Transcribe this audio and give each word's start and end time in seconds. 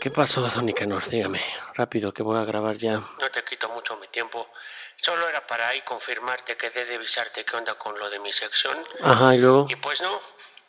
¿Qué 0.00 0.10
pasó, 0.10 0.40
don 0.48 0.64
Nicanor? 0.66 1.06
Dígame, 1.08 1.40
rápido, 1.74 2.12
que 2.12 2.22
voy 2.22 2.38
a 2.38 2.44
grabar 2.44 2.76
ya. 2.76 2.94
No 2.94 3.30
te 3.30 3.44
quito 3.44 3.68
mucho 3.68 3.96
mi 3.98 4.08
tiempo. 4.08 4.48
Solo 4.96 5.28
era 5.28 5.46
para 5.46 5.68
ahí 5.68 5.82
confirmarte 5.82 6.56
que 6.56 6.70
de 6.70 6.94
avisarte 6.94 7.44
qué 7.44 7.56
onda 7.56 7.74
con 7.74 7.98
lo 7.98 8.08
de 8.08 8.18
mi 8.18 8.32
sección. 8.32 8.78
Ajá, 9.02 9.34
y 9.34 9.38
luego. 9.38 9.66
Y 9.68 9.76
pues 9.76 10.00
no, 10.00 10.18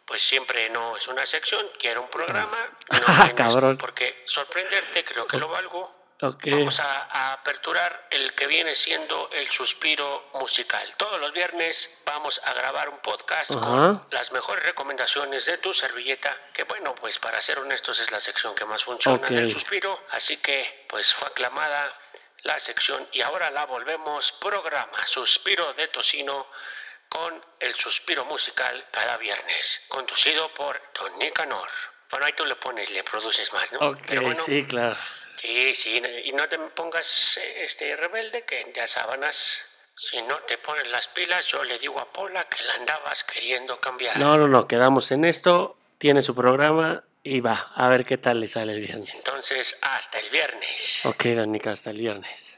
pues 0.06 0.22
siempre 0.22 0.70
no 0.70 0.98
es 0.98 1.08
una 1.08 1.26
sección, 1.26 1.66
quiero 1.80 2.02
un 2.04 2.10
programa. 2.10 2.58
No 2.92 3.00
Ah, 3.08 3.32
cabrón. 3.36 3.78
por 3.78 3.94
qué 3.94 4.24
sorprenderte, 4.28 5.06
creo 5.06 5.26
que 5.28 5.38
lo 5.38 5.48
valgo. 5.48 6.01
Vamos 6.22 6.80
a, 6.80 7.08
a 7.12 7.34
aperturar 7.34 8.08
el 8.12 8.34
que 8.36 8.46
viene 8.46 8.76
siendo 8.76 9.28
el 9.32 9.50
suspiro 9.50 10.30
musical. 10.36 10.88
Todos 10.96 11.20
los 11.20 11.34
viernes 11.34 11.90
vamos 12.06 12.40
a 12.46 12.54
grabar 12.54 12.90
un 12.90 13.00
podcast 13.00 13.52
con 13.52 14.06
las 14.12 14.32
mejores 14.32 14.64
recomendaciones 14.64 15.46
de 15.48 15.58
tu 15.58 15.74
servilleta, 15.74 16.38
que 16.54 16.64
bueno, 16.64 16.94
pues 16.94 17.18
para 17.18 17.42
ser 17.42 17.58
honestos 17.58 18.00
es 18.00 18.12
la 18.12 18.20
sección 18.20 18.54
que 18.54 18.66
más 18.66 18.84
funciona 18.84 19.18
Ok. 19.26 19.32
del 19.32 19.52
suspiro, 19.52 20.00
así 20.12 20.38
que 20.38 20.86
pues 20.88 21.12
fue 21.16 21.28
aclamada 21.28 21.92
la 22.44 22.60
sección 22.60 23.08
y 23.12 23.22
ahora 23.22 23.50
la 23.50 23.66
volvemos 23.66 24.32
programa 24.34 25.06
Suspiro 25.08 25.74
de 25.74 25.88
Tocino 25.88 26.48
con 27.10 27.44
el 27.60 27.74
suspiro 27.76 28.26
musical 28.26 28.86
cada 28.92 29.18
viernes, 29.18 29.82
conducido 29.88 30.54
por 30.54 30.80
Don 30.94 31.18
Nicanor. 31.18 31.68
Bueno, 32.12 32.26
ahí 32.26 32.34
tú 32.34 32.46
le 32.46 32.56
pones, 32.58 32.90
le 32.92 33.04
produces 33.04 33.52
más, 33.54 33.72
¿no? 33.74 33.80
Ok, 33.80 33.98
Pero 34.08 34.22
bueno, 34.22 34.42
sí, 34.42 34.66
claro. 34.68 34.98
Sí, 35.38 35.74
sí, 35.76 36.02
y 36.26 36.32
no 36.34 36.48
te 36.48 36.58
pongas 36.60 37.40
este 37.58 37.96
rebelde 37.96 38.44
que 38.44 38.72
ya 38.76 38.88
sábanas. 38.88 39.62
Si 39.96 40.22
no 40.22 40.38
te 40.48 40.58
pones 40.58 40.88
las 40.88 41.08
pilas, 41.10 41.46
yo 41.48 41.64
le 41.64 41.78
digo 41.78 42.00
a 42.00 42.12
Pola 42.12 42.48
que 42.48 42.64
la 42.64 42.74
andabas 42.76 43.24
queriendo 43.24 43.80
cambiar. 43.80 44.18
No, 44.18 44.38
no, 44.38 44.48
no, 44.48 44.68
quedamos 44.68 45.12
en 45.12 45.26
esto. 45.26 45.78
Tiene 45.98 46.22
su 46.22 46.34
programa 46.34 47.04
y 47.24 47.40
va, 47.40 47.72
a 47.76 47.88
ver 47.90 48.04
qué 48.04 48.18
tal 48.18 48.40
le 48.40 48.48
sale 48.48 48.74
el 48.74 48.80
viernes. 48.80 49.14
Entonces, 49.14 49.78
hasta 49.82 50.20
el 50.20 50.30
viernes. 50.30 51.02
Ok, 51.06 51.26
don 51.26 51.52
Nica, 51.52 51.72
hasta 51.72 51.92
el 51.92 51.98
viernes. 51.98 52.58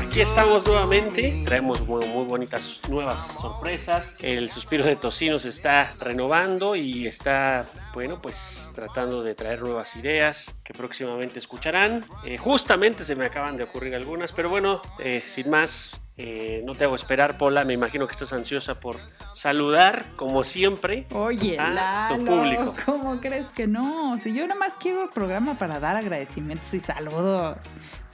Aquí 0.00 0.20
estamos 0.22 0.66
nuevamente. 0.66 1.42
Traemos 1.44 1.86
muy, 1.86 2.06
bonitas 2.24 2.80
nuevas 2.88 3.20
sorpresas. 3.40 4.16
El 4.22 4.50
suspiro 4.50 4.84
de 4.86 4.96
Tocino 4.96 5.38
se 5.38 5.50
está 5.50 5.94
renovando 6.00 6.74
y 6.74 7.06
está, 7.06 7.66
bueno, 7.92 8.20
pues 8.22 8.72
tratando 8.74 9.22
de 9.22 9.34
traer 9.34 9.60
nuevas 9.60 9.96
ideas 9.96 10.54
que 10.64 10.72
próximamente 10.72 11.38
escucharán. 11.38 12.04
Eh, 12.24 12.38
justamente 12.38 13.04
se 13.04 13.16
me 13.16 13.26
acaban 13.26 13.58
de 13.58 13.64
ocurrir 13.64 13.94
algunas, 13.94 14.32
pero 14.32 14.48
bueno, 14.48 14.80
eh, 14.98 15.22
sin 15.24 15.50
más. 15.50 16.00
Eh, 16.16 16.62
no 16.64 16.74
te 16.74 16.84
hago 16.84 16.94
esperar, 16.94 17.38
Pola. 17.38 17.64
Me 17.64 17.74
imagino 17.74 18.06
que 18.06 18.12
estás 18.12 18.32
ansiosa 18.32 18.78
por 18.78 18.98
saludar, 19.34 20.04
como 20.16 20.44
siempre. 20.44 21.06
Oye, 21.12 21.58
a 21.58 22.08
tu 22.08 22.24
público. 22.24 22.74
¿cómo 22.86 23.20
crees 23.20 23.48
que 23.48 23.66
no? 23.66 24.16
Si 24.18 24.32
yo 24.32 24.46
nomás 24.46 24.76
quiero 24.76 25.04
el 25.04 25.10
programa 25.10 25.54
para 25.54 25.80
dar 25.80 25.96
agradecimientos 25.96 26.72
y 26.74 26.80
saludos. 26.80 27.58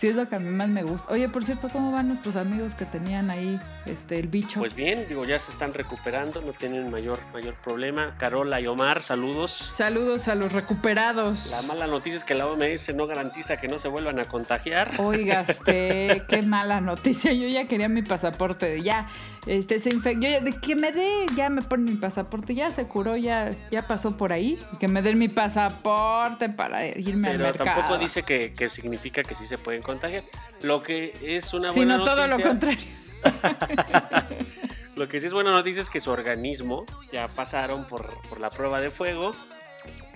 Si 0.00 0.08
es 0.08 0.14
lo 0.14 0.26
que 0.30 0.36
a 0.36 0.38
mí 0.38 0.48
más 0.48 0.70
me 0.70 0.82
gusta. 0.82 1.12
Oye, 1.12 1.28
por 1.28 1.44
cierto, 1.44 1.68
¿cómo 1.68 1.92
van 1.92 2.08
nuestros 2.08 2.34
amigos 2.34 2.72
que 2.72 2.86
tenían 2.86 3.30
ahí 3.30 3.60
este 3.84 4.18
el 4.18 4.28
bicho? 4.28 4.58
Pues 4.58 4.74
bien, 4.74 5.04
digo, 5.06 5.26
ya 5.26 5.38
se 5.38 5.52
están 5.52 5.74
recuperando, 5.74 6.40
no 6.40 6.54
tienen 6.54 6.90
mayor, 6.90 7.18
mayor 7.34 7.52
problema. 7.56 8.16
Carola 8.16 8.62
y 8.62 8.66
Omar, 8.66 9.02
saludos. 9.02 9.50
Saludos 9.52 10.28
a 10.28 10.34
los 10.36 10.52
recuperados. 10.52 11.50
La 11.50 11.60
mala 11.60 11.86
noticia 11.86 12.16
es 12.16 12.24
que 12.24 12.34
la 12.34 12.46
OMS 12.46 12.94
no 12.94 13.06
garantiza 13.06 13.58
que 13.58 13.68
no 13.68 13.78
se 13.78 13.88
vuelvan 13.88 14.18
a 14.20 14.24
contagiar. 14.24 14.90
Oiga, 14.96 15.44
este, 15.46 16.22
qué 16.30 16.40
mala 16.40 16.80
noticia. 16.80 17.34
Yo 17.34 17.46
ya 17.48 17.68
quería 17.68 17.89
mi 17.94 18.02
pasaporte. 18.02 18.82
Ya, 18.82 19.08
este, 19.46 19.80
se 19.80 19.92
infectó. 19.94 20.26
Que 20.60 20.76
me 20.76 20.92
dé, 20.92 21.26
ya 21.36 21.50
me 21.50 21.62
ponen 21.62 21.86
mi 21.86 21.96
pasaporte. 21.96 22.54
Ya 22.54 22.70
se 22.72 22.84
curó, 22.84 23.16
ya, 23.16 23.50
ya 23.70 23.86
pasó 23.86 24.16
por 24.16 24.32
ahí. 24.32 24.58
Que 24.78 24.88
me 24.88 25.02
den 25.02 25.18
mi 25.18 25.28
pasaporte 25.28 26.48
para 26.48 26.86
irme 26.86 27.28
al 27.28 27.36
Pero 27.36 27.44
mercado. 27.44 27.80
tampoco 27.80 27.98
dice 27.98 28.22
que, 28.22 28.52
que 28.52 28.68
significa 28.68 29.22
que 29.22 29.34
sí 29.34 29.46
se 29.46 29.58
pueden 29.58 29.82
contagiar. 29.82 30.22
Lo 30.62 30.82
que 30.82 31.14
es 31.22 31.52
una 31.54 31.70
buena 31.70 31.74
Sino 31.74 31.98
noticia. 31.98 32.14
todo 32.14 32.26
lo 32.26 32.42
contrario. 32.42 32.86
Lo 34.96 35.08
que 35.08 35.20
sí 35.20 35.26
es 35.26 35.32
buena 35.32 35.50
noticia 35.50 35.80
es 35.80 35.88
que 35.88 36.00
su 36.00 36.10
organismo 36.10 36.84
ya 37.10 37.26
pasaron 37.28 37.86
por, 37.86 38.06
por 38.28 38.40
la 38.40 38.50
prueba 38.50 38.80
de 38.80 38.90
fuego. 38.90 39.32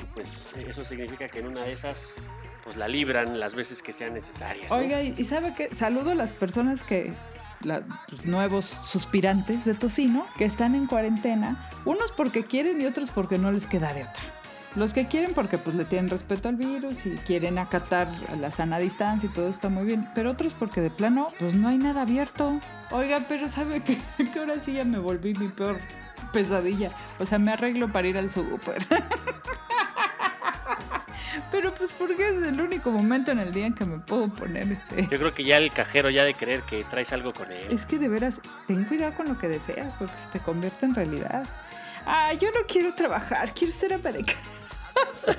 Y 0.01 0.05
pues 0.15 0.53
eso 0.69 0.85
significa 0.85 1.29
que 1.29 1.39
en 1.39 1.47
una 1.47 1.63
de 1.63 1.73
esas 1.73 2.13
pues 2.63 2.77
la 2.77 2.89
libran 2.89 3.39
las 3.41 3.55
veces 3.55 3.83
que 3.83 3.93
sean 3.93 4.15
necesarias. 4.15 4.71
¿no? 4.71 4.77
Oiga, 4.77 5.03
y 5.03 5.15
y 5.17 5.25
sabe 5.25 5.55
que 5.55 5.75
saludo 5.75 6.11
a 6.11 6.15
las 6.15 6.33
personas 6.33 6.83
que 6.83 7.13
los 7.65 7.83
nuevos 8.25 8.67
suspirantes 8.67 9.65
de 9.65 9.75
tocino 9.75 10.27
que 10.39 10.45
están 10.45 10.75
en 10.75 10.87
cuarentena, 10.87 11.69
unos 11.85 12.13
porque 12.13 12.45
quieren 12.45 12.81
y 12.81 12.87
otros 12.87 13.11
porque 13.11 13.39
no 13.39 13.51
les 13.53 13.67
queda 13.67 13.93
de 13.93 14.03
otra. 14.03 14.23
Los 14.77 14.93
que 14.93 15.07
quieren 15.07 15.35
porque 15.35 15.57
pues 15.57 15.77
le 15.77 15.85
tienen 15.85 16.11
respeto 16.11 16.49
al 16.49 16.57
virus 16.57 17.07
y 17.07 17.11
quieren 17.27 17.59
acatar 17.59 18.09
la 18.41 18.51
sana 18.51 18.79
distancia 18.79 19.29
y 19.31 19.33
todo 19.33 19.49
está 19.49 19.69
muy 19.69 19.85
bien, 19.85 20.09
pero 20.17 20.33
otros 20.33 20.55
porque 20.55 20.81
de 20.81 20.91
plano 20.91 21.29
pues 21.39 21.55
no 21.55 21.69
hay 21.69 21.79
nada 21.79 22.03
abierto. 22.03 22.61
Oiga, 22.91 23.25
pero 23.29 23.49
sabe 23.49 23.83
que, 23.83 23.99
que 24.33 24.39
ahora 24.39 24.61
sí 24.61 24.73
ya 24.73 24.85
me 24.85 24.99
volví 24.99 25.35
mi 25.35 25.49
peor 25.49 25.79
pesadilla. 26.33 26.91
O 27.21 27.27
sea, 27.27 27.39
me 27.39 27.53
arreglo 27.53 27.89
para 27.89 28.09
ir 28.09 28.19
al 28.19 28.31
súper. 28.31 28.85
Pero 31.55 31.73
pues 31.73 31.93
porque 31.93 32.31
es 32.31 32.43
el 32.43 32.61
único 32.61 32.91
momento 32.91 33.31
en 33.31 33.39
el 33.39 33.53
día 33.53 33.67
en 33.67 33.75
que 33.75 33.85
me 33.85 33.99
puedo 33.99 34.29
poner 34.29 34.73
este... 34.73 35.03
Yo 35.03 35.19
creo 35.19 35.33
que 35.33 35.45
ya 35.45 35.59
el 35.59 35.71
cajero 35.71 36.11
ya 36.11 36.25
de 36.25 36.35
creer 36.35 36.63
que 36.63 36.83
traes 36.83 37.13
algo 37.13 37.33
con 37.33 37.53
él. 37.53 37.69
Es 37.71 37.87
que 37.87 37.97
de 37.97 38.09
veras, 38.09 38.41
ten 38.67 38.83
cuidado 38.83 39.15
con 39.15 39.29
lo 39.29 39.39
que 39.39 39.47
deseas 39.47 39.95
porque 39.95 40.15
se 40.19 40.31
te 40.31 40.41
convierte 40.41 40.85
en 40.85 40.97
realidad. 40.97 41.45
Ah, 42.07 42.33
yo 42.33 42.51
no 42.51 42.67
quiero 42.67 42.93
trabajar, 42.95 43.55
quiero 43.55 43.73
ser 43.73 43.93
casa. 44.03 45.37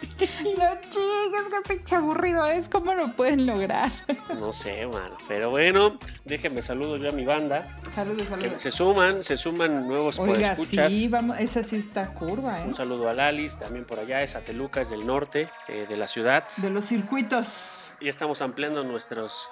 No 0.00 0.80
chicas, 0.88 1.44
qué 1.50 1.74
pinche 1.74 1.94
aburrido 1.96 2.44
es, 2.46 2.68
¿cómo 2.68 2.94
lo 2.94 3.12
pueden 3.12 3.46
lograr? 3.46 3.90
No 4.38 4.52
sé, 4.52 4.86
mano. 4.86 5.16
Pero 5.28 5.50
bueno, 5.50 5.98
déjenme 6.24 6.62
saludo 6.62 6.96
yo 6.96 7.08
a 7.10 7.12
mi 7.12 7.24
banda. 7.24 7.66
Saludos, 7.94 8.22
Se, 8.22 8.28
saludos. 8.28 8.62
se 8.62 8.70
suman, 8.70 9.24
se 9.24 9.36
suman 9.36 9.86
nuevos 9.88 10.18
Oiga, 10.18 10.52
escuchas. 10.52 10.92
sí, 10.92 11.08
vamos, 11.08 11.38
esa 11.38 11.62
sí 11.64 11.76
está 11.76 12.12
curva, 12.14 12.60
¿eh? 12.60 12.64
Un 12.66 12.74
saludo 12.74 13.08
a 13.08 13.14
Lalis, 13.14 13.58
también 13.58 13.84
por 13.84 13.98
allá, 13.98 14.22
es 14.22 14.34
Ateluca, 14.36 14.80
es 14.80 14.90
del 14.90 15.06
norte 15.06 15.48
eh, 15.68 15.86
de 15.88 15.96
la 15.96 16.06
ciudad. 16.06 16.44
De 16.58 16.70
los 16.70 16.86
circuitos. 16.86 17.92
Ya 18.00 18.10
estamos 18.10 18.40
ampliando 18.42 18.82
nuestros, 18.84 19.48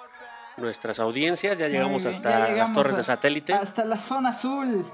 nuestras 0.59 0.99
audiencias, 0.99 1.57
ya 1.57 1.67
llegamos 1.67 2.03
bien, 2.03 2.15
hasta 2.15 2.47
ya 2.49 2.53
las 2.55 2.73
torres 2.73 2.95
a- 2.95 2.97
de 2.97 3.03
satélite. 3.03 3.53
Hasta 3.53 3.85
la 3.85 3.97
zona 3.97 4.29
azul. 4.29 4.85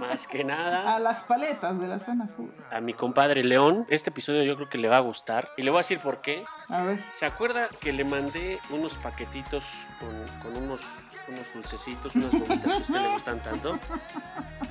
Más 0.00 0.26
que 0.26 0.40
A 0.42 0.44
nada, 0.44 0.98
las 0.98 1.22
paletas 1.22 1.78
de 1.80 1.86
la 1.88 1.98
zona 2.00 2.24
azul. 2.24 2.50
a 2.70 2.80
mi 2.80 2.94
compadre 2.94 3.42
León. 3.44 3.86
Este 3.88 4.10
episodio 4.10 4.42
yo 4.44 4.56
creo 4.56 4.68
que 4.68 4.78
le 4.78 4.88
va 4.88 4.96
a 4.98 5.00
gustar. 5.00 5.48
Y 5.56 5.62
le 5.62 5.70
voy 5.70 5.78
a 5.78 5.80
decir 5.80 5.98
por 6.00 6.20
qué. 6.20 6.44
A 6.68 6.82
ver. 6.82 6.98
¿Se 7.14 7.26
acuerda 7.26 7.68
que 7.80 7.92
le 7.92 8.04
mandé 8.04 8.58
unos 8.70 8.94
paquetitos 8.98 9.64
con, 10.00 10.52
con 10.52 10.62
unos, 10.64 10.80
unos 11.28 11.46
dulcecitos, 11.54 12.14
unas 12.14 12.30
gomitas 12.32 12.58
que 12.62 12.70
a 12.72 12.76
usted 12.78 12.94
le 13.00 13.12
gustan 13.14 13.42
tanto? 13.42 13.78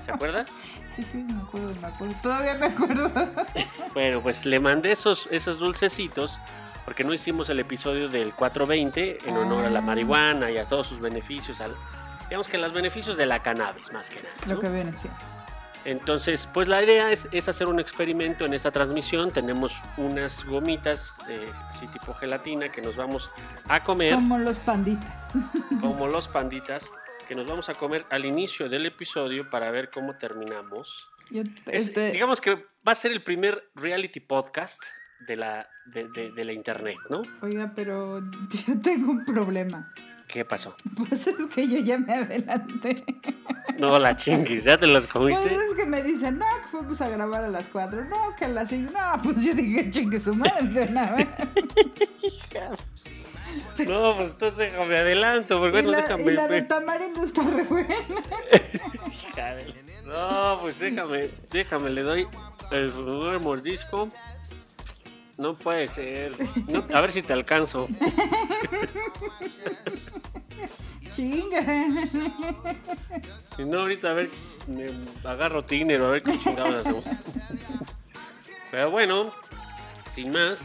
¿Se 0.04 0.12
acuerda? 0.12 0.46
Sí, 0.96 1.04
sí, 1.04 1.18
me 1.24 1.42
acuerdo, 1.42 1.74
me 1.82 1.88
acuerdo. 1.88 2.16
Todavía 2.22 2.54
me 2.56 2.66
acuerdo. 2.68 3.12
Bueno, 3.94 4.22
pues 4.22 4.46
le 4.46 4.60
mandé 4.60 4.92
esos, 4.92 5.28
esos 5.32 5.58
dulcecitos 5.58 6.40
porque 6.88 7.04
no 7.04 7.14
hicimos 7.14 7.50
el 7.50 7.60
episodio 7.60 8.08
del 8.08 8.34
420 8.34 9.20
en 9.28 9.36
honor 9.36 9.66
a 9.66 9.70
la 9.70 9.82
marihuana 9.82 10.50
y 10.50 10.58
a 10.58 10.64
todos 10.64 10.88
sus 10.88 11.02
beneficios. 11.02 11.60
Al, 11.60 11.76
digamos 12.30 12.48
que 12.48 12.58
los 12.58 12.72
beneficios 12.72 13.18
de 13.18 13.26
la 13.26 13.44
cannabis, 13.44 13.92
más 13.92 14.10
que 14.10 14.22
nada. 14.24 14.34
Lo 14.46 14.58
que 14.62 14.70
viene 14.70 14.94
siendo. 14.94 15.20
Entonces, 15.84 16.48
pues 16.54 16.70
la 16.70 16.82
idea 16.82 17.12
es, 17.12 17.28
es 17.34 17.50
hacer 17.50 17.68
un 17.68 17.82
experimento 17.82 18.46
en 18.46 18.54
esta 18.54 18.72
transmisión. 18.72 19.32
Tenemos 19.32 19.82
unas 19.98 20.46
gomitas, 20.46 21.18
eh, 21.28 21.52
así 21.70 21.88
tipo 21.88 22.14
gelatina, 22.14 22.72
que 22.72 22.82
nos 22.82 22.96
vamos 22.96 23.32
a 23.68 23.84
comer, 23.84 24.16
Como 24.16 24.38
los 24.38 24.58
panditas. 24.58 25.14
como 25.82 26.08
los 26.08 26.30
panditas, 26.30 26.90
que 27.28 27.36
nos 27.36 27.48
vamos 27.48 27.68
a 27.68 27.74
comer 27.74 28.06
al 28.10 28.24
inicio 28.24 28.70
del 28.70 28.86
episodio 28.86 29.50
para 29.50 29.72
ver 29.72 29.90
cómo 29.92 30.16
terminamos. 30.18 31.10
Yo, 31.32 31.42
Es- 31.66 31.90
este, 31.90 32.12
digamos 32.14 32.40
que 32.40 32.56
va 32.88 32.94
a 32.94 32.96
ser 32.96 33.12
el 33.12 33.22
primer 33.22 33.70
reality 33.76 34.22
podcast 34.22 34.82
de 35.20 35.36
la, 35.36 35.68
de, 35.86 36.08
de- 36.10 36.32
de 36.32 36.44
la 36.44 36.54
internet, 36.54 36.98
¿no? 37.10 37.22
Oiga, 37.42 37.72
pero 37.76 38.22
yo 38.68 38.80
tengo 38.82 39.12
un 39.12 39.26
problema. 39.26 39.92
¿Qué 40.28 40.44
pasó? 40.44 40.76
Pues 41.08 41.26
es 41.26 41.36
que 41.56 41.68
yo 41.70 41.80
ya 41.80 41.98
me 41.98 42.14
adelanté. 42.14 43.06
No 43.80 43.98
la 43.98 44.14
chingues, 44.18 44.66
¿ya 44.66 44.78
te 44.78 44.86
los 44.86 45.08
Pues 45.08 45.38
comiste? 45.38 45.56
es 45.56 45.74
que 45.78 45.86
me 45.86 46.04
dicen, 46.04 46.38
no, 46.38 46.46
que 46.64 46.68
fuimos 46.70 47.00
a 47.00 47.08
grabar 47.08 47.46
a 47.46 47.48
las 47.48 47.66
4. 47.68 48.04
No, 48.06 48.36
que 48.36 48.44
a 48.46 48.50
las 48.50 48.68
5. 48.70 48.92
No, 48.92 49.24
pues 49.24 49.42
yo 49.42 49.54
dije, 49.54 49.90
chingue 49.90 50.20
su 50.20 50.36
madre 50.36 50.68
de 50.68 50.82
una 50.84 51.12
vez. 51.14 51.28
No, 53.88 54.16
pues 54.16 54.30
entonces 54.32 54.58
déjame 54.58 54.98
adelanto, 54.98 55.58
porque 55.60 55.72
bueno, 55.72 55.92
la, 55.92 56.02
déjame. 56.02 56.32
y 56.32 56.36
la 56.36 56.48
de 56.48 56.62
tamarindo 56.64 57.24
está 57.24 57.44
re 57.44 57.64
buena. 57.64 57.96
No, 60.06 60.60
pues 60.62 60.80
déjame, 60.80 61.30
déjame, 61.52 61.90
le 61.90 62.02
doy 62.02 62.28
el 62.72 62.92
primer 62.92 63.40
mordisco. 63.40 64.08
No 65.38 65.54
puede 65.56 65.88
ser. 65.88 66.34
No, 66.68 66.84
a 66.94 67.02
ver 67.02 67.12
si 67.14 67.22
te 67.22 67.34
alcanzo. 67.34 67.88
Chinga. 71.16 71.62
Si 73.56 73.66
no, 73.66 73.80
ahorita 73.82 74.12
a 74.12 74.14
ver, 74.14 74.30
me 74.68 74.86
agarro 75.30 75.64
tiner 75.64 76.02
a 76.02 76.10
ver 76.10 76.24
qué 76.24 76.38
chingados 76.40 76.76
hacemos. 76.76 77.06
Pero 78.72 78.92
bueno, 78.92 79.32
sin 80.14 80.32
más. 80.32 80.60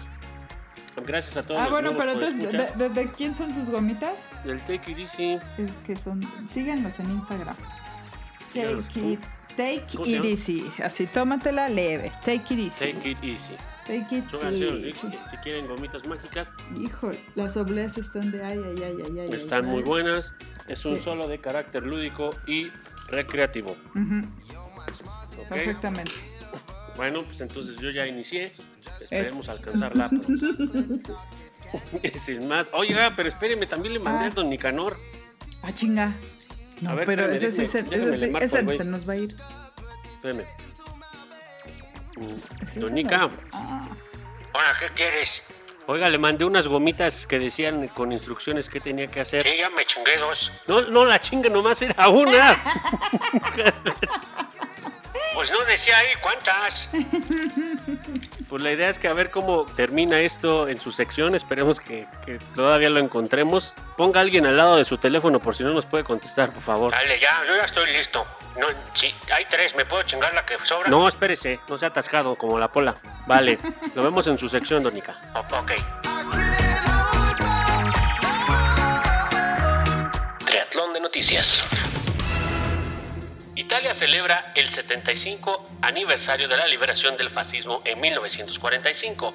Gracias 1.07 1.37
a 1.39 1.43
todos. 1.43 1.59
Ah, 1.59 1.65
los 1.65 1.73
bueno, 1.73 1.93
pero 1.97 2.13
entonces, 2.13 2.53
¿de, 2.53 2.67
de- 2.77 2.89
de 2.91 3.11
quién 3.13 3.35
son 3.35 3.53
sus 3.53 3.71
gomitas? 3.71 4.21
Del 4.45 4.61
Take 4.61 4.93
It 4.93 4.99
Easy. 4.99 5.39
Es 5.57 5.79
que 5.87 5.97
son. 5.97 6.23
Síganlos 6.49 6.99
en 7.01 7.11
Instagram. 7.13 7.57
Take 8.53 8.83
it, 8.97 9.21
take 9.57 9.87
¿Cómo 9.93 10.05
se 10.05 10.17
it 10.19 10.25
easy. 10.27 10.71
Así, 10.85 11.07
tómatela 11.07 11.71
leve. 11.71 12.13
Take 12.25 12.53
it 12.55 12.59
easy. 12.59 12.93
Take 12.93 13.11
It 13.11 13.19
Easy. 13.25 13.55
Súbanse 14.31 14.70
links 14.70 15.00
si 15.31 15.37
quieren 15.38 15.67
gomitas 15.67 16.06
mágicas. 16.06 16.49
Híjole, 16.81 17.19
las 17.34 17.56
obleas 17.56 17.99
están 17.99 18.31
de 18.31 18.43
ay, 18.44 18.58
ay, 18.58 18.82
ay, 18.84 18.96
ay, 19.05 19.19
ay. 19.19 19.31
Están 19.32 19.64
ay, 19.64 19.70
muy 19.70 19.79
ay. 19.82 19.84
buenas. 19.88 20.32
Es 20.69 20.84
un 20.84 20.96
Sí. 20.96 21.02
solo 21.02 21.26
de 21.26 21.40
carácter 21.40 21.82
lúdico 21.82 22.31
y 22.46 22.70
recreativo. 23.08 23.76
Perfectamente. 25.49 26.12
Bueno, 26.96 27.23
pues 27.25 27.40
entonces 27.40 27.76
yo 27.79 27.90
ya 27.90 28.06
inicié. 28.06 28.44
Eh. 28.44 28.55
Esperemos 29.00 29.49
alcanzarla. 29.49 30.11
Sin 32.25 32.46
más. 32.49 32.69
Oiga, 32.75 33.12
pero 33.17 33.29
espéreme, 33.29 33.67
también 33.67 33.94
le 33.94 33.99
mandé 34.00 34.26
Ah. 34.26 34.29
a 34.29 34.31
Don 34.31 34.49
Nicanor. 34.50 34.96
Ah, 35.62 35.73
chinga. 35.73 36.12
No, 36.81 36.90
A 36.90 36.94
ver, 36.94 37.06
pero 37.06 37.23
espérame, 37.23 37.49
ese 37.49 37.52
sí 37.52 37.67
se, 37.67 37.84
déjame- 37.84 37.90
déjame 37.90 38.11
ese, 38.17 38.20
le 38.20 38.26
sí- 38.26 38.32
marco 38.32 38.44
ese 38.46 38.58
al 38.58 38.76
se 38.76 38.84
nos 38.84 39.08
va 39.08 39.12
a 39.12 39.17
ir. 39.17 39.37
Espéreme. 40.17 40.44
Ese 42.23 42.81
Don 42.81 42.89
se 42.91 42.95
Nica, 42.95 43.19
nos- 43.19 43.31
Ah, 43.53 43.89
Hola, 44.55 44.77
¿qué 44.79 44.89
quieres? 44.95 45.43
oiga, 45.87 46.09
le 46.09 46.19
mandé 46.19 46.45
unas 46.45 46.69
gomitas 46.69 47.27
que 47.27 47.39
decían 47.39 47.89
con 47.89 48.13
instrucciones 48.13 48.69
qué 48.69 48.81
tenía 48.81 49.09
que 49.11 49.21
hacer. 49.21 49.45
Sí, 49.47 49.57
ya 49.59 49.69
me 49.71 49.85
chingué 49.85 50.17
dos. 50.19 50.53
No, 50.67 50.81
no, 50.83 51.05
la 51.05 51.21
chinga 51.21 51.49
nomás 51.49 51.81
era 51.83 52.09
una. 52.09 52.57
Pues 55.35 55.51
no 55.51 55.65
decía 55.65 55.97
ahí 55.97 56.09
cuántas. 56.21 56.89
Pues 58.53 58.63
la 58.63 58.71
idea 58.71 58.91
es 58.91 58.99
que 58.99 59.09
a 59.09 59.15
ver 59.15 59.31
cómo 59.31 59.65
termina 59.65 60.21
esto 60.21 60.69
en 60.69 60.79
su 60.79 60.93
sección. 60.93 61.35
Esperemos 61.35 61.81
que, 61.81 62.07
que 62.27 62.39
todavía 62.55 62.91
lo 62.91 62.99
encontremos. 63.01 63.73
Ponga 63.97 64.21
a 64.21 64.23
alguien 64.23 64.45
al 64.45 64.59
lado 64.59 64.77
de 64.77 64.85
su 64.85 64.99
teléfono 64.99 65.41
por 65.41 65.57
si 65.57 65.65
no 65.65 65.71
nos 65.73 65.87
puede 65.87 66.05
contestar, 66.05 66.51
por 66.51 66.63
favor. 66.63 66.93
Dale, 66.93 67.19
ya, 67.19 67.41
yo 67.49 67.57
ya 67.57 67.63
estoy 67.65 67.91
listo. 67.97 68.27
No, 68.61 68.67
sí, 68.93 69.15
hay 69.35 69.47
tres, 69.47 69.75
¿me 69.75 69.87
puedo 69.87 70.03
chingar 70.03 70.35
la 70.35 70.45
que 70.45 70.59
sobra? 70.67 70.91
No, 70.91 71.09
espérese, 71.09 71.61
no 71.67 71.79
sea 71.79 71.89
atascado 71.89 72.35
como 72.35 72.59
la 72.59 72.69
pola. 72.69 72.95
Vale, 73.27 73.59
lo 73.95 74.03
vemos 74.03 74.27
en 74.27 74.37
su 74.37 74.51
sección, 74.51 74.83
Donica. 74.83 75.19
O- 75.35 75.39
ok. 75.57 75.73
Triatlón 80.45 80.93
de 80.93 81.01
noticias. 81.01 81.65
Italia 83.62 83.94
celebra 83.94 84.50
el 84.56 84.70
75 84.70 85.64
aniversario 85.82 86.49
de 86.49 86.56
la 86.56 86.67
liberación 86.67 87.17
del 87.17 87.31
fascismo 87.31 87.81
en 87.85 88.00
1945 88.00 89.32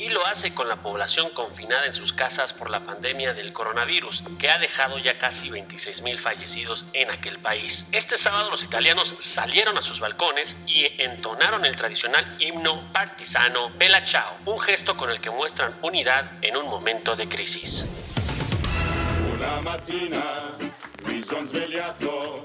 y 0.00 0.08
lo 0.08 0.26
hace 0.26 0.52
con 0.52 0.66
la 0.66 0.74
población 0.74 1.30
confinada 1.30 1.86
en 1.86 1.92
sus 1.94 2.12
casas 2.12 2.52
por 2.52 2.70
la 2.70 2.80
pandemia 2.80 3.34
del 3.34 3.52
coronavirus, 3.52 4.24
que 4.40 4.50
ha 4.50 4.58
dejado 4.58 4.98
ya 4.98 5.16
casi 5.16 5.48
26 5.50 6.02
mil 6.02 6.18
fallecidos 6.18 6.86
en 6.92 7.08
aquel 7.12 7.38
país. 7.38 7.86
Este 7.92 8.18
sábado 8.18 8.50
los 8.50 8.64
italianos 8.64 9.14
salieron 9.20 9.78
a 9.78 9.82
sus 9.82 10.00
balcones 10.00 10.56
y 10.66 10.86
entonaron 11.00 11.64
el 11.64 11.76
tradicional 11.76 12.26
himno 12.40 12.82
partisano 12.92 13.70
Bella 13.78 14.04
Ciao, 14.04 14.34
un 14.44 14.58
gesto 14.58 14.94
con 14.94 15.08
el 15.08 15.20
que 15.20 15.30
muestran 15.30 15.72
unidad 15.82 16.28
en 16.42 16.56
un 16.56 16.68
momento 16.68 17.14
de 17.14 17.28
crisis. 17.28 17.84
Una 19.32 19.60
mattina 19.60 20.56
mi 21.06 21.22
son 21.22 21.46
svegliato, 21.46 22.44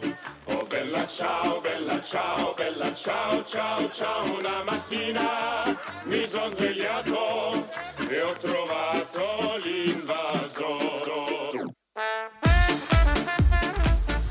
bella 0.74 1.06
ciao, 1.08 1.62
bella 1.62 2.02
ciao, 2.02 2.56
bella 2.56 2.94
ciao, 2.94 3.44
ciao, 3.44 3.90
ciao. 3.90 4.40
Una 4.40 4.64
mattina 4.64 5.22
mi 6.06 6.26
son 6.26 6.52
svegliato 6.54 7.68
e 8.10 8.22
ho 8.22 8.34
trovato 8.34 9.58
l'invasore. 9.64 11.14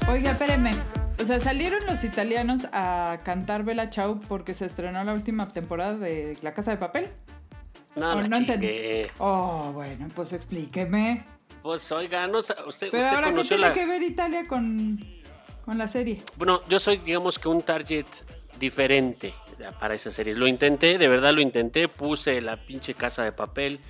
Oiga, 0.09 0.31
espéreme. 0.33 0.75
O 1.21 1.25
sea, 1.25 1.39
salieron 1.39 1.87
los 1.87 2.03
italianos 2.03 2.67
a 2.73 3.21
cantar 3.23 3.63
Bella 3.63 3.91
Ciao 3.91 4.19
porque 4.29 4.55
se 4.55 4.67
estrenó 4.67 5.05
la 5.05 5.13
última 5.13 5.53
temporada 5.53 5.95
de 5.95 6.37
La 6.43 6.53
Casa 6.53 6.73
de 6.73 6.79
Papel. 6.79 7.09
No, 7.95 8.13
¿O 8.13 8.21
la 8.21 8.27
no 8.27 8.37
entendí? 8.37 9.07
Oh, 9.19 9.71
bueno, 9.73 10.09
pues 10.15 10.33
explíqueme. 10.33 11.25
Pues 11.63 11.93
oiga, 11.93 12.27
no, 12.27 12.39
usted, 12.39 12.57
Pero 12.57 12.73
usted 12.73 13.05
ahora, 13.05 13.33
¿qué 13.33 13.43
tiene 13.43 13.59
la... 13.59 13.73
que 13.73 13.87
ver 13.87 14.03
Italia 14.03 14.49
con, 14.49 14.99
con 15.65 15.79
la 15.79 15.89
serie? 15.89 16.21
Bueno, 16.37 16.63
yo 16.69 16.79
soy, 16.79 16.99
digamos 16.99 17.39
que 17.39 17.49
un 17.49 17.63
target 17.63 18.07
diferente 18.59 19.35
para 19.81 19.95
esa 19.95 20.11
serie. 20.11 20.35
Lo 20.35 20.47
intenté, 20.47 20.99
de 20.99 21.09
verdad 21.09 21.33
lo 21.33 21.41
intenté. 21.41 21.89
Puse 21.89 22.41
la 22.41 22.57
pinche 22.57 22.95
casa 22.95 23.23
de 23.25 23.33
papel, 23.33 23.81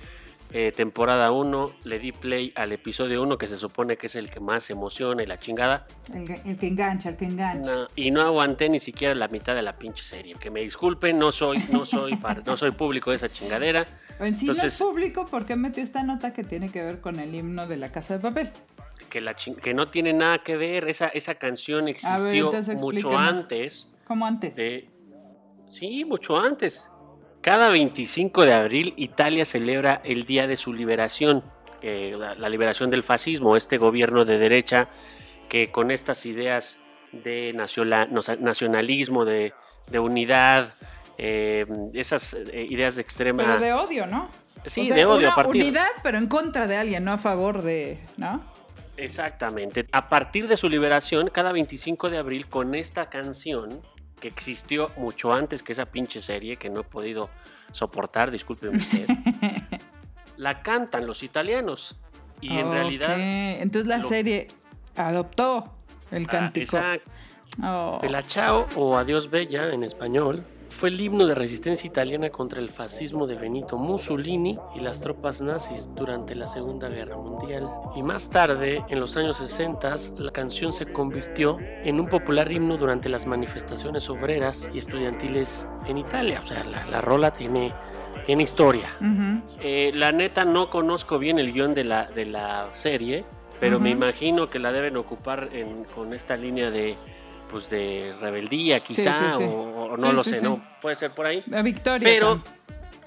eh, 0.51 0.71
temporada 0.75 1.31
1. 1.31 1.71
Le 1.83 1.99
di 1.99 2.11
play 2.11 2.51
al 2.55 2.71
episodio 2.71 3.21
1, 3.23 3.37
que 3.37 3.47
se 3.47 3.57
supone 3.57 3.97
que 3.97 4.07
es 4.07 4.15
el 4.15 4.29
que 4.29 4.39
más 4.39 4.69
emociona 4.69 5.23
y 5.23 5.25
la 5.25 5.39
chingada. 5.39 5.87
El, 6.13 6.27
que- 6.27 6.41
el 6.45 6.57
que 6.57 6.67
engancha, 6.67 7.09
el 7.09 7.17
que 7.17 7.25
engancha. 7.25 7.71
No, 7.71 7.87
y 7.95 8.11
no 8.11 8.21
aguanté 8.21 8.69
ni 8.69 8.79
siquiera 8.79 9.15
la 9.15 9.27
mitad 9.27 9.55
de 9.55 9.61
la 9.63 9.77
pinche 9.77 10.03
serie. 10.03 10.35
Que 10.39 10.51
me 10.51 10.61
disculpen, 10.61 11.17
no 11.17 11.31
soy, 11.31 11.63
no 11.71 11.85
soy, 11.85 12.15
par- 12.17 12.43
no 12.45 12.55
soy 12.57 12.71
público 12.71 13.09
de 13.11 13.17
esa 13.17 13.31
chingadera. 13.31 13.85
En 14.19 14.35
sí 14.37 14.45
no 14.45 14.51
Entonces- 14.53 14.73
es 14.73 14.79
público, 14.79 15.25
¿por 15.25 15.45
qué 15.45 15.55
metió 15.55 15.81
esta 15.83 16.03
nota 16.03 16.33
que 16.33 16.43
tiene 16.43 16.69
que 16.69 16.83
ver 16.83 17.01
con 17.01 17.19
el 17.19 17.33
himno 17.33 17.65
de 17.67 17.77
La 17.77 17.91
Casa 17.91 18.15
de 18.15 18.19
Papel? 18.19 18.51
Que, 19.13 19.21
la 19.21 19.35
que 19.35 19.75
no 19.75 19.89
tiene 19.89 20.11
nada 20.11 20.39
que 20.39 20.57
ver. 20.57 20.89
Esa, 20.89 21.07
esa 21.09 21.35
canción 21.35 21.87
existió 21.87 22.47
entonces 22.47 22.81
mucho 22.81 23.15
antes. 23.15 23.95
Como 24.07 24.25
antes. 24.25 24.55
de... 24.55 24.89
Sí, 25.69 26.03
mucho 26.03 26.35
antes. 26.35 26.89
Cada 27.41 27.69
25 27.69 28.43
de 28.43 28.53
abril 28.53 28.93
Italia 28.97 29.45
celebra 29.45 30.01
el 30.03 30.23
día 30.25 30.47
de 30.47 30.57
su 30.57 30.73
liberación, 30.73 31.43
eh, 31.83 32.15
la, 32.17 32.33
la 32.33 32.49
liberación 32.49 32.89
del 32.89 33.03
fascismo, 33.03 33.55
este 33.55 33.77
gobierno 33.77 34.25
de 34.25 34.39
derecha 34.39 34.87
que 35.47 35.69
con 35.69 35.91
estas 35.91 36.25
ideas 36.25 36.79
de 37.11 37.53
nacionalismo, 37.53 39.25
de, 39.25 39.53
de 39.91 39.99
unidad, 39.99 40.73
eh, 41.19 41.67
esas 41.93 42.33
eh, 42.33 42.65
ideas 42.67 42.95
de 42.95 43.03
extrema... 43.03 43.43
Pero 43.43 43.59
de 43.59 43.73
odio, 43.73 44.07
¿no? 44.07 44.31
Sí, 44.65 44.81
O 44.81 44.85
sea, 44.85 44.95
de 44.95 45.05
odio 45.05 45.31
una 45.37 45.47
unidad, 45.47 45.89
pero 46.01 46.17
en 46.17 46.25
contra 46.25 46.65
de 46.65 46.77
alguien, 46.77 47.03
no 47.03 47.11
a 47.11 47.19
favor 47.19 47.61
de, 47.61 47.99
¿no? 48.17 48.41
Exactamente. 48.97 49.87
A 49.91 50.09
partir 50.09 50.47
de 50.47 50.57
su 50.57 50.69
liberación, 50.69 51.29
cada 51.29 51.51
25 51.51 52.09
de 52.09 52.17
abril, 52.17 52.47
con 52.47 52.75
esta 52.75 53.09
canción, 53.09 53.81
que 54.19 54.27
existió 54.27 54.91
mucho 54.97 55.33
antes 55.33 55.63
que 55.63 55.71
esa 55.71 55.85
pinche 55.87 56.21
serie, 56.21 56.57
que 56.57 56.69
no 56.69 56.81
he 56.81 56.83
podido 56.83 57.29
soportar, 57.71 58.31
discúlpeme 58.31 58.77
usted, 58.77 59.07
la 60.37 60.61
cantan 60.61 61.07
los 61.07 61.23
italianos. 61.23 61.97
Y 62.39 62.57
en 62.57 62.71
realidad... 62.71 63.15
Entonces 63.17 63.87
la 63.87 63.97
lo- 63.97 64.07
serie 64.07 64.47
adoptó 64.95 65.73
el 66.11 66.25
ah, 66.25 66.29
cántico. 66.29 66.77
esa 66.77 66.99
Oh. 67.61 67.99
Bella 68.01 68.23
Ciao 68.23 68.67
o 68.75 68.97
Adiós 68.97 69.29
Bella 69.29 69.71
en 69.73 69.83
español 69.83 70.43
fue 70.73 70.89
el 70.89 70.99
himno 70.99 71.25
de 71.25 71.35
resistencia 71.35 71.87
italiana 71.87 72.29
contra 72.29 72.59
el 72.59 72.69
fascismo 72.69 73.27
de 73.27 73.35
Benito 73.35 73.77
Mussolini 73.77 74.57
y 74.75 74.79
las 74.79 74.99
tropas 75.01 75.39
nazis 75.41 75.89
durante 75.95 76.35
la 76.35 76.47
Segunda 76.47 76.89
Guerra 76.89 77.15
Mundial. 77.17 77.69
Y 77.95 78.03
más 78.03 78.29
tarde, 78.29 78.83
en 78.89 78.99
los 78.99 79.15
años 79.15 79.37
60, 79.37 79.95
la 80.17 80.31
canción 80.31 80.73
se 80.73 80.85
convirtió 80.91 81.57
en 81.61 81.99
un 81.99 82.07
popular 82.07 82.51
himno 82.51 82.77
durante 82.77 83.07
las 83.09 83.25
manifestaciones 83.25 84.09
obreras 84.09 84.69
y 84.73 84.79
estudiantiles 84.79 85.67
en 85.87 85.97
Italia. 85.97 86.39
O 86.43 86.47
sea, 86.47 86.63
la, 86.63 86.85
la 86.87 87.01
rola 87.01 87.31
tiene, 87.31 87.73
tiene 88.25 88.43
historia. 88.43 88.89
Ujú. 88.99 89.41
Eh, 89.61 89.91
la 89.93 90.11
neta 90.11 90.43
no 90.45 90.69
conozco 90.69 91.19
bien 91.19 91.39
el 91.39 91.53
guion 91.53 91.73
de 91.73 91.83
la, 91.83 92.05
de 92.07 92.25
la 92.25 92.69
serie, 92.73 93.23
pero 93.59 93.79
me 93.79 93.91
Ujú. 93.91 93.97
imagino 93.99 94.49
que 94.49 94.59
la 94.59 94.71
deben 94.71 94.97
ocupar 94.97 95.49
en- 95.53 95.83
con 95.85 96.13
esta 96.13 96.35
línea 96.35 96.71
de 96.71 96.97
pues 97.53 97.69
de 97.69 98.13
rebeldía 98.19 98.79
quizá 98.81 99.13
sí, 99.31 99.37
sí. 99.37 99.43
o, 99.43 99.93
o 99.93 99.97
no 99.97 100.11
lo 100.11 100.23
sé. 100.23 100.41
¿no? 100.41 100.61
Puede 100.81 100.95
ser 100.95 101.11
por 101.11 101.25
ahí. 101.27 101.43
La 101.45 101.61
victoria. 101.61 102.03
Pero, 102.05 102.41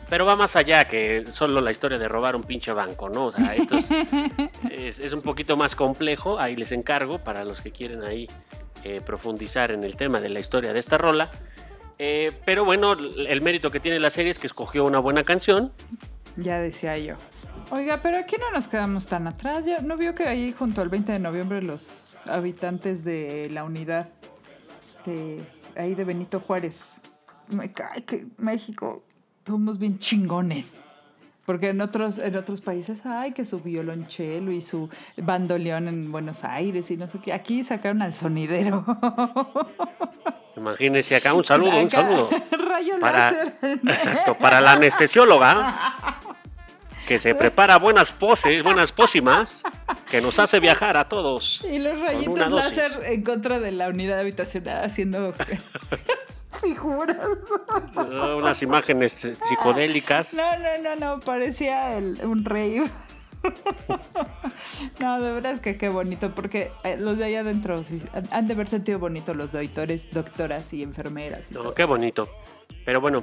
pero 0.08 0.24
va 0.24 0.36
más 0.36 0.54
allá 0.54 0.86
que 0.86 1.24
solo 1.28 1.60
la 1.60 1.72
historia 1.72 1.98
de 1.98 2.06
robar 2.08 2.36
un 2.36 2.44
pinche 2.44 2.72
banco, 2.72 3.08
¿no? 3.10 3.26
O 3.26 3.32
sea, 3.32 3.56
esto 3.56 3.74
es, 3.76 3.88
es- 4.70 4.98
es 5.00 5.12
un 5.12 5.20
poquito 5.22 5.56
más 5.56 5.74
complejo, 5.74 6.38
ahí 6.38 6.54
les 6.54 6.70
encargo 6.70 7.18
para 7.18 7.44
los 7.44 7.60
que 7.60 7.72
quieren 7.72 8.04
ahí 8.04 8.28
eh, 8.84 9.00
profundizar 9.04 9.72
en 9.72 9.82
el 9.82 9.96
tema 9.96 10.20
de 10.20 10.28
la 10.28 10.38
historia 10.38 10.72
de 10.72 10.78
esta 10.78 10.96
rola. 10.96 11.28
Eh, 11.98 12.32
pero 12.44 12.64
bueno, 12.64 12.92
el 12.92 13.40
mérito 13.42 13.70
que 13.72 13.80
tiene 13.80 13.98
la 13.98 14.10
serie 14.10 14.30
es 14.30 14.38
que 14.38 14.46
escogió 14.46 14.84
una 14.84 15.00
buena 15.00 15.24
canción. 15.24 15.72
Ya 16.36 16.60
decía 16.60 16.96
yo. 16.98 17.14
Oiga, 17.70 18.00
pero 18.02 18.18
aquí 18.18 18.36
no 18.38 18.50
nos 18.52 18.68
quedamos 18.68 19.06
tan 19.06 19.26
atrás. 19.26 19.64
Ya 19.66 19.80
no 19.80 19.96
vio 19.96 20.14
que 20.14 20.24
ahí 20.28 20.52
junto 20.56 20.82
al 20.82 20.88
20 20.88 21.10
de 21.12 21.18
noviembre 21.18 21.62
los 21.62 22.16
habitantes 22.28 23.02
de 23.04 23.48
la 23.50 23.64
unidad 23.64 24.08
de 25.06 25.42
ahí 25.76 25.94
de 25.94 26.04
Benito 26.04 26.40
Juárez 26.40 26.94
me 27.48 27.72
cae 27.72 28.04
que 28.04 28.26
México 28.38 29.04
somos 29.46 29.78
bien 29.78 29.98
chingones. 29.98 30.76
Porque 31.46 31.68
en 31.68 31.80
otros, 31.80 32.18
en 32.18 32.34
otros 32.34 32.60
países, 32.60 33.06
ay, 33.06 33.30
que 33.30 33.44
su 33.44 33.60
violonchelo 33.60 34.50
y 34.50 34.60
su 34.60 34.88
bandoleón 35.16 35.86
en 35.86 36.10
Buenos 36.10 36.42
Aires 36.42 36.90
y 36.90 36.96
no 36.96 37.06
sé 37.06 37.20
qué. 37.20 37.32
Aquí 37.32 37.62
sacaron 37.62 38.02
al 38.02 38.16
sonidero. 38.16 38.84
Imagínese 40.56 41.14
acá 41.16 41.34
un 41.34 41.44
saludo, 41.44 41.78
un 41.78 41.86
Acá, 41.86 42.02
saludo. 42.08 42.30
Rayo 42.68 42.98
Para, 42.98 43.30
láser. 43.30 43.54
exacto, 43.62 44.36
para 44.38 44.60
la 44.60 44.72
anestesióloga 44.72 46.18
que 47.06 47.18
se 47.18 47.34
prepara 47.34 47.78
buenas 47.78 48.10
poses, 48.12 48.62
buenas 48.62 48.90
pócimas, 48.92 49.62
que 50.10 50.20
nos 50.20 50.38
hace 50.38 50.58
viajar 50.60 50.96
a 50.96 51.08
todos. 51.08 51.64
Y 51.70 51.78
los 51.78 51.98
rayitos 52.00 52.50
láser 52.50 52.92
en 53.04 53.22
contra 53.22 53.60
de 53.60 53.72
la 53.72 53.88
unidad 53.88 54.18
habitacional 54.18 54.84
haciendo 54.84 55.32
figuras. 56.60 57.16
Uh, 57.96 58.36
Unas 58.38 58.60
imágenes 58.62 59.16
psicodélicas. 59.48 60.34
No, 60.34 60.42
no, 60.58 60.82
no, 60.82 60.96
no, 61.14 61.20
parecía 61.20 61.96
el- 61.96 62.18
un 62.24 62.44
rave. 62.44 62.84
No, 65.00 65.20
de 65.20 65.32
verdad 65.32 65.52
es 65.52 65.60
que 65.60 65.76
qué 65.76 65.88
bonito, 65.88 66.34
porque 66.34 66.72
eh, 66.82 66.96
los 66.98 67.16
de 67.18 67.24
allá 67.26 67.40
adentro 67.40 67.82
sí, 67.84 68.02
han- 68.32 68.46
de 68.48 68.54
haber 68.54 68.68
sentido 68.68 68.98
bonito 68.98 69.34
los 69.34 69.52
doctores, 69.52 70.10
doctoras 70.10 70.72
y 70.72 70.82
enfermeras. 70.82 71.42
y 71.50 71.54
No, 71.54 71.60
todo. 71.60 71.74
qué 71.74 71.84
bonito. 71.84 72.28
Pero 72.84 73.00
bueno, 73.00 73.22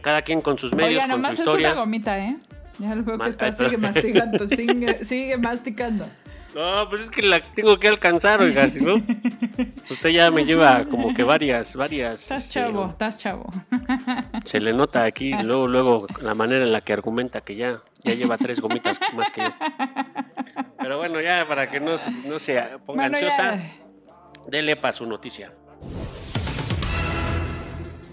cada 0.00 0.22
quien 0.22 0.40
con 0.40 0.56
sus 0.58 0.72
medios, 0.74 0.90
Oiga, 0.90 1.02
con 1.02 1.10
su 1.10 1.16
nomás 1.16 1.32
es 1.32 1.38
una 1.40 1.46
historia. 1.50 1.74
gomita, 1.74 2.18
¿eh? 2.18 2.36
Ya 2.78 2.94
lo 2.94 3.04
veo 3.04 3.18
que 3.18 3.28
está, 3.28 3.52
sigue 3.52 3.76
masticando, 3.76 4.48
sigue, 4.56 5.04
sigue 5.04 5.36
masticando. 5.36 6.06
No, 6.54 6.86
pues 6.90 7.02
es 7.02 7.10
que 7.10 7.22
la 7.22 7.40
tengo 7.40 7.78
que 7.78 7.88
alcanzar, 7.88 8.42
oiga, 8.42 8.68
si 8.68 8.80
no. 8.80 8.96
Usted 9.88 10.10
ya 10.10 10.30
me 10.30 10.44
lleva 10.44 10.84
como 10.84 11.14
que 11.14 11.22
varias, 11.22 11.74
varias. 11.76 12.22
Estás 12.22 12.44
este, 12.44 12.60
chavo, 12.60 12.90
estás 12.90 13.18
chavo. 13.20 13.50
Se 14.44 14.60
le 14.60 14.74
nota 14.74 15.04
aquí, 15.04 15.32
luego, 15.42 15.66
luego, 15.66 16.06
la 16.20 16.34
manera 16.34 16.62
en 16.64 16.72
la 16.72 16.82
que 16.82 16.92
argumenta 16.92 17.40
que 17.40 17.56
ya, 17.56 17.80
ya 18.04 18.14
lleva 18.14 18.36
tres 18.36 18.60
gomitas 18.60 18.98
más 19.14 19.30
que 19.30 19.42
yo. 19.42 19.54
Pero 20.78 20.98
bueno, 20.98 21.20
ya 21.22 21.46
para 21.48 21.70
que 21.70 21.80
no, 21.80 21.92
no 22.26 22.38
se 22.38 22.60
ponga 22.84 23.08
Bueno, 23.08 23.16
ansiosa, 23.16 23.54
ya. 23.56 23.72
dele 24.48 24.76
para 24.76 24.92
su 24.92 25.06
noticia. 25.06 25.52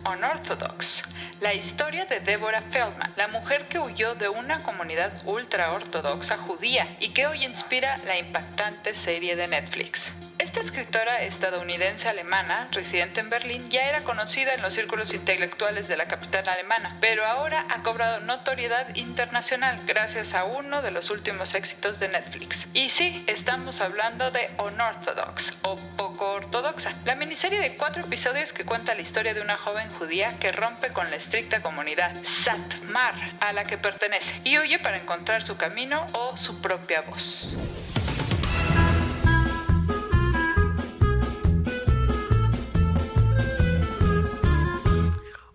Unorthodox. 0.10 1.04
La 1.40 1.54
historia 1.54 2.06
de 2.06 2.20
Deborah 2.20 2.64
Feldman, 2.64 3.14
la 3.16 3.28
mujer 3.28 3.66
que 3.66 3.80
huyó 3.80 4.16
de 4.16 4.28
una 4.28 4.62
comunidad 4.64 5.14
ultra 5.26 5.72
ortodoxa 5.72 6.38
judía 6.38 6.86
y 7.00 7.10
que 7.10 7.28
hoy 7.28 7.46
inspira 7.46 7.96
la 8.06 8.18
impactante 8.18 8.96
serie 8.96 9.36
de 9.36 9.48
Netflix. 9.48 10.12
Esta 10.40 10.62
escritora 10.62 11.22
estadounidense-alemana, 11.24 12.70
residente 12.72 13.20
en 13.20 13.30
Berlín, 13.30 13.70
ya 13.70 13.90
era 13.90 14.04
conocida 14.04 14.54
en 14.54 14.62
los 14.62 14.74
círculos 14.74 15.14
intelectuales 15.14 15.90
de 15.90 15.98
la 15.98 16.06
capital 16.06 16.48
alemana, 16.48 16.96
pero 17.02 17.26
ahora 17.26 17.66
ha 17.70 17.84
cobrado 17.84 18.22
notoriedad 18.22 18.96
internacional 18.96 19.78
gracias 19.86 20.34
a 20.34 20.46
uno 20.46 20.82
de 20.82 20.92
los 20.92 21.10
últimos 21.10 21.56
éxitos 21.56 22.00
de 22.00 22.08
Netflix. 22.08 22.68
Y 22.74 22.90
sí, 22.90 23.24
estamos 23.28 23.82
hablando 23.82 24.32
de 24.32 24.50
Unorthodox 24.66 25.58
o 25.64 25.76
poco 25.98 26.32
ortodoxa, 26.32 26.92
la 27.04 27.16
miniserie 27.16 27.60
de 27.60 27.76
cuatro 27.76 28.02
episodios 28.02 28.54
que 28.54 28.66
cuenta 28.66 28.96
la 28.96 29.02
historia 29.02 29.34
de 29.34 29.42
una 29.42 29.58
joven 29.58 29.92
judía 30.00 30.38
que 30.40 30.52
rompe 30.54 30.90
con 30.94 31.10
la 31.12 31.18
estricta 31.18 31.62
comunidad 31.62 32.16
Satmar 32.24 33.14
a 33.42 33.52
la 33.54 33.64
que 33.66 33.78
pertenece 33.78 34.40
y 34.46 34.58
huye 34.58 34.80
para 34.80 34.98
encontrar 34.98 35.44
su 35.44 35.58
camino 35.58 36.06
o 36.14 36.38
su 36.38 36.62
propia 36.62 37.02
voz. 37.02 37.56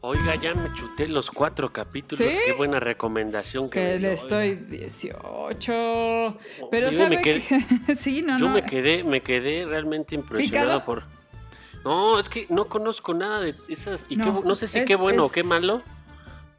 Oiga, 0.06 0.34
ya 0.36 0.54
me 0.54 0.70
chuté 0.74 1.08
los 1.08 1.30
cuatro 1.30 1.72
capítulos. 1.72 2.30
¿Sí? 2.30 2.38
Qué 2.44 2.52
buena 2.52 2.78
recomendación 2.78 3.70
que, 3.70 3.80
me 3.80 3.98
dio, 3.98 4.08
le 4.08 4.12
estoy 4.14 4.48
oiga. 4.50 4.60
18. 4.68 6.38
Pero 6.70 6.90
Yo 6.90 6.96
sabe 6.98 7.16
me 7.16 7.22
quedé- 7.22 7.42
que... 7.86 7.96
sí, 7.96 8.20
no, 8.20 8.38
Yo 8.38 8.48
no. 8.48 8.54
me 8.54 8.62
quedé, 8.64 9.02
me 9.02 9.22
quedé 9.22 9.64
realmente 9.64 10.14
impresionado 10.14 10.80
¿Picado? 10.80 10.84
por. 10.84 11.23
No, 11.84 12.18
es 12.18 12.28
que 12.28 12.46
no 12.48 12.66
conozco 12.66 13.12
nada 13.14 13.40
de 13.40 13.54
esas. 13.68 14.06
Y 14.08 14.16
No, 14.16 14.40
qué 14.42 14.48
no 14.48 14.54
sé 14.54 14.66
si 14.66 14.78
es- 14.78 14.84
qué 14.86 14.96
bueno 14.96 15.26
o 15.26 15.30
qué 15.30 15.42
malo, 15.42 15.82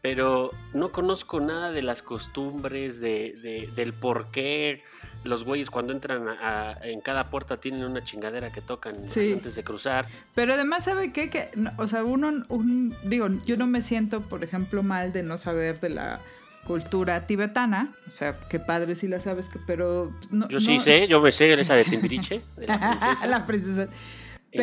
pero 0.01 0.51
no 0.73 0.91
conozco 0.91 1.39
nada 1.39 1.71
de 1.71 1.81
las 1.81 2.01
costumbres, 2.03 2.99
de, 2.99 3.35
de- 3.41 3.69
del 3.75 3.91
por 3.93 4.29
qué 4.31 4.83
los 5.23 5.43
güeyes 5.43 5.71
cuando 5.71 5.91
entran 5.93 6.27
a- 6.27 6.69
a- 6.73 6.87
en 6.87 7.01
cada 7.01 7.31
puerta 7.31 7.57
tienen 7.57 7.83
una 7.83 8.03
chingadera 8.03 8.51
que 8.51 8.61
tocan 8.61 9.07
Sí. 9.07 9.33
antes 9.33 9.55
de 9.55 9.63
cruzar. 9.63 10.07
Pero 10.35 10.53
además, 10.53 10.83
¿sabe 10.83 11.11
qué? 11.11 11.31
Que, 11.31 11.49
no, 11.55 11.71
o 11.77 11.87
sea, 11.87 12.03
uno, 12.03 12.31
un, 12.49 12.95
digo, 13.03 13.27
yo 13.47 13.57
no 13.57 13.65
me 13.65 13.81
siento, 13.81 14.21
por 14.21 14.43
ejemplo, 14.43 14.83
mal 14.83 15.11
de 15.11 15.23
no 15.23 15.39
saber 15.39 15.79
de 15.79 15.89
la 15.89 16.21
cultura 16.67 17.25
tibetana. 17.25 17.89
O 18.07 18.11
sea, 18.11 18.37
qué 18.49 18.59
padre 18.59 18.93
si 18.95 19.07
la 19.07 19.19
sabes, 19.19 19.49
que, 19.49 19.57
pero... 19.65 20.11
No, 20.29 20.47
Yo 20.49 20.59
sí 20.59 20.77
no- 20.77 20.83
sé, 20.83 21.07
yo 21.07 21.19
me 21.21 21.31
sé 21.31 21.59
esa 21.59 21.73
de 21.73 21.85
Timbiriche, 21.85 22.43
de 22.57 22.67
la 22.67 22.79
princesa. 22.99 23.27
la 23.27 23.45
princesa. 23.47 23.87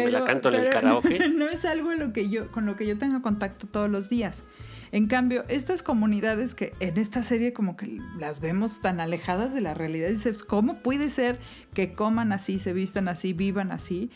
Y 0.00 0.04
me 0.04 0.10
la 0.10 0.24
canto 0.24 0.48
en 0.48 0.54
el 0.56 0.68
karaoke. 0.70 1.28
No 1.34 1.48
es 1.48 1.64
algo 1.64 1.92
en 1.92 1.98
lo 2.00 2.12
que 2.12 2.28
yo, 2.28 2.50
con 2.50 2.66
lo 2.66 2.76
que 2.76 2.86
yo 2.86 2.98
tengo 2.98 3.22
contacto 3.22 3.66
todos 3.66 3.88
los 3.90 4.08
días. 4.08 4.44
En 4.90 5.06
cambio, 5.06 5.44
estas 5.48 5.82
comunidades 5.82 6.54
que 6.54 6.74
en 6.80 6.98
esta 6.98 7.22
serie 7.22 7.52
como 7.54 7.76
que 7.76 7.98
las 8.18 8.40
vemos 8.40 8.80
tan 8.82 9.00
alejadas 9.00 9.54
de 9.54 9.62
la 9.62 9.72
realidad, 9.72 10.08
dices, 10.10 10.42
¿cómo 10.42 10.80
puede 10.82 11.08
ser 11.08 11.38
que 11.72 11.92
coman 11.92 12.32
así, 12.32 12.58
se 12.58 12.72
vistan 12.74 13.08
así, 13.08 13.32
vivan 13.32 13.72
así 13.72 14.10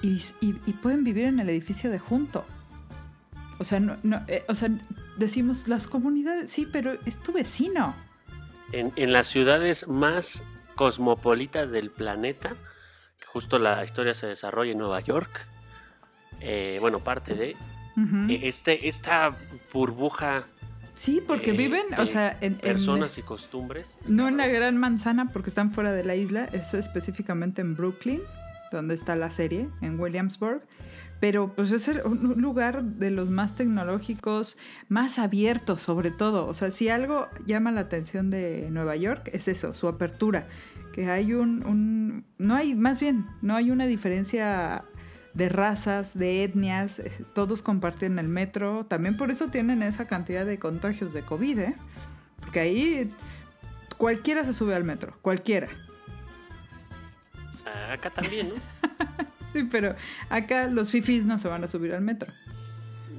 y, 0.00 0.22
y- 0.40 0.56
y 0.66 0.72
pueden 0.72 1.04
vivir 1.04 1.26
en 1.26 1.38
el 1.38 1.50
edificio 1.50 1.90
de 1.90 1.98
junto? 1.98 2.46
O 3.58 3.64
sea, 3.64 3.78
no, 3.78 3.96
no, 4.02 4.22
eh, 4.26 4.42
o 4.48 4.54
sea, 4.54 4.70
decimos 5.18 5.68
las 5.68 5.86
comunidades, 5.86 6.50
sí, 6.50 6.66
pero 6.72 6.94
es 7.04 7.18
tu 7.18 7.32
vecino. 7.32 7.94
en, 8.72 8.90
en 8.96 9.12
las 9.12 9.26
ciudades 9.28 9.86
más 9.86 10.42
cosmopolitas 10.76 11.70
del 11.70 11.90
planeta, 11.90 12.54
justo 13.32 13.58
la 13.58 13.82
historia 13.84 14.14
se 14.14 14.26
desarrolla 14.26 14.72
en 14.72 14.78
Nueva 14.78 15.00
York, 15.00 15.46
eh, 16.40 16.78
bueno, 16.80 17.00
parte 17.00 17.34
de 17.34 17.50
eh, 17.50 18.40
este, 18.44 18.88
esta 18.88 19.36
burbuja 19.72 20.44
sí, 20.94 21.22
porque 21.26 21.50
eh, 21.50 21.56
viven, 21.56 21.82
o 21.98 22.06
sea, 22.06 22.36
en, 22.40 22.54
en- 22.54 22.58
personas 22.58 23.18
y 23.18 23.22
costumbres. 23.22 23.98
No 24.06 24.28
en 24.28 24.36
la 24.36 24.46
gran 24.48 24.76
manzana 24.76 25.30
porque 25.32 25.48
están 25.48 25.70
fuera 25.70 25.92
de 25.92 26.04
la 26.04 26.14
isla, 26.14 26.44
eso 26.52 26.78
específicamente 26.78 27.60
en 27.62 27.76
Brooklyn, 27.76 28.20
donde 28.70 28.94
está 28.94 29.16
la 29.16 29.30
serie, 29.30 29.68
en 29.80 29.98
Williamsburg. 30.00 30.62
Pero 31.20 31.52
pues 31.54 31.70
es 31.70 31.86
un 32.04 32.40
lugar 32.42 32.82
de 32.82 33.12
los 33.12 33.30
más 33.30 33.54
tecnológicos, 33.54 34.56
más 34.88 35.20
abiertos 35.20 35.80
sobre 35.80 36.10
todo. 36.10 36.48
O 36.48 36.54
sea, 36.54 36.72
si 36.72 36.88
algo 36.88 37.28
llama 37.46 37.70
la 37.70 37.82
atención 37.82 38.28
de 38.28 38.68
Nueva 38.72 38.96
York 38.96 39.30
es 39.32 39.46
eso, 39.46 39.72
su 39.72 39.86
apertura. 39.86 40.48
Que 40.92 41.10
hay 41.10 41.32
un, 41.34 41.64
un- 41.66 42.24
no 42.38 42.54
hay, 42.54 42.74
más 42.74 43.00
bien, 43.00 43.26
no 43.40 43.54
hay 43.56 43.70
una 43.70 43.86
diferencia 43.86 44.84
de 45.34 45.48
razas, 45.48 46.18
de 46.18 46.44
etnias, 46.44 46.98
eh, 46.98 47.10
todos 47.34 47.62
comparten 47.62 48.18
el 48.18 48.28
metro. 48.28 48.84
También 48.86 49.16
por 49.16 49.30
eso 49.30 49.48
tienen 49.48 49.82
esa 49.82 50.06
cantidad 50.06 50.44
de 50.44 50.58
contagios 50.58 51.12
de 51.14 51.22
COVID, 51.22 51.58
¿eh? 51.58 51.74
Porque 52.40 52.60
ahí 52.60 53.12
cualquiera 53.96 54.44
se 54.44 54.52
sube 54.52 54.74
al 54.74 54.84
metro, 54.84 55.16
cualquiera. 55.22 55.68
Ah, 57.66 57.92
Acá 57.94 58.10
también, 58.10 58.48
¿no? 58.50 58.54
Sí, 59.52 59.64
pero 59.70 59.94
acá 60.30 60.66
los 60.68 60.90
fifis 60.90 61.26
no 61.26 61.38
se 61.38 61.46
van 61.46 61.62
a 61.62 61.68
subir 61.68 61.92
al 61.94 62.00
metro. 62.00 62.32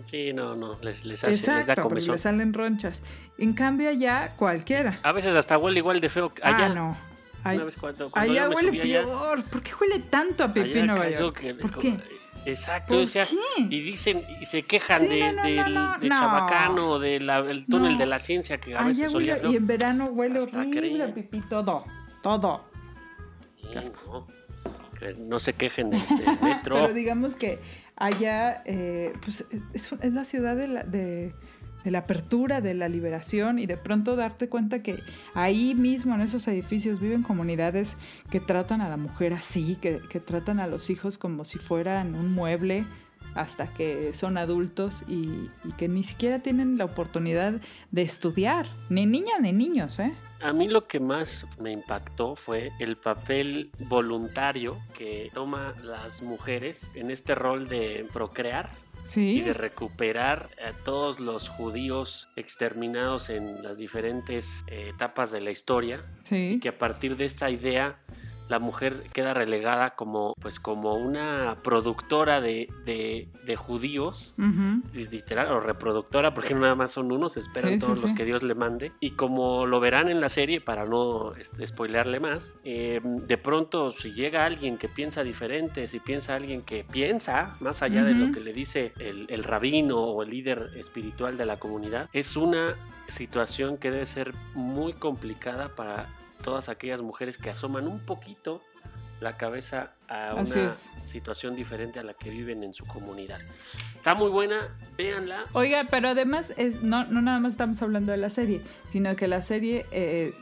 Sí, 0.08 0.34
no, 0.34 0.56
no, 0.56 0.80
les, 0.82 1.06
les, 1.06 1.24
hace, 1.24 1.53
les 1.56 1.68
da 1.68 1.75
comezón. 1.75 2.13
le 2.13 2.18
salen 2.18 2.53
ronchas. 2.56 3.03
En 3.38 3.53
cambio 3.53 3.88
allá, 3.89 4.34
cualquiera. 4.36 4.98
A 5.03 5.12
veces 5.12 5.36
hasta 5.36 5.60
huele 5.60 5.77
igual 5.77 6.01
de 6.01 6.10
feo 6.10 6.34
que 6.34 6.42
allá. 6.44 6.65
Ah, 6.65 6.70
no. 6.70 6.98
Ay- 7.44 7.58
Una 7.58 7.66
vez 7.66 7.76
cuando, 7.78 8.10
cuando 8.12 8.32
allá 8.32 8.50
huele 8.50 8.70
subí 8.70 8.82
allá, 8.82 9.02
peor. 9.04 9.44
¿Por 9.44 9.62
qué 9.62 9.72
huele 9.80 10.00
tanto 10.00 10.44
a 10.44 10.54
pipí 10.54 10.82
Nueva 10.84 11.10
York? 11.10 11.40
que- 11.40 11.54
¿Por 11.56 11.78
qué? 11.78 11.98
Exacto, 12.46 12.96
¿Por 12.96 13.04
o 13.04 13.08
sea, 13.08 13.26
qué? 13.26 13.62
y 13.62 13.80
dicen 13.82 14.22
y 14.42 14.46
se 14.46 14.64
quejan 14.64 15.02
Sí, 15.02 15.08
de, 15.08 15.32
no, 15.32 15.34
no, 15.34 15.44
del 15.44 15.56
no, 15.74 15.94
no, 15.94 16.00
de 16.00 16.10
no. 16.10 16.16
Chabacano, 16.20 17.00
del 17.00 17.66
túnel 17.70 17.98
de 17.98 18.06
la 18.06 18.20
ciencia 18.20 18.58
que 18.60 18.76
a 18.76 18.84
veces 18.84 19.14
huele, 19.14 19.32
olía 19.32 19.42
feo. 19.42 19.52
y 19.52 19.56
en 19.56 19.68
verano 19.68 20.06
huele 20.08 20.40
horrible 20.42 21.04
a 21.04 21.14
pipí 21.14 21.40
todo. 21.42 21.86
Todo. 22.22 22.66
Qué 23.72 23.80
asco. 23.80 24.28
no 25.20 25.40
se 25.40 25.54
quejen 25.54 25.90
de 25.90 25.98
este 25.98 26.16
metro. 26.42 26.76
Pero 26.76 26.94
digamos 26.94 27.36
que 27.38 27.60
allá 27.96 28.62
eh, 28.66 29.14
pues, 29.24 29.46
es, 29.74 29.92
es 30.02 30.14
la 30.14 30.24
ciudad 30.26 30.56
de 30.56 30.68
la, 30.68 30.84
de, 30.84 31.34
de 31.84 31.92
la 31.92 32.00
apertura, 32.00 32.62
de 32.62 32.74
la 32.74 32.90
liberación 32.90 33.60
y 33.60 33.66
de 33.66 33.78
pronto 33.78 34.16
darte 34.16 34.50
cuenta 34.50 34.82
que 34.82 35.00
ahí 35.34 35.75
mismo 35.75 36.16
en 36.16 36.22
esos 36.22 36.48
edificios 36.48 37.00
viven 37.00 37.24
comunidades 37.24 37.98
que 38.30 38.40
tratan 38.40 38.82
a 38.82 38.90
la 38.90 38.98
mujer 38.98 39.34
así, 39.34 39.78
que, 39.82 40.00
que 40.10 40.20
tratan 40.20 40.60
a 40.60 40.68
los 40.68 40.90
hijos 40.90 41.18
como 41.18 41.46
si 41.46 41.58
fueran 41.58 42.16
un 42.16 42.34
mueble 42.34 42.86
hasta 43.36 43.68
que 43.68 44.13
son 44.13 44.38
adultos 44.38 45.04
y, 45.08 45.50
que 45.78 45.88
ni 45.88 46.04
siquiera 46.04 46.40
tienen 46.40 46.78
la 46.78 46.86
oportunidad 46.86 47.54
de 47.92 48.02
estudiar, 48.02 48.68
ni 48.90 49.06
niñas 49.06 49.40
ni 49.42 49.52
niños, 49.52 50.00
¿eh? 50.00 50.13
A 50.42 50.52
mí 50.52 50.68
lo 50.68 50.88
que 50.88 51.00
más 51.00 51.46
me 51.60 51.72
impactó 51.72 52.36
fue 52.36 52.72
el 52.80 52.98
papel 52.98 53.72
voluntario 53.88 54.78
que 54.94 55.32
toma 55.34 55.74
las 55.82 56.22
mujeres 56.22 56.92
en 56.96 57.12
este 57.12 57.34
rol 57.34 57.70
de 57.70 58.06
procrear 58.12 58.70
y 59.15 59.41
de 59.41 59.53
recuperar 59.53 60.50
a 60.65 60.72
todos 60.83 61.19
los 61.19 61.50
judíos 61.50 62.29
exterminados 62.36 63.29
en 63.29 63.62
las 63.63 63.77
diferentes 63.77 64.63
eh, 64.67 64.91
etapas 64.93 65.31
de 65.31 65.41
la 65.41 65.51
historia. 65.51 66.03
Y 66.29 66.60
que 66.60 66.69
a 66.69 66.77
partir 66.77 67.17
de 67.17 67.25
esta 67.25 67.50
idea 67.50 67.98
la 68.53 68.60
mujer 68.60 69.01
queda 69.13 69.33
relegada 69.33 69.95
como, 69.95 70.36
pues, 70.39 70.60
como 70.60 70.93
una 70.93 71.57
productora 71.63 72.39
de, 72.39 72.69
de, 72.86 73.55
judíos, 73.55 74.36
literal, 74.93 75.48
o 75.53 75.60
reproductora, 75.60 76.36
porque 76.36 76.53
nada 76.53 76.75
más 76.75 76.91
son 76.91 77.12
unos, 77.12 77.36
esperan 77.36 77.79
todos 77.79 78.03
los 78.03 78.13
que 78.13 78.25
Dios 78.25 78.43
le 78.43 78.53
mande. 78.53 78.91
Y 79.00 79.12
como 79.12 79.65
lo 79.65 79.79
verán 79.79 80.07
en 80.07 80.22
la 80.22 80.29
serie, 80.29 80.62
para 80.62 80.86
no 80.86 81.33
este, 81.36 81.65
spoilearle 81.65 82.19
más, 82.19 82.55
eh, 82.63 83.01
de 83.03 83.38
pronto 83.39 83.91
si 83.91 84.12
llega 84.13 84.45
alguien 84.45 84.77
que 84.77 84.88
piensa 84.88 85.24
diferente, 85.24 85.88
si 85.88 86.00
piensa 86.00 86.36
alguien 86.36 86.62
que 86.62 86.83
piensa 86.83 87.55
más 87.60 87.81
allá 87.81 88.03
de 88.03 88.13
lo 88.13 88.31
que 88.31 88.39
le 88.39 88.53
dice 88.53 88.93
el, 89.00 89.25
el 89.29 89.43
rabino 89.43 90.00
o 90.00 90.22
el 90.22 90.29
líder 90.29 90.69
espiritual 90.75 91.38
de 91.38 91.48
la 91.48 91.57
comunidad, 91.57 92.07
es 92.13 92.38
una 92.38 92.75
situación 93.07 93.77
que 93.77 93.89
debe 93.89 94.05
ser 94.05 94.36
muy 94.53 94.93
complicada 94.93 95.69
para 95.69 96.07
todas 96.44 96.70
aquellas 96.70 97.02
mujeres 97.02 97.40
que 97.40 97.50
asoman 97.50 97.88
un 97.88 98.00
poquito 98.00 98.62
la 99.20 99.38
cabeza 99.38 99.94
a 100.08 100.36
una 100.36 100.74
situación 101.06 101.56
diferente 101.56 102.00
a 102.00 102.04
la 102.04 102.14
que 102.14 102.30
viven 102.30 102.64
en 102.64 102.74
su 102.74 102.86
comunidad. 102.86 103.40
Está 103.96 104.14
muy 104.14 104.30
buena, 104.30 104.78
véanla. 104.98 105.46
Oiga, 105.54 105.88
pero 105.90 106.10
además 106.10 106.54
es, 106.58 106.84
no, 106.84 107.06
no 107.06 107.22
nada 107.22 107.40
más 107.40 107.54
estamos 107.54 107.82
hablando 107.82 108.12
de 108.12 108.18
la 108.18 108.30
serie, 108.30 108.62
sino 108.90 109.16
que 109.16 109.28
la 109.28 109.42
serie 109.42 109.86
eh, 109.92 110.34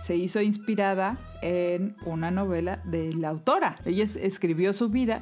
se 0.00 0.16
hizo 0.16 0.40
inspirada 0.40 1.18
en 1.42 1.94
una 2.06 2.30
novela 2.30 2.80
de 2.84 3.12
la 3.12 3.28
autora. 3.28 3.76
Ella 3.84 4.04
escribió 4.04 4.72
su 4.72 4.88
vida 4.88 5.20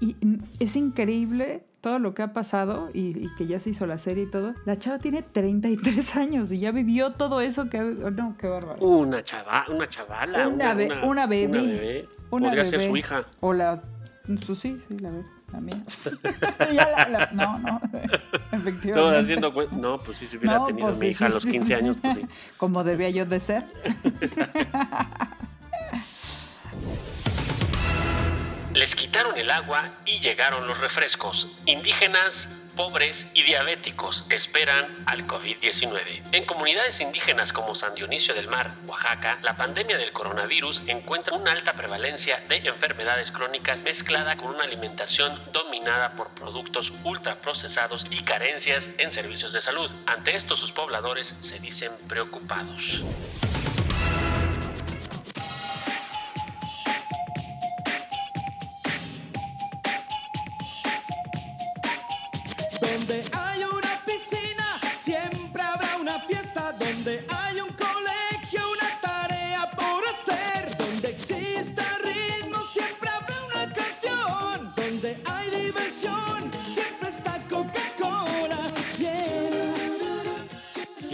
y 0.00 0.16
es 0.58 0.74
increíble 0.74 1.67
todo 1.80 1.98
lo 1.98 2.14
que 2.14 2.22
ha 2.22 2.32
pasado 2.32 2.90
y, 2.92 3.28
que 3.36 3.46
ya 3.46 3.60
se 3.60 3.70
hizo 3.70 3.86
la 3.86 3.98
serie 3.98 4.24
y 4.24 4.30
todo. 4.30 4.54
La 4.64 4.76
chava 4.76 4.98
tiene 4.98 5.22
33 5.22 6.16
años 6.16 6.52
y 6.52 6.58
ya 6.58 6.72
vivió 6.72 7.12
todo 7.12 7.40
eso 7.40 7.68
que... 7.70 7.78
No, 7.78 8.36
qué 8.38 8.48
bárbaro. 8.48 8.80
Una, 8.80 9.22
chava, 9.22 9.66
una 9.68 9.88
chavala. 9.88 10.48
Una, 10.48 10.74
bebé. 10.74 11.02
Una 11.04 11.26
bebé. 11.26 12.08
Podría 12.30 12.64
ser 12.64 12.82
su 12.82 12.96
hija. 12.96 13.24
O 13.40 13.52
la... 13.52 13.82
Pues 14.46 14.58
sí, 14.58 14.78
sí, 14.88 14.98
la 14.98 15.10
bebé. 15.10 15.24
La 15.52 15.60
mía. 15.62 15.76
ya 16.74 17.08
la, 17.08 17.30
no, 17.32 17.58
no. 17.58 17.80
Efectivamente. 18.52 19.18
Haciendo, 19.18 19.52
no, 19.72 19.98
pues 19.98 20.18
sí, 20.18 20.26
si 20.26 20.36
hubiera 20.36 20.62
tenido 20.66 20.88
pues 20.88 20.98
mi 20.98 21.06
hija 21.06 21.24
a 21.24 21.28
los 21.30 21.46
15 21.46 21.74
años, 21.74 21.96
pues 22.02 22.16
sí. 22.16 22.26
Como 22.58 22.84
debía 22.84 23.08
yo 23.08 23.24
de 23.24 23.40
ser. 23.40 23.64
Les 28.78 28.94
quitaron 28.94 29.36
el 29.36 29.50
agua 29.50 29.88
y 30.04 30.20
llegaron 30.20 30.64
los 30.64 30.78
refrescos. 30.78 31.48
Indígenas, 31.66 32.46
pobres 32.76 33.26
y 33.34 33.42
diabéticos 33.42 34.24
esperan 34.30 34.86
al 35.06 35.26
COVID-19. 35.26 36.22
En 36.30 36.44
comunidades 36.44 37.00
indígenas 37.00 37.52
como 37.52 37.74
San 37.74 37.92
Dionisio 37.96 38.34
del 38.34 38.46
Mar, 38.46 38.70
Oaxaca, 38.86 39.40
la 39.42 39.56
pandemia 39.56 39.98
del 39.98 40.12
coronavirus 40.12 40.84
encuentra 40.86 41.34
una 41.34 41.50
alta 41.50 41.72
prevalencia 41.72 42.40
de 42.48 42.58
enfermedades 42.58 43.32
crónicas 43.32 43.82
mezclada 43.82 44.36
con 44.36 44.54
una 44.54 44.62
alimentación 44.62 45.36
dominada 45.52 46.10
por 46.10 46.32
productos 46.36 46.92
ultraprocesados 47.02 48.04
y 48.10 48.22
carencias 48.22 48.90
en 48.98 49.10
servicios 49.10 49.52
de 49.52 49.60
salud. 49.60 49.90
Ante 50.06 50.36
esto 50.36 50.56
sus 50.56 50.70
pobladores 50.70 51.34
se 51.40 51.58
dicen 51.58 51.90
preocupados. 52.06 53.02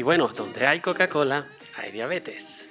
Bueno, 0.05 0.29
donde 0.29 0.67
hay 0.67 0.81
Coca-Cola, 0.81 1.47
hay 1.79 1.90
diabetes. 1.90 2.69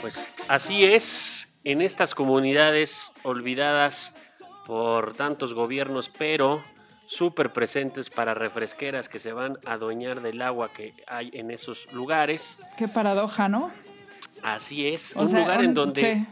Pues 0.00 0.28
así 0.48 0.84
es 0.84 1.48
en 1.64 1.80
estas 1.80 2.14
comunidades 2.14 3.12
olvidadas 3.22 4.12
por 4.66 5.14
tantos 5.14 5.54
gobiernos, 5.54 6.08
pero 6.08 6.62
súper 7.06 7.50
presentes 7.50 8.10
para 8.10 8.34
refresqueras 8.34 9.08
que 9.08 9.20
se 9.20 9.32
van 9.32 9.56
a 9.64 9.74
adueñar 9.74 10.20
del 10.20 10.42
agua 10.42 10.72
que 10.72 10.94
hay 11.06 11.30
en 11.32 11.52
esos 11.52 11.90
lugares. 11.92 12.58
Qué 12.76 12.88
paradoja, 12.88 13.48
¿no? 13.48 13.70
Así 14.42 14.88
es, 14.88 15.14
un 15.14 15.32
lugar 15.32 15.62
en 15.62 15.74
donde 15.74 16.26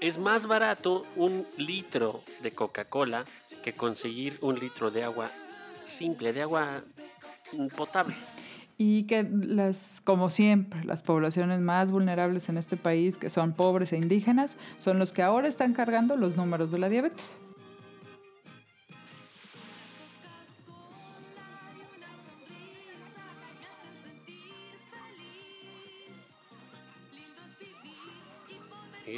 es 0.00 0.16
más 0.16 0.46
barato 0.46 1.04
un 1.16 1.46
litro 1.58 2.22
de 2.40 2.52
Coca-Cola 2.52 3.26
que 3.62 3.74
conseguir 3.74 4.38
un 4.40 4.58
litro 4.58 4.90
de 4.90 5.04
agua 5.04 5.30
simple, 5.84 6.32
de 6.32 6.42
agua 6.42 6.82
potable 7.76 8.16
y 8.82 9.02
que 9.02 9.28
las, 9.30 10.00
como 10.04 10.30
siempre, 10.30 10.82
las 10.84 11.02
poblaciones 11.02 11.60
más 11.60 11.90
vulnerables 11.90 12.48
en 12.48 12.56
este 12.56 12.78
país, 12.78 13.18
que 13.18 13.28
son 13.28 13.52
pobres 13.52 13.92
e 13.92 13.98
indígenas, 13.98 14.56
son 14.78 14.98
los 14.98 15.12
que 15.12 15.20
ahora 15.20 15.48
están 15.48 15.74
cargando 15.74 16.16
los 16.16 16.34
números 16.34 16.72
de 16.72 16.78
la 16.78 16.88
diabetes. 16.88 17.42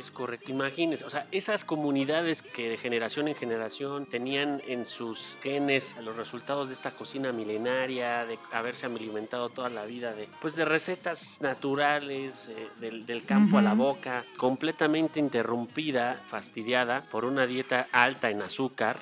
Es 0.03 0.11
correcto, 0.11 0.51
imagínense, 0.51 1.05
o 1.05 1.11
sea, 1.11 1.29
esas 1.31 1.65
comunidades 1.65 2.43
que 2.43 2.71
de 2.71 2.77
generación 2.77 3.29
en 3.29 3.37
generación 3.37 4.07
tenían 4.07 4.61
en 4.67 4.85
sus 4.85 5.39
genes 5.41 5.95
los 6.03 6.17
resultados 6.17 6.67
de 6.67 6.75
esta 6.75 6.91
cocina 6.91 7.31
milenaria, 7.31 8.27
de 8.27 8.37
haberse 8.51 8.87
alimentado 8.87 9.51
toda 9.51 9.71
la 9.71 9.85
vida 9.85 10.13
de, 10.13 10.29
pues 10.41 10.57
de 10.57 10.65
recetas 10.65 11.39
naturales, 11.41 12.49
eh, 12.49 12.69
del, 12.81 13.25
campo 13.25 13.59
a 13.59 13.63
la 13.63 13.75
boca, 13.75 14.25
completamente 14.37 15.21
interrumpida, 15.21 16.21
fastidiada 16.27 17.03
por 17.03 17.25
una 17.25 17.47
dieta 17.47 17.87
alta 17.93 18.29
en 18.29 18.43
azúcar, 18.43 18.99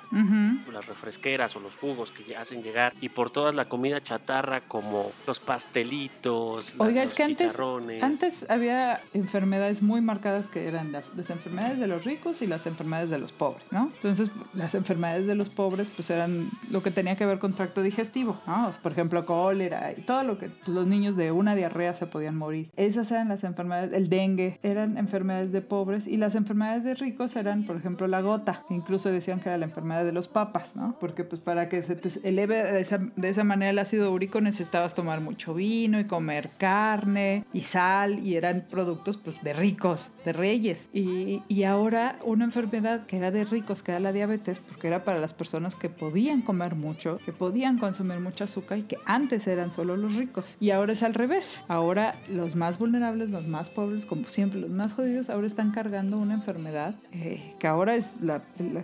las 0.70 0.86
refresqueras 0.86 1.56
o 1.56 1.60
los 1.60 1.76
jugos 1.76 2.10
que 2.10 2.36
hacen 2.36 2.62
llegar, 2.62 2.92
y 3.00 3.08
por 3.08 3.30
toda 3.30 3.52
la 3.52 3.70
comida 3.70 4.02
chatarra 4.02 4.60
como 4.60 5.12
los 5.26 5.40
pastelitos, 5.40 6.74
Oiga, 6.76 7.00
los 7.02 7.12
es 7.12 7.14
que 7.14 7.22
antes, 7.22 7.58
antes 8.02 8.46
había 8.50 9.00
enfermedades 9.14 9.80
muy 9.80 10.02
marcadas 10.02 10.50
que 10.50 10.66
eran 10.66 10.89
las 10.90 11.31
enfermedades 11.31 11.79
de 11.79 11.87
los 11.87 12.05
ricos 12.05 12.42
y 12.42 12.46
las 12.46 12.66
enfermedades 12.66 13.11
de 13.11 13.18
los 13.18 13.33
pobres, 13.33 13.64
¿no? 13.70 13.90
Entonces, 13.96 14.31
las 14.55 14.74
enfermedades 14.74 15.26
de 15.26 15.35
los 15.35 15.48
pobres, 15.50 15.90
pues 15.90 16.11
eran 16.11 16.50
lo 16.70 16.83
que 16.83 16.90
tenía 16.90 17.16
que 17.16 17.26
ver 17.26 17.38
con 17.38 17.55
tracto 17.55 17.83
digestivo, 17.83 18.40
¿no? 18.46 18.70
Por 18.83 18.92
ejemplo, 18.92 19.24
cólera 19.26 19.92
y 19.96 20.03
todo 20.03 20.22
lo 20.22 20.38
que 20.38 20.50
los 20.66 20.87
niños 20.87 21.16
de 21.16 21.33
una 21.33 21.55
diarrea 21.55 21.94
se 21.94 22.07
podían 22.07 22.37
morir. 22.37 22.70
Esas 22.76 23.11
eran 23.11 23.29
las 23.29 23.44
enfermedades, 23.44 23.92
el 23.92 24.09
dengue, 24.09 24.59
eran 24.62 24.98
enfermedades 24.98 25.53
de 25.53 25.62
pobres 25.62 26.07
y 26.07 26.16
las 26.16 26.35
enfermedades 26.35 26.85
de 26.85 26.94
ricos 26.94 27.37
eran, 27.37 27.64
por 27.64 27.76
ejemplo, 27.76 28.07
la 28.07 28.20
gota. 28.20 28.64
Incluso 28.70 29.11
decían 29.11 29.40
que 29.40 29.48
era 29.48 29.59
la 29.59 29.66
enfermedad 29.66 30.05
de 30.05 30.12
los 30.12 30.29
papas, 30.29 30.76
¿no? 30.76 30.96
Porque 31.00 31.24
pues 31.24 31.40
para 31.40 31.68
que 31.68 31.83
se 31.83 31.96
te 31.96 32.11
eleve 32.29 32.62
de 32.62 32.81
esa, 32.81 32.98
de 32.98 33.29
esa 33.29 33.44
manera 33.44 33.70
el 33.70 33.79
ácido 33.79 34.12
úrico 34.12 34.40
necesitabas 34.40 34.94
tomar 34.94 35.20
mucho 35.20 35.55
vino 35.55 36.00
y 36.00 36.05
comer 36.05 36.50
carne 36.59 37.44
y 37.53 37.62
sal 37.62 38.26
y 38.26 38.37
eran 38.37 38.66
productos 38.70 39.16
pues 39.16 39.40
de 39.42 39.53
ricos, 39.53 40.11
de 40.24 40.33
reyes 40.33 40.80
y, 40.93 41.43
ahora 41.64 42.19
una 42.25 42.45
enfermedad 42.45 43.07
que 43.07 43.19
era 43.19 43.31
de 43.31 43.45
ricos, 43.45 43.83
que 43.83 43.93
era 43.93 44.01
la 44.01 44.12
diabetes, 44.12 44.61
porque 44.61 44.88
era 44.88 45.05
para 45.05 45.19
las 45.19 45.35
personas 45.35 45.75
que 45.75 45.90
podían 45.90 46.40
comer 46.40 46.75
mucho, 46.75 47.19
que 47.25 47.33
podían 47.33 47.79
consumir 47.79 48.19
mucho 48.19 48.45
azúcar 48.45 48.79
y 48.79 48.83
que 48.83 48.97
antes 49.05 49.47
eran 49.47 49.73
solo 49.73 49.97
los 49.97 50.14
ricos. 50.14 50.57
Y 50.59 50.71
ahora 50.71 50.95
es 50.95 51.03
al 51.03 51.14
revés. 51.14 51.62
Ahora 51.69 52.16
los 52.29 52.57
más 52.57 52.79
vulnerables, 52.79 53.31
los 53.31 53.47
más 53.47 53.69
pobres, 53.71 54.07
como 54.07 54.29
siempre, 54.29 54.61
los 54.61 54.71
más 54.71 54.95
jodidos, 54.95 55.31
ahora 55.31 55.47
están 55.47 55.71
cargando 55.71 56.19
una 56.19 56.35
enfermedad 56.35 56.95
eh, 57.12 57.55
que 57.59 57.66
ahora 57.66 57.95
es 57.95 58.14
la, 58.21 58.43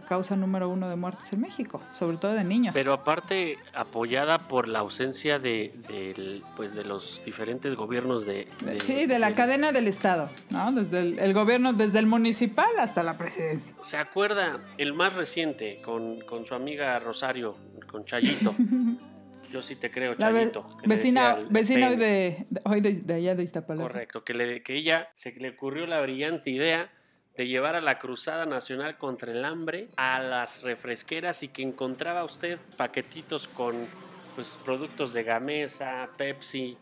causa 0.08 0.36
número 0.36 0.68
uno 0.68 0.88
de 0.88 0.96
muertes 0.96 1.32
en 1.32 1.40
México, 1.40 1.80
sobre 1.92 2.18
todo 2.18 2.34
de 2.34 2.44
niños. 2.44 2.74
Pero 2.74 2.92
aparte 2.92 3.58
apoyada 3.74 4.48
por 4.48 4.68
la 4.68 4.80
ausencia 4.80 5.38
de, 5.38 6.42
pues 6.56 6.74
de 6.74 6.84
los 6.84 7.22
diferentes 7.24 7.74
gobiernos 7.74 8.26
de... 8.26 8.48
sí, 8.84 9.06
de 9.06 9.18
la 9.18 9.32
cadena 9.34 9.72
del 9.72 9.88
Estado, 9.88 10.30
¿no? 10.50 10.72
Desde 10.72 11.00
el, 11.00 11.18
el 11.18 11.34
gobierno 11.34 11.72
desde 11.76 11.98
el 11.98 12.06
municipal 12.06 12.70
hasta 12.78 13.02
la 13.02 13.16
presidencia. 13.16 13.74
¿Se 13.80 13.96
acuerda 13.96 14.60
el 14.78 14.94
más 14.94 15.14
reciente 15.14 15.80
con, 15.82 16.24
su 16.46 16.54
amiga 16.54 16.98
Rosario, 16.98 17.56
con 17.90 18.04
Chayito? 18.04 18.54
Yo 19.52 19.62
sí 19.62 19.76
te 19.76 19.90
creo, 19.90 20.14
Chayito. 20.14 20.76
vecina 20.84 21.38
vecina 21.48 21.90
de, 21.90 22.46
hoy 22.64 22.80
de, 22.80 23.14
allá 23.14 23.36
de 23.36 23.44
Iztapalapa. 23.44 23.88
Correcto, 23.88 24.24
que, 24.24 24.34
le, 24.34 24.62
que 24.62 24.74
ella 24.74 25.10
se 25.14 25.32
le 25.32 25.50
ocurrió 25.50 25.86
la 25.86 26.00
brillante 26.00 26.50
idea 26.50 26.90
de 27.36 27.46
llevar 27.46 27.76
a 27.76 27.80
la 27.80 27.98
Cruzada 27.98 28.46
Nacional 28.46 28.96
contra 28.96 29.30
el 29.30 29.44
Hambre 29.44 29.88
a 29.96 30.20
las 30.20 30.62
refresqueras 30.62 31.42
y 31.42 31.48
que 31.48 31.62
encontraba 31.62 32.24
usted 32.24 32.58
paquetitos 32.76 33.46
con 33.46 33.86
pues, 34.34 34.58
productos 34.64 35.12
de 35.12 35.22
Gamesa, 35.22 36.08
Pepsi, 36.16 36.78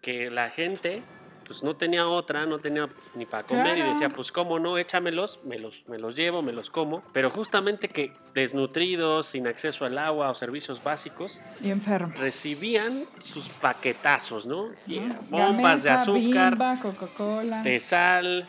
que 0.00 0.30
la 0.30 0.50
gente 0.50 1.02
pues 1.44 1.62
no 1.62 1.74
tenía 1.76 2.06
otra, 2.08 2.46
no 2.46 2.58
tenía 2.58 2.88
ni 3.14 3.26
para 3.26 3.42
comer 3.44 3.78
y 3.78 3.82
decía, 3.82 4.08
pues 4.08 4.32
cómo 4.32 4.58
no, 4.58 4.78
échamelos, 4.78 5.40
me 5.44 5.58
los, 5.58 5.82
me 5.88 5.98
los 5.98 6.14
llevo, 6.16 6.42
me 6.42 6.52
los 6.52 6.70
como. 6.70 7.02
Pero 7.12 7.30
justamente 7.30 7.88
que 7.88 8.12
desnutridos, 8.34 9.26
sin 9.26 9.46
acceso 9.46 9.84
al 9.84 9.98
agua 9.98 10.30
o 10.30 10.34
servicios 10.34 10.82
básicos, 10.82 11.40
Y 11.62 11.70
enfermo. 11.70 12.12
recibían 12.18 12.92
sus 13.18 13.48
paquetazos, 13.48 14.46
¿no? 14.46 14.70
Bombas 15.28 15.82
de 15.82 15.90
azúcar, 15.90 16.56
Coca-Cola. 16.80 17.62
de 17.62 17.80
sal, 17.80 18.48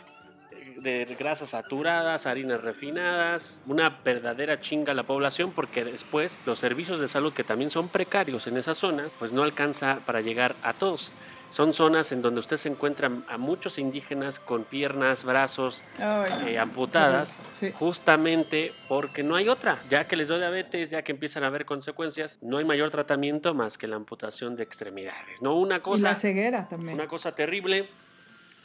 de 0.76 1.04
grasas 1.18 1.50
saturadas, 1.50 2.26
harinas 2.26 2.60
refinadas, 2.60 3.60
una 3.66 3.88
verdadera 4.04 4.60
chinga 4.60 4.92
a 4.92 4.94
la 4.94 5.02
población 5.04 5.50
porque 5.52 5.84
después 5.84 6.38
los 6.44 6.58
servicios 6.58 7.00
de 7.00 7.08
salud 7.08 7.32
que 7.32 7.44
también 7.44 7.70
son 7.70 7.88
precarios 7.88 8.46
en 8.46 8.56
esa 8.58 8.74
zona, 8.74 9.04
pues 9.18 9.32
no 9.32 9.42
alcanza 9.42 10.00
para 10.04 10.20
llegar 10.20 10.54
a 10.62 10.72
todos. 10.74 11.12
Son 11.50 11.72
zonas 11.72 12.10
en 12.10 12.20
donde 12.20 12.40
usted 12.40 12.56
se 12.56 12.68
encuentra 12.68 13.10
a 13.28 13.38
muchos 13.38 13.78
indígenas 13.78 14.40
con 14.40 14.64
piernas, 14.64 15.22
brazos 15.24 15.82
Ay, 15.98 16.54
eh, 16.54 16.58
amputadas, 16.58 17.36
Sí. 17.54 17.70
justamente 17.72 18.72
porque 18.88 19.22
no 19.22 19.36
hay 19.36 19.48
otra. 19.48 19.78
Ya 19.88 20.08
que 20.08 20.16
les 20.16 20.26
dio 20.28 20.38
diabetes, 20.38 20.90
ya 20.90 21.02
que 21.02 21.12
empiezan 21.12 21.44
a 21.44 21.46
haber 21.46 21.64
consecuencias, 21.64 22.38
no 22.42 22.58
hay 22.58 22.64
mayor 22.64 22.90
tratamiento 22.90 23.54
más 23.54 23.78
que 23.78 23.86
la 23.86 23.96
amputación 23.96 24.56
de 24.56 24.64
extremidades. 24.64 25.42
No 25.42 25.54
una 25.56 25.76
Y 25.76 25.80
cosa 25.80 26.08
la 26.10 26.16
ceguera 26.16 26.68
también. 26.68 26.94
una 26.94 27.06
cosa 27.06 27.34
terrible 27.36 27.88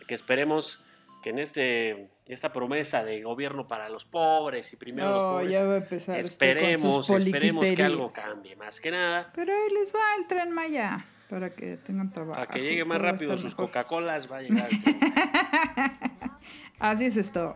que 0.08 0.16
esperemos 0.16 0.80
que 1.22 1.30
en 1.32 1.40
este 1.40 2.10
esta 2.26 2.54
promesa 2.54 3.04
de 3.04 3.22
gobierno 3.24 3.68
para 3.68 3.90
los 3.90 4.06
pobres 4.06 4.72
y 4.74 4.78
primero 4.78 5.10
los 5.10 5.18
Oh, 5.18 5.32
pobres 5.34 5.52
ya 5.52 5.64
va 5.66 5.74
a 5.74 5.78
empezar 5.78 6.20
esperemos 6.20 7.10
esperemos 7.10 7.66
que 7.66 7.84
algo 7.84 8.14
cambie 8.14 8.56
más 8.56 8.80
que 8.80 8.92
nada 8.92 9.32
Pero 9.36 9.52
ahí 9.52 9.74
les 9.74 9.94
va 9.94 10.00
el 10.18 10.28
tren 10.28 10.52
Maya 10.52 11.06
para 11.30 11.52
que 11.52 11.78
tengan 11.78 12.12
trabajo. 12.12 12.40
para 12.40 12.48
que 12.52 12.62
llegue 12.62 12.84
más 12.86 13.00
rápido 13.02 13.38
sus. 13.38 13.54
Coca-Colas 13.56 14.32
va 14.32 14.38
a 14.38 14.42
llegar 14.42 14.70
Así 16.80 17.06
es 17.06 17.18
esto. 17.18 17.56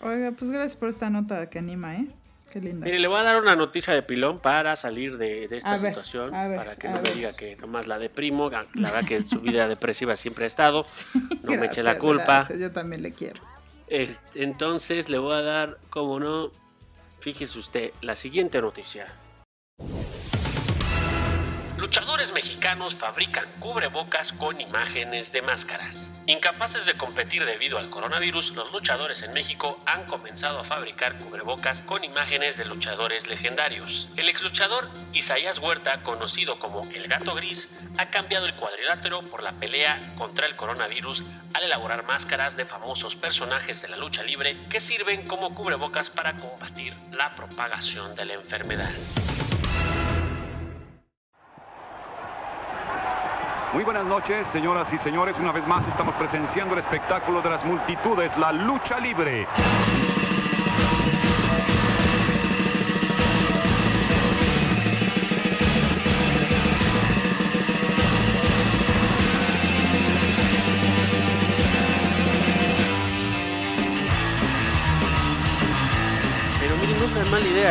Oiga, 0.00 0.30
pues 0.32 0.50
gracias 0.50 0.76
por 0.76 0.88
esta 0.88 1.10
nota 1.10 1.50
que 1.50 1.58
anima, 1.58 1.96
¿eh? 1.96 2.06
Qué 2.52 2.60
linda. 2.60 2.84
Mire, 2.86 2.98
le 2.98 3.08
voy 3.08 3.18
a 3.18 3.24
dar 3.24 3.40
una 3.42 3.56
noticia 3.56 3.92
de 3.92 4.02
pilón 4.02 4.38
para 4.40 4.74
salir 4.76 5.18
de, 5.18 5.48
de 5.48 5.56
esta 5.56 5.70
A 5.74 5.78
ver, 5.78 5.92
situación, 5.92 6.34
a 6.34 6.46
ver, 6.48 6.56
para 6.56 6.76
que 6.76 6.88
no 6.88 6.94
me 6.96 7.02
ver. 7.02 7.14
diga 7.14 7.32
que 7.34 7.56
nomás 7.56 7.86
la 7.86 7.98
deprimo, 7.98 8.48
la 8.50 8.62
verdad 8.74 9.04
que 9.04 9.22
su 9.22 9.40
vida 9.40 9.66
depresiva 9.68 10.16
siempre 10.16 10.44
ha 10.44 10.46
estado, 10.46 10.86
no 11.42 11.50
me 11.56 11.66
eche 11.66 11.82
la 11.82 11.94
Gracias, 11.94 11.98
culpa. 12.00 12.24
gracias, 12.24 12.58
yo 12.60 12.72
también 12.72 13.02
le 13.02 13.12
quiero. 13.12 13.42
Es- 13.88 14.20
entonces 14.34 15.08
le 15.10 15.18
voy 15.18 15.34
a 15.34 15.42
dar, 15.42 15.78
como 15.90 16.20
no, 16.20 16.50
fíjese 17.20 17.58
usted, 17.58 17.90
la 18.00 18.14
siguiente 18.16 18.62
noticia. 18.62 19.08
Luchadores 21.78 22.32
mexicanos 22.32 22.96
fabrican 22.96 23.44
cubrebocas 23.60 24.32
con 24.32 24.60
imágenes 24.60 25.30
de 25.30 25.42
máscaras. 25.42 26.10
Incapaces 26.26 26.84
de 26.86 26.94
competir 26.94 27.46
debido 27.46 27.78
al 27.78 27.88
coronavirus, 27.88 28.50
los 28.56 28.72
luchadores 28.72 29.22
en 29.22 29.32
México 29.32 29.80
han 29.86 30.04
comenzado 30.06 30.58
a 30.58 30.64
fabricar 30.64 31.16
cubrebocas 31.18 31.82
con 31.82 32.02
imágenes 32.02 32.56
de 32.56 32.64
luchadores 32.64 33.28
legendarios. 33.28 34.10
El 34.16 34.28
ex 34.28 34.42
luchador 34.42 34.90
Isaías 35.12 35.60
Huerta, 35.60 36.02
conocido 36.02 36.58
como 36.58 36.82
el 36.90 37.06
Gato 37.06 37.36
Gris, 37.36 37.68
ha 37.96 38.06
cambiado 38.06 38.46
el 38.46 38.56
cuadrilátero 38.56 39.22
por 39.22 39.44
la 39.44 39.52
pelea 39.52 40.00
contra 40.18 40.48
el 40.48 40.56
coronavirus 40.56 41.22
al 41.54 41.62
elaborar 41.62 42.04
máscaras 42.06 42.56
de 42.56 42.64
famosos 42.64 43.14
personajes 43.14 43.82
de 43.82 43.88
la 43.88 43.98
lucha 43.98 44.24
libre 44.24 44.56
que 44.68 44.80
sirven 44.80 45.28
como 45.28 45.54
cubrebocas 45.54 46.10
para 46.10 46.34
combatir 46.34 46.92
la 47.12 47.30
propagación 47.30 48.16
de 48.16 48.24
la 48.24 48.34
enfermedad. 48.34 48.90
Muy 53.72 53.84
buenas 53.84 54.06
noches, 54.06 54.46
señoras 54.46 54.90
y 54.94 54.98
señores. 54.98 55.38
Una 55.38 55.52
vez 55.52 55.66
más 55.66 55.86
estamos 55.86 56.14
presenciando 56.14 56.72
el 56.72 56.80
espectáculo 56.80 57.42
de 57.42 57.50
las 57.50 57.64
multitudes, 57.66 58.36
la 58.38 58.50
lucha 58.50 58.98
libre. 58.98 59.46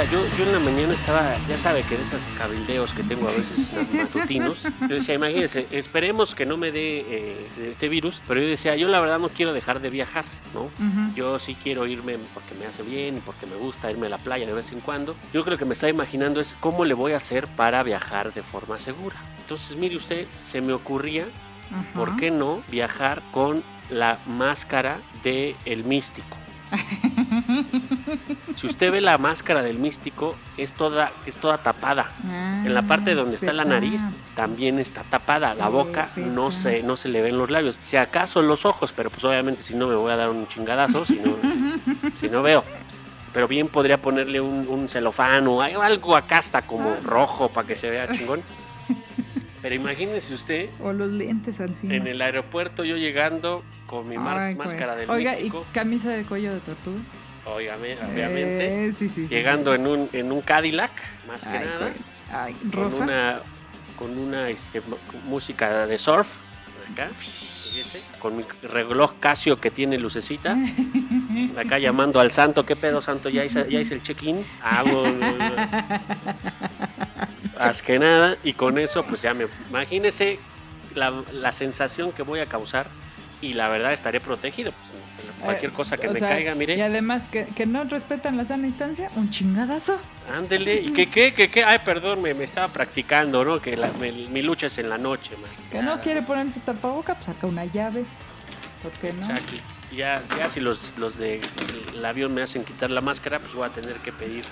Yo, 0.06 0.24
yo 0.38 0.44
en 0.44 0.52
la 0.52 0.60
mañana 0.60 0.94
estaba, 0.94 1.36
ya 1.50 1.58
sabe 1.58 1.82
que 1.82 1.98
de 1.98 2.04
esos 2.04 2.22
cabildeos 2.38 2.94
que 2.94 3.02
tengo 3.02 3.28
a 3.28 3.32
veces 3.32 3.72
matutinos, 3.94 4.62
yo 4.82 4.88
decía, 4.88 5.16
imagínense, 5.16 5.68
esperemos 5.72 6.36
que 6.36 6.46
no 6.46 6.56
me 6.56 6.72
dé 6.72 7.00
eh, 7.10 7.50
este 7.72 7.90
virus, 7.90 8.22
pero 8.28 8.40
yo 8.40 8.48
decía, 8.48 8.76
yo 8.76 8.90
la 8.90 9.00
verdad 9.00 9.18
no 9.18 9.30
quiero 9.30 9.54
dejar 9.54 9.82
de 9.82 9.90
viajar, 9.90 10.24
¿no? 10.54 10.70
Yo 11.16 11.40
sí 11.40 11.58
quiero 11.62 11.88
irme 11.88 12.20
porque 12.36 12.54
me 12.54 12.68
hace 12.68 12.84
bien 12.84 13.18
y 13.18 13.20
porque 13.22 13.48
me 13.48 13.56
gusta 13.56 13.90
irme 13.90 14.06
a 14.06 14.10
la 14.10 14.20
playa 14.20 14.46
de 14.46 14.54
vez 14.54 14.72
en 14.72 14.82
cuando. 14.82 15.16
Yo 15.34 15.44
creo 15.44 15.58
que 15.58 15.66
me 15.66 15.74
está 15.74 15.90
imaginando 15.90 16.42
es 16.42 16.54
cómo 16.60 16.86
le 16.86 16.94
voy 16.94 17.14
a 17.14 17.18
hacer 17.18 17.48
para 17.48 17.82
viajar 17.82 18.34
de 18.34 18.44
forma 18.44 18.78
segura. 18.78 19.16
Entonces, 19.40 19.76
mire 19.78 19.98
usted, 19.98 20.28
se 20.46 20.62
me 20.62 20.74
ocurría. 20.74 21.26
¿por 21.94 22.16
qué 22.16 22.32
no 22.32 22.62
viajar 22.72 23.22
con 23.34 23.62
la 23.90 24.20
máscara 24.26 25.00
de 25.24 25.56
el 25.66 25.84
místico? 25.84 26.38
Si 28.58 28.66
usted 28.66 28.92
ve 28.92 29.02
la 29.02 29.18
máscara 29.20 29.62
del 29.62 29.78
místico, 29.78 30.36
es 30.58 30.74
toda, 30.74 31.12
es 31.28 31.38
toda 31.38 31.60
tapada. 31.60 32.10
En 32.66 32.74
la 32.74 32.82
parte 32.82 33.12
Ah, 33.12 33.16
donde 33.16 33.36
es 33.36 33.44
está 33.44 33.54
la 33.54 33.64
verdad. 33.64 33.82
nariz 33.82 34.02
también 34.36 34.80
está 34.80 35.04
tapada. 35.04 35.54
La 35.54 35.70
boca 35.70 36.10
no 36.16 36.52
se, 36.52 36.82
no 36.82 36.98
se 36.98 37.08
le 37.10 37.22
ven 37.22 37.38
los 37.38 37.52
labios. 37.52 37.78
Si 37.82 37.98
acaso 37.98 38.42
los 38.42 38.66
ojos, 38.66 38.94
pero 38.94 39.12
pues 39.12 39.24
obviamente 39.26 39.62
si 39.62 39.76
no 39.76 39.88
me 39.88 39.94
voy 39.96 40.12
a 40.12 40.16
dar 40.16 40.30
un 40.32 40.48
chingadazo, 40.48 41.06
si 41.06 41.18
no, 41.20 41.36
si 42.16 42.30
no 42.30 42.42
veo. 42.42 42.64
Pero 43.32 43.48
bien 43.48 43.68
podría 43.68 44.02
ponerle 44.02 44.42
un, 44.42 44.68
un 44.68 44.90
celofán 44.90 45.46
o 45.48 45.62
algo 45.62 46.16
acá 46.16 46.40
hasta 46.40 46.64
como 46.64 46.90
Ah. 46.90 46.98
rojo 47.04 47.50
para 47.50 47.68
que 47.68 47.76
se 47.76 47.92
vea 47.92 48.12
chingón. 48.12 48.42
Pero 49.62 49.76
imagínese 49.76 50.34
usted 50.34 50.70
O 50.82 50.94
los 50.94 51.10
lentes 51.10 51.60
encima. 51.60 51.94
en 51.94 52.08
el 52.08 52.22
aeropuerto 52.22 52.84
yo 52.84 52.96
llegando 52.96 53.64
con 53.86 54.08
mi 54.08 54.16
Ay, 54.18 54.56
máscara 54.56 54.96
del 54.96 55.10
Oiga, 55.10 55.32
místico. 55.34 55.66
¿y 55.70 55.74
camisa 55.74 56.10
de 56.10 56.24
cuello 56.24 56.54
de 56.54 56.60
tortuga? 56.62 57.00
Óigame, 57.48 57.94
obviamente. 57.94 58.88
Eh, 58.88 58.92
sí, 58.92 59.10
sí, 59.10 59.28
sí. 59.28 59.28
llegando 59.28 59.74
en 59.74 59.88
un, 59.88 60.10
en 60.14 60.32
un 60.32 60.42
Cadillac, 60.42 60.92
más 61.28 61.44
que 61.44 61.50
Ay, 61.50 61.66
nada. 61.66 61.94
con 62.74 63.04
una 63.04 63.42
con 63.98 64.18
una 64.18 64.50
este, 64.50 64.82
música 65.26 65.88
de 65.88 65.98
surf 65.98 66.42
acá 66.92 67.10
fíjese, 67.14 68.02
con 68.20 68.38
mi 68.38 68.44
reloj 68.62 69.14
Casio 69.20 69.60
que 69.60 69.72
tiene 69.72 69.98
lucecita. 69.98 70.56
Acá 71.58 71.80
llamando 71.80 72.20
al 72.20 72.32
santo 72.32 72.66
qué 72.66 72.76
pedo 72.76 73.02
santo 73.02 73.30
ya 73.30 73.46
hice, 73.46 73.66
ya 73.70 73.80
hice 73.80 73.96
el 73.96 74.04
check-in. 74.04 74.46
Ah, 74.62 74.84
más 77.60 77.82
que 77.82 78.00
nada. 78.00 78.38
Y 78.44 78.54
con 78.54 78.78
eso 78.78 79.04
pues 79.04 79.22
ya 79.22 79.34
me 79.34 79.48
imagínese 79.70 80.40
la, 80.96 81.24
la 81.32 81.52
sensación 81.52 82.12
que 82.12 82.24
voy 82.24 82.40
a 82.40 82.48
causar 82.48 82.88
y 83.42 83.54
la 83.54 83.70
verdad 83.70 83.94
estaré 83.94 84.20
protegido 84.20 84.72
pues, 84.72 84.92
cualquier 85.42 85.72
Eh, 85.72 85.74
cosa 85.74 85.98
que 85.98 86.08
o 86.08 86.16
sea, 86.16 86.30
caiga 86.30 86.54
Y 86.54 86.56
mire 86.56 86.82
además 86.84 87.28
que, 87.32 87.46
que 87.46 87.66
no 87.66 87.84
respetan 87.84 88.38
la 88.38 88.46
sana 88.46 88.66
distancia, 88.68 89.10
un 89.16 89.30
chingadazo. 89.30 90.00
ándele 90.36 90.82
y 90.82 90.94
que 90.94 91.08
qué 91.08 91.34
que 91.34 91.50
qué 91.50 91.64
ay 91.64 91.80
perdón 91.86 92.22
me, 92.22 92.34
me 92.34 92.44
estaba 92.44 92.68
practicando 92.74 93.44
no 93.46 93.62
que 93.62 93.78
la- 93.78 93.92
me- 93.94 94.12
mi 94.12 94.42
lucha 94.42 94.68
es 94.68 94.78
en 94.78 94.90
la 94.90 94.98
noche 94.98 95.32
man. 95.42 95.50
Que 95.72 95.82
no 95.82 96.00
quiere 96.02 96.22
ponerse 96.22 96.60
tapaboca, 96.60 97.14
pues 97.16 97.26
saca 97.28 97.48
una 97.48 97.66
llave. 97.66 98.04
¿Por 98.84 98.92
qué 98.94 99.14
no? 99.14 99.22
Exacto. 99.22 99.54
Ya, 99.96 100.22
ya 100.38 100.50
si 100.50 100.60
los, 100.60 100.96
los 100.98 101.18
del 101.18 101.40
avión 102.06 102.34
me 102.34 102.42
hacen 102.42 102.66
quitar 102.66 102.92
la 102.92 103.00
máscara, 103.02 103.40
pues 103.40 103.54
voy 103.54 103.66
a 103.68 103.70
tener 103.72 103.96
que 103.98 104.12
pedir 104.12 104.44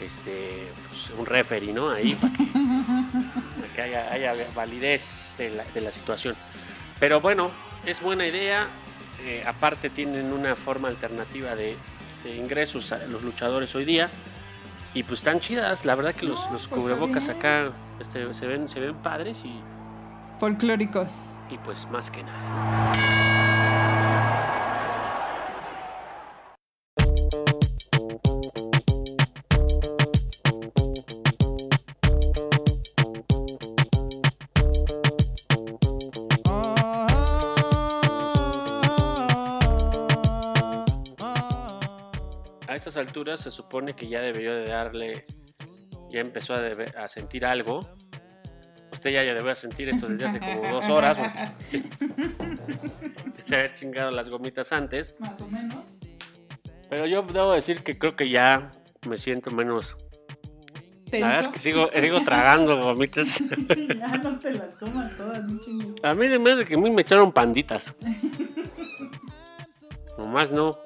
este 0.00 0.68
pues, 0.88 1.10
un 1.18 1.26
referee, 1.26 1.72
¿no? 1.72 1.90
Ahí 1.90 2.14
para 2.14 2.32
que, 2.32 2.44
para 2.44 3.74
que 3.74 3.82
haya, 3.82 4.12
haya 4.12 4.34
validez 4.54 5.34
de 5.38 5.50
la, 5.50 5.64
de 5.64 5.80
la 5.80 5.92
situación. 5.92 6.36
Pero 6.98 7.20
bueno, 7.20 7.50
es 7.84 8.00
buena 8.00 8.26
idea. 8.26 8.66
Eh, 9.24 9.42
aparte 9.46 9.90
tienen 9.90 10.32
una 10.32 10.56
forma 10.56 10.88
alternativa 10.88 11.54
de, 11.54 11.76
de 12.24 12.36
ingresos 12.36 12.92
a 12.92 12.98
los 13.06 13.22
luchadores 13.22 13.74
hoy 13.74 13.84
día. 13.84 14.10
Y 14.94 15.02
pues 15.02 15.20
están 15.20 15.40
chidas, 15.40 15.84
la 15.84 15.94
verdad 15.94 16.14
que 16.14 16.24
los, 16.26 16.38
No, 16.46 16.52
los 16.54 16.68
pues, 16.68 16.80
cubrebocas 16.80 17.28
acá 17.28 17.70
este, 18.00 18.32
se, 18.34 18.46
ven, 18.46 18.68
se 18.68 18.80
ven 18.80 18.94
padres 18.94 19.44
y, 19.44 19.60
Folclóricos. 20.40 21.34
y 21.50 21.58
pues 21.58 21.86
más 21.90 22.10
que 22.10 22.22
nada. 22.22 23.45
Alturas 43.06 43.40
se 43.40 43.50
supone 43.50 43.94
que 43.94 44.08
ya 44.08 44.20
debería 44.20 44.54
de 44.54 44.66
darle, 44.66 45.24
ya 46.10 46.20
empezó 46.20 46.54
a, 46.54 46.60
debe- 46.60 46.94
a 46.96 47.08
sentir 47.08 47.44
algo. 47.44 47.80
Usted 48.92 49.10
ya, 49.10 49.24
ya 49.24 49.34
debe 49.34 49.54
sentir 49.56 49.88
esto 49.88 50.08
desde 50.08 50.26
hace 50.26 50.40
como 50.40 50.68
dos 50.68 50.88
horas. 50.88 51.18
se 53.44 53.56
había 53.56 53.74
chingado 53.74 54.10
las 54.10 54.28
gomitas 54.28 54.72
antes. 54.72 55.14
Más 55.18 55.40
o 55.40 55.48
menos. 55.48 55.76
Pero 56.88 57.06
yo 57.06 57.22
debo 57.22 57.52
decir 57.52 57.82
que 57.82 57.98
creo 57.98 58.14
que 58.16 58.28
ya 58.28 58.70
me 59.08 59.18
siento 59.18 59.50
menos. 59.50 59.96
La 61.12 61.28
verdad 61.28 61.40
es 61.40 61.48
que 61.48 61.60
sigo, 61.60 61.88
sigo 62.00 62.24
tragando 62.24 62.80
gomitas. 62.82 63.38
ya 63.98 64.08
no 64.18 64.38
te 64.38 64.52
las 64.54 64.74
comas 64.74 65.16
todas, 65.16 65.44
no. 65.44 65.60
A 66.02 66.14
mí 66.14 66.26
de 66.26 66.38
me 66.38 66.64
que 66.64 66.74
a 66.74 66.78
mí 66.78 66.90
me 66.90 67.02
echaron 67.02 67.32
panditas. 67.32 67.94
Nomás 70.18 70.50
no. 70.50 70.80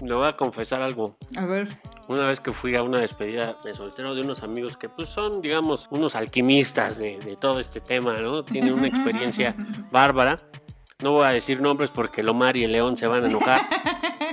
Le 0.00 0.14
voy 0.14 0.28
a 0.28 0.36
confesar 0.36 0.82
algo. 0.82 1.16
A 1.36 1.44
ver, 1.44 1.68
Una 2.08 2.26
vez 2.26 2.40
que 2.40 2.52
fui 2.52 2.74
a 2.76 2.82
una 2.82 3.00
despedida 3.00 3.56
de 3.64 3.74
soltero 3.74 4.14
de 4.14 4.22
unos 4.22 4.42
amigos 4.42 4.76
que 4.76 4.88
pues 4.88 5.08
son, 5.08 5.40
digamos, 5.42 5.88
unos 5.90 6.14
alquimistas 6.14 6.98
de, 6.98 7.18
de 7.18 7.36
todo 7.36 7.60
este 7.60 7.80
tema, 7.80 8.14
¿no? 8.14 8.44
Tienen 8.44 8.74
una 8.74 8.86
experiencia 8.86 9.54
bárbara. 9.90 10.38
No 11.02 11.12
voy 11.12 11.26
a 11.26 11.30
decir 11.30 11.60
nombres 11.60 11.90
porque 11.90 12.20
el 12.22 12.28
Omar 12.28 12.56
y 12.56 12.64
el 12.64 12.72
León 12.72 12.96
se 12.96 13.06
van 13.06 13.24
a 13.24 13.28
enojar. 13.28 13.60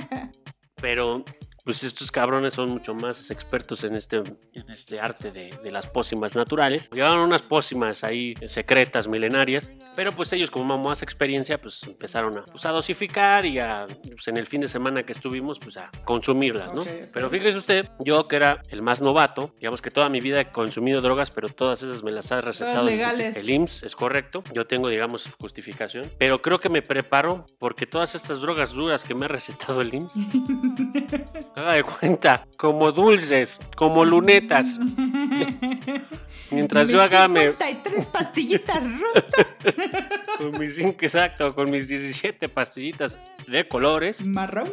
Pero 0.80 1.24
pues 1.66 1.82
estos 1.82 2.12
cabrones 2.12 2.54
son 2.54 2.70
mucho 2.70 2.94
más 2.94 3.32
expertos 3.32 3.82
en 3.82 3.96
este, 3.96 4.18
en 4.18 4.70
este 4.70 5.00
arte 5.00 5.32
de, 5.32 5.50
de 5.64 5.72
las 5.72 5.88
pócimas 5.88 6.36
naturales. 6.36 6.88
Llevaban 6.92 7.18
unas 7.18 7.42
pócimas 7.42 8.04
ahí 8.04 8.34
secretas, 8.46 9.08
milenarias, 9.08 9.72
pero 9.96 10.12
pues 10.12 10.32
ellos 10.32 10.48
como 10.48 10.78
más 10.78 11.02
experiencia 11.02 11.60
pues 11.60 11.82
empezaron 11.82 12.38
a, 12.38 12.44
pues, 12.44 12.64
a 12.66 12.70
dosificar 12.70 13.44
y 13.44 13.58
a, 13.58 13.84
pues, 14.08 14.28
en 14.28 14.36
el 14.36 14.46
fin 14.46 14.60
de 14.60 14.68
semana 14.68 15.02
que 15.02 15.10
estuvimos 15.10 15.58
pues 15.58 15.76
a 15.76 15.90
consumirlas, 16.04 16.72
¿no? 16.72 16.82
Pero 17.12 17.28
fíjese 17.28 17.58
usted, 17.58 17.88
yo 17.98 18.28
que 18.28 18.36
era 18.36 18.62
el 18.68 18.82
más 18.82 19.02
novato, 19.02 19.52
digamos 19.58 19.82
que 19.82 19.90
toda 19.90 20.08
mi 20.08 20.20
vida 20.20 20.40
he 20.40 20.52
consumido 20.52 21.00
drogas, 21.00 21.32
pero 21.32 21.48
todas 21.48 21.82
esas 21.82 22.04
me 22.04 22.12
las 22.12 22.30
ha 22.30 22.42
recetado 22.42 22.84
legales. 22.84 23.36
el 23.36 23.50
IMSS, 23.50 23.82
es 23.82 23.96
correcto. 23.96 24.44
Yo 24.52 24.68
tengo, 24.68 24.88
digamos, 24.88 25.28
justificación, 25.40 26.08
pero 26.16 26.40
creo 26.40 26.60
que 26.60 26.68
me 26.68 26.80
preparo 26.80 27.44
porque 27.58 27.86
todas 27.86 28.14
estas 28.14 28.40
drogas 28.40 28.70
duras 28.70 29.02
que 29.02 29.16
me 29.16 29.24
ha 29.24 29.28
recetado 29.28 29.80
el 29.80 29.92
IMSS 29.92 30.14
Haga 31.56 31.72
de 31.72 31.82
cuenta, 31.84 32.46
como 32.58 32.92
dulces, 32.92 33.58
como 33.76 34.04
lunetas. 34.04 34.78
Mientras 36.50 36.88
yo 36.88 37.02
acá 37.02 37.26
me. 37.28 37.46
53 37.46 38.06
pastillitas 38.06 38.82
rosas. 39.00 39.24
Con 40.38 40.58
mis 40.58 40.76
cinco, 40.76 40.98
exacto, 41.00 41.54
con 41.54 41.70
mis 41.70 41.88
17 41.88 42.48
pastillitas 42.50 43.16
de 43.48 43.66
colores, 43.66 44.24
Marrón. 44.24 44.70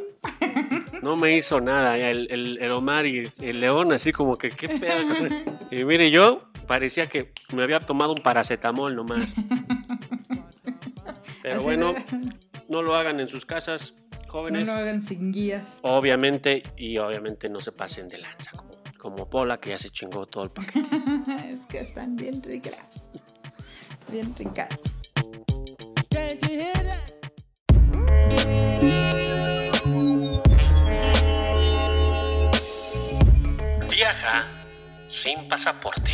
no 1.01 1.15
me 1.15 1.37
hizo 1.37 1.61
nada. 1.61 1.97
El, 1.97 2.27
el- 2.29 2.57
el 2.61 2.71
Omar 2.73 3.05
y 3.05 3.31
el 3.39 3.61
León, 3.61 3.93
así 3.93 4.11
como 4.11 4.35
que, 4.35 4.49
¿qué 4.51 4.67
pedo? 4.67 5.01
Y 5.71 5.85
mire, 5.85 6.11
yo 6.11 6.43
parecía 6.67 7.07
que 7.07 7.31
me 7.55 7.63
había 7.63 7.79
tomado 7.79 8.11
un 8.11 8.21
paracetamol 8.21 8.93
nomás. 8.95 9.33
Pero 11.41 11.61
bueno, 11.61 11.95
no 12.69 12.81
lo 12.81 12.95
hagan 12.95 13.19
en 13.21 13.29
sus 13.29 13.45
casas, 13.45 13.93
No 14.33 14.49
lo 14.49 14.73
hagan 14.73 15.03
sin 15.03 15.31
guías. 15.31 15.61
Obviamente, 15.83 16.63
y 16.75 16.97
obviamente 16.97 17.49
no 17.49 17.59
se 17.59 17.71
pasen 17.71 18.07
de 18.07 18.17
lanza, 18.17 18.49
como, 18.51 18.71
como 18.97 19.29
Pola, 19.29 19.59
que 19.59 19.69
ya 19.69 19.77
se 19.77 19.91
chingó 19.91 20.25
todo 20.25 20.45
el 20.45 20.49
paquete. 20.49 20.87
es 21.49 21.61
que 21.69 21.81
están 21.81 22.15
bien 22.15 22.41
ricas. 22.41 23.03
Bien 24.11 24.35
ricas. 24.35 24.69
Viaja 33.91 34.45
sin 35.05 35.47
pasaporte. 35.47 36.11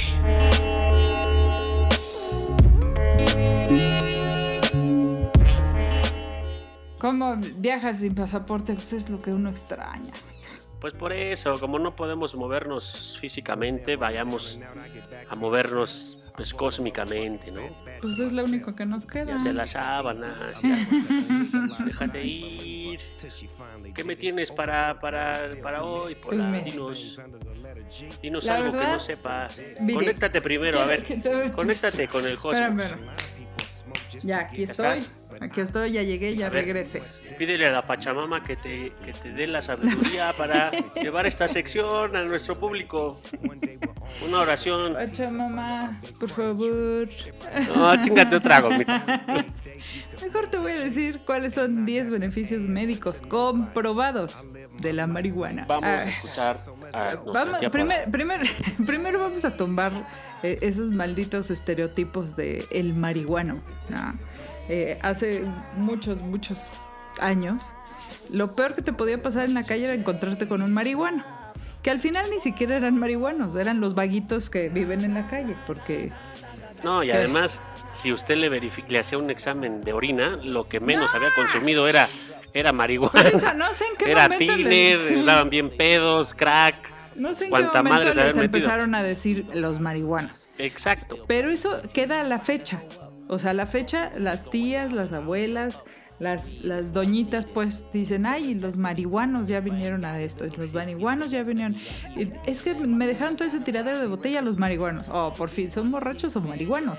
¿Cómo 6.99 7.37
viajas 7.57 7.99
sin 7.99 8.13
pasaporte? 8.13 8.73
Pues 8.73 8.93
es 8.93 9.09
lo 9.09 9.21
que 9.21 9.33
uno 9.33 9.49
extraña. 9.49 10.11
Pues 10.79 10.93
por 10.93 11.11
eso, 11.11 11.59
como 11.59 11.77
no 11.79 11.95
podemos 11.95 12.35
movernos 12.35 13.17
físicamente, 13.19 13.95
vayamos 13.95 14.59
a 15.29 15.35
movernos 15.35 16.17
pues 16.35 16.53
cósmicamente, 16.53 17.51
¿no? 17.51 17.63
Pues 17.99 18.17
es 18.17 18.31
lo 18.31 18.45
único 18.45 18.73
que 18.73 18.85
nos 18.85 19.05
queda. 19.05 19.37
Ya 19.37 19.43
te 19.43 19.51
las 19.51 19.71
sábanas, 19.71 20.37
déjate 21.85 22.23
ir. 22.23 22.99
¿Qué 23.93 24.05
me 24.05 24.15
tienes 24.15 24.49
para, 24.51 24.97
para, 25.01 25.49
para 25.61 25.83
hoy, 25.83 26.15
Pola? 26.15 26.45
Dime. 26.45 26.61
Dinos, 26.61 27.19
dinos 28.21 28.45
La 28.45 28.55
algo 28.55 28.71
que 28.71 28.85
no 28.87 28.99
sepas. 28.99 29.59
mire, 29.81 29.95
conéctate 29.95 30.41
primero, 30.41 30.79
a 30.79 30.85
ver. 30.85 31.03
Conéctate 31.53 32.07
con 32.07 32.25
el 32.25 32.37
cosmos. 32.37 32.61
Espérame. 32.61 32.97
Ya, 34.21 34.39
aquí 34.39 34.65
¿Ya 34.65 34.71
estoy. 34.71 34.85
estás? 34.97 35.15
Aquí 35.41 35.61
estoy, 35.61 35.93
ya 35.93 36.03
llegué, 36.03 36.35
ya 36.35 36.49
ver. 36.49 36.65
regresé. 36.65 37.01
Pídele 37.37 37.67
a 37.67 37.71
la 37.71 37.81
Pachamama 37.81 38.43
que 38.43 38.55
te, 38.57 38.91
que 39.05 39.13
te 39.13 39.31
dé 39.31 39.47
la 39.47 39.61
sabiduría 39.61 40.33
para 40.33 40.69
llevar 41.01 41.25
esta 41.25 41.47
sección 41.47 42.15
a 42.15 42.23
nuestro 42.23 42.59
público. 42.59 43.21
Una 44.27 44.39
oración. 44.41 44.93
Pachamama, 44.93 46.01
por 46.19 46.29
favor. 46.29 47.09
No, 47.75 48.03
chingate 48.03 48.35
otra 48.35 48.59
gomita. 48.59 49.23
Mejor 50.21 50.47
te 50.49 50.57
voy 50.57 50.73
a 50.73 50.79
decir 50.79 51.21
cuáles 51.25 51.53
son 51.53 51.85
10 51.85 52.09
beneficios 52.09 52.63
médicos 52.63 53.21
comprobados 53.21 54.43
de 54.79 54.91
la 54.93 55.07
marihuana. 55.07 55.65
Vamos 55.67 55.85
a 55.85 56.03
escuchar 56.09 56.57
a 56.93 57.15
Vamos, 57.33 57.59
primer, 57.71 58.09
primer- 58.11 58.41
primero 58.85 59.19
vamos 59.19 59.45
a 59.45 59.55
tumbar 59.55 59.91
eh, 60.43 60.57
esos 60.61 60.89
malditos 60.89 61.49
estereotipos 61.51 62.35
de 62.35 62.65
el 62.71 62.93
marihuano. 62.93 63.55
¿no? 63.89 64.13
Eh, 64.69 64.99
hace 65.01 65.43
muchos, 65.75 66.21
muchos 66.21 66.89
años, 67.19 67.61
lo 68.31 68.51
peor 68.55 68.75
que 68.75 68.81
te 68.81 68.93
podía 68.93 69.21
pasar 69.21 69.45
en 69.45 69.55
la 69.55 69.63
calle 69.63 69.85
era 69.85 69.93
encontrarte 69.93 70.47
con 70.47 70.61
un 70.61 70.73
marihuano. 70.73 71.23
Que 71.81 71.89
al 71.91 71.99
final 71.99 72.29
ni 72.29 72.39
siquiera 72.39 72.75
eran 72.77 72.97
marihuanos, 72.99 73.55
eran 73.55 73.79
los 73.81 73.95
vaguitos 73.95 74.49
que 74.49 74.69
viven 74.69 75.03
en 75.05 75.13
la 75.13 75.27
calle, 75.27 75.55
porque 75.65 76.11
No, 76.83 77.03
y 77.03 77.07
¿Qué? 77.07 77.13
además, 77.13 77.61
si 77.93 78.11
usted 78.13 78.35
le, 78.37 78.49
le 78.49 78.99
hacía 78.99 79.17
un 79.17 79.29
examen 79.29 79.81
de 79.81 79.93
orina, 79.93 80.37
lo 80.43 80.67
que 80.67 80.79
menos 80.79 81.13
había 81.15 81.33
consumido 81.33 81.87
era, 81.87 82.07
era 82.53 82.71
marihuana. 82.73 83.31
No 83.55 83.73
sé 83.73 83.85
en 83.91 83.97
qué 83.97 84.11
Era 84.11 84.29
momento 84.29 84.55
tiner, 84.55 84.97
estaban 85.13 85.49
bien 85.49 85.69
pedos, 85.69 86.33
crack. 86.33 86.75
no 87.15 87.33
sé 87.33 87.45
en 87.45 87.51
qué 87.51 87.57
momento 87.57 87.83
madre 87.83 88.13
se 88.13 88.23
les 88.25 88.37
empezaron 88.37 88.93
a 88.93 89.01
decir 89.01 89.45
los 89.53 89.79
marihuanos. 89.79 90.47
Exacto. 90.57 91.17
Pero 91.27 91.49
eso 91.49 91.81
queda 91.93 92.21
a 92.21 92.23
la 92.23 92.39
fecha. 92.39 92.81
O 93.29 93.39
sea, 93.39 93.51
a 93.51 93.53
la 93.53 93.65
fecha, 93.67 94.11
las 94.17 94.49
tías, 94.49 94.91
las 94.91 95.13
abuelas, 95.13 95.81
las, 96.19 96.61
las 96.63 96.91
doñitas, 96.91 97.45
pues 97.45 97.85
dicen, 97.93 98.25
ay, 98.25 98.55
los 98.55 98.75
marihuanos 98.75 99.47
ya 99.47 99.61
vinieron 99.61 100.03
a 100.03 100.19
esto, 100.19 100.45
los 100.57 100.73
marihuanos 100.73 101.31
ya 101.31 101.43
vinieron. 101.43 101.77
Es 102.45 102.61
que 102.61 102.73
me 102.73 103.07
dejaron 103.07 103.37
todo 103.37 103.47
ese 103.47 103.61
tiradero 103.61 103.99
de 103.99 104.07
botella 104.07 104.41
los 104.41 104.57
marihuanos. 104.57 105.07
Oh, 105.09 105.33
por 105.37 105.49
fin, 105.49 105.71
¿son 105.71 105.89
borrachos 105.91 106.35
o 106.35 106.41
marihuanos? 106.41 106.97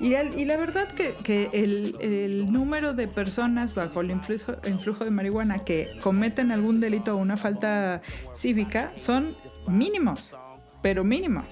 Y, 0.00 0.14
el- 0.14 0.38
y 0.40 0.44
la 0.44 0.56
verdad 0.56 0.88
que, 0.88 1.12
que 1.22 1.50
el, 1.52 1.94
el 2.00 2.52
número 2.52 2.94
de 2.94 3.06
personas 3.06 3.74
bajo 3.74 4.00
el 4.00 4.10
influjo, 4.10 4.54
influjo 4.66 5.04
de 5.04 5.10
marihuana 5.12 5.60
que 5.64 5.90
cometen 6.02 6.50
algún 6.50 6.80
delito 6.80 7.14
o 7.14 7.18
una 7.18 7.36
falta 7.36 8.00
cívica 8.34 8.92
son 8.96 9.36
mínimos, 9.68 10.34
pero 10.82 11.04
mínimos. 11.04 11.44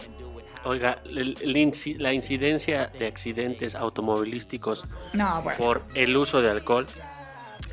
Oiga, 0.66 0.98
el- 1.04 1.36
el 1.40 1.98
la 2.02 2.12
incidencia 2.12 2.86
de 2.98 3.06
accidentes 3.06 3.74
automovilísticos 3.74 4.84
No, 5.14 5.42
bueno. 5.42 5.58
por 5.58 5.82
el 5.94 6.16
uso 6.16 6.42
de 6.42 6.50
alcohol 6.50 6.86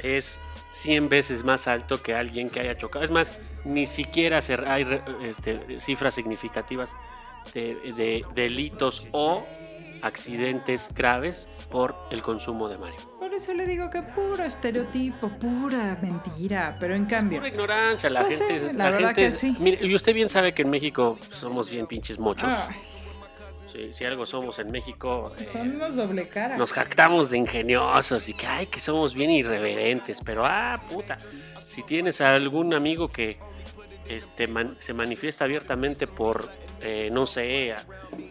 es 0.04 0.40
100 0.70 1.10
veces 1.10 1.44
más 1.44 1.68
alto 1.68 2.02
que 2.02 2.14
alguien 2.16 2.50
que 2.50 2.60
haya 2.60 2.78
chocado. 2.78 3.04
Es 3.04 3.12
más, 3.12 3.38
ni 3.66 3.86
siquiera 3.86 4.40
hay 4.68 5.02
este, 5.24 5.80
cifras 5.80 6.14
significativas 6.14 6.96
de, 7.54 7.76
de 7.96 8.26
delitos 8.36 9.08
o 9.12 9.46
accidentes 10.02 10.90
graves 10.94 11.66
por 11.72 11.96
el 12.12 12.22
consumo 12.22 12.68
de 12.70 12.78
marihuana. 12.78 13.08
Por 13.34 13.42
eso 13.42 13.54
le 13.56 13.66
digo 13.66 13.90
que 13.90 14.04
puro 14.04 14.44
estereotipo, 14.44 15.28
pura 15.30 15.98
mentira, 16.00 16.78
pero 16.80 16.94
en 16.94 17.06
cambio, 17.08 17.40
Pura 17.40 17.48
ignorancia, 17.50 18.08
la 18.12 18.26
Pues 18.26 18.38
gente 18.38 18.74
la 18.74 18.92
verdad 18.92 19.00
gente 19.08 19.14
que 19.16 19.26
es- 19.26 19.40
sí. 19.40 19.56
mire, 19.60 19.80
y 19.84 19.96
usted 19.96 20.14
bien 20.14 20.30
sabe 20.30 20.54
que 20.54 20.62
en 20.62 20.70
México 20.70 21.18
somos 21.32 21.68
bien 21.68 21.88
pinches 21.88 22.20
mochos. 22.20 22.54
ay, 22.54 22.76
Sí, 23.72 23.92
si 23.92 24.06
algo 24.06 24.28
somos 24.28 24.60
en 24.60 24.70
México... 24.70 25.32
eh, 25.40 25.50
son 25.52 25.76
unos 25.78 25.96
doble 25.96 26.28
cara. 26.28 26.58
nos 26.58 26.72
jactamos 26.74 27.32
de 27.32 27.40
ingeniosos 27.40 28.30
y 28.30 28.36
que, 28.36 28.46
ay, 28.46 28.68
que 28.68 28.80
somos 28.80 29.16
bien 29.16 29.32
irreverentes, 29.32 30.20
pero, 30.24 30.46
ah, 30.46 30.80
puta, 30.88 31.18
si 31.60 31.82
tienes 31.82 32.22
a 32.22 32.36
algún 32.36 32.76
amigo 32.76 33.08
que 33.12 33.40
este, 34.08 34.48
man- 34.48 34.76
se 34.78 34.94
manifiesta 34.94 35.46
abiertamente 35.46 36.06
por, 36.06 36.48
eh, 36.82 37.10
no 37.12 37.26
sé, 37.26 37.74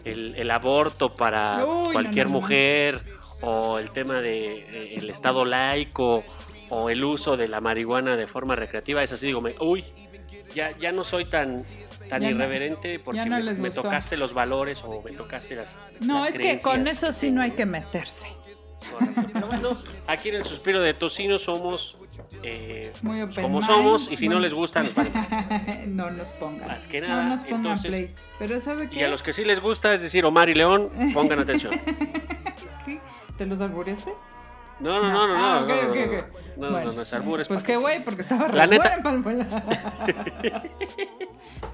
el, 0.05 0.33
el 0.37 0.49
aborto 0.49 1.13
para 1.13 1.65
Uy, 1.65 1.91
cualquier 1.91 2.27
no, 2.27 2.35
no. 2.35 2.39
mujer, 2.39 3.01
o 3.43 3.77
el 3.79 3.91
tema 3.91 4.21
de 4.21 4.59
eh, 4.59 4.95
el 4.97 5.09
Estado 5.09 5.45
laico, 5.45 6.23
o 6.69 6.89
el 6.89 7.03
uso 7.03 7.37
de 7.37 7.47
la 7.47 7.61
marihuana 7.61 8.15
de 8.15 8.25
forma 8.25 8.55
recreativa, 8.55 9.03
es 9.03 9.11
así, 9.11 9.27
digo, 9.27 9.41
me, 9.41 9.53
uy, 9.59 9.83
ya, 10.55 10.75
ya 10.79 10.91
no 10.91 11.03
soy 11.03 11.25
tan, 11.25 11.63
tan 12.09 12.21
Ya 12.21 12.29
no- 12.29 12.35
irreverente 12.35 12.99
porque 12.99 13.25
no 13.25 13.39
me, 13.39 13.69
tocaste 13.69 14.17
los 14.17 14.33
valores 14.33 14.83
o 14.83 15.01
me 15.01 15.11
tocaste 15.11 15.55
las. 15.55 15.77
No, 15.99 16.19
las 16.19 16.29
es 16.29 16.39
que 16.39 16.59
con 16.59 16.87
eso 16.87 17.11
sí 17.11 17.31
no 17.31 17.41
hay 17.41 17.51
que 17.51 17.65
meterse. 17.65 18.27
Correcto. 18.91 19.21
Pero 19.31 19.47
bueno, 19.47 19.77
aquí 20.07 20.29
en 20.29 20.35
el 20.35 20.43
suspiro 20.43 20.81
de 20.81 20.93
tocino 20.93 21.39
somos 21.39 21.97
eh, 22.43 22.91
Muy 23.01 23.21
como 23.33 23.59
mind. 23.59 23.65
somos 23.65 24.11
y 24.11 24.17
si 24.17 24.27
no 24.27 24.39
les 24.39 24.53
gusta, 24.53 24.83
nos 24.83 24.93
vale. 24.93 25.11
no 25.87 26.11
nos 26.11 26.27
pongan. 26.31 26.67
Más 26.67 26.87
que 26.87 26.99
nada, 27.01 27.23
no 27.23 27.29
nos 27.29 27.41
pongan 27.41 27.59
entonces- 27.61 27.89
play. 27.89 28.15
Pero 28.39 28.59
¿sabe 28.61 28.89
qué? 28.89 28.99
Y 28.99 29.03
a 29.03 29.07
los 29.09 29.23
que 29.23 29.31
sí 29.31 29.45
les 29.45 29.59
gusta, 29.61 29.93
es 29.93 30.01
decir, 30.01 30.25
Omar 30.25 30.49
y 30.49 30.55
León, 30.55 30.89
pongan 31.13 31.39
atención. 31.39 31.73
¿Te 33.37 33.45
los 33.45 33.61
alburiaste? 33.61 34.13
No, 34.79 35.01
no, 35.01 35.09
no, 35.11 35.27
no, 35.27 35.35
no. 35.37 35.43
Ah, 35.45 35.59
no, 35.59 35.65
ok, 35.65 35.69
no, 35.69 35.83
no, 35.85 35.91
ok. 35.91 36.25
No, 36.57 36.65
no, 36.67 36.71
Bueno, 36.71 36.85
no, 36.87 36.93
no, 36.93 37.01
es 37.01 37.13
albures. 37.13 37.47
Pues 37.47 37.63
qué 37.63 37.77
güey, 37.77 38.03
porque 38.03 38.21
estaba 38.21 38.47
La 38.49 38.67
neta-. 38.67 38.95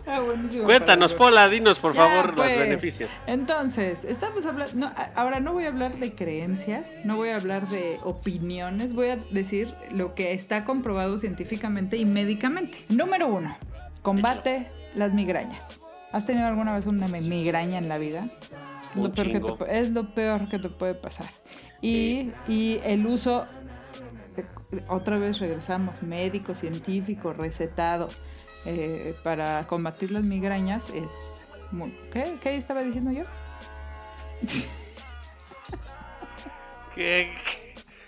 Ah, 0.06 0.20
buenísimo 0.26 0.66
Cuéntanos. 0.66 1.14
Pola, 1.14 1.48
dinos 1.50 1.80
por 1.80 1.94
Ya, 1.94 2.02
favor 2.08 2.36
pues. 2.36 2.52
los 2.52 2.62
beneficios. 2.62 3.12
Entonces, 3.28 4.04
estamos 4.06 4.46
hablando. 4.46 4.74
no, 4.76 4.92
ahora 5.16 5.40
no 5.40 5.54
voy 5.54 5.66
a 5.66 5.70
hablar 5.70 5.96
de 5.98 6.14
creencias, 6.14 6.96
no 7.06 7.16
voy 7.16 7.30
a 7.30 7.36
hablar 7.38 7.68
de 7.68 8.00
opiniones, 8.04 8.94
voy 8.94 9.10
a 9.10 9.16
decir 9.32 9.74
lo 9.92 10.14
que 10.16 10.34
está 10.34 10.66
comprobado 10.66 11.18
científicamente 11.18 11.98
y 11.98 12.06
médicamente. 12.06 12.78
Número 12.90 13.28
uno, 13.28 13.56
combate 14.02 14.70
las 14.96 15.14
migrañas. 15.14 15.78
¿Has 16.12 16.26
tenido 16.26 16.48
alguna 16.48 16.74
vez 16.74 16.86
una 16.88 17.08
mi- 17.08 17.22
migraña 17.22 17.78
en 17.78 17.88
la 17.88 17.98
vida? 17.98 18.28
Lo, 18.96 19.12
peor 19.12 19.32
que 19.32 19.40
te, 19.40 19.80
es 19.80 19.90
lo 19.92 20.14
peor 20.16 20.50
que 20.50 20.58
te 20.58 20.70
puede 20.70 20.96
pasar. 20.96 21.28
Y, 21.82 22.32
y 22.48 22.80
el 22.84 23.06
uso, 23.08 23.46
otra 24.88 25.18
vez 25.18 25.40
regresamos, 25.40 26.04
médico, 26.04 26.54
científico, 26.56 27.34
recetado 27.34 28.10
eh, 28.66 29.16
para 29.24 29.66
combatir 29.68 30.12
las 30.12 30.24
migrañas 30.24 30.90
es... 30.90 31.08
muy- 31.72 31.98
¿Qué? 32.12 32.36
¿Qué 32.42 32.56
estaba 32.58 32.82
diciendo 32.84 33.12
yo? 33.12 33.24
Que, 36.96 37.36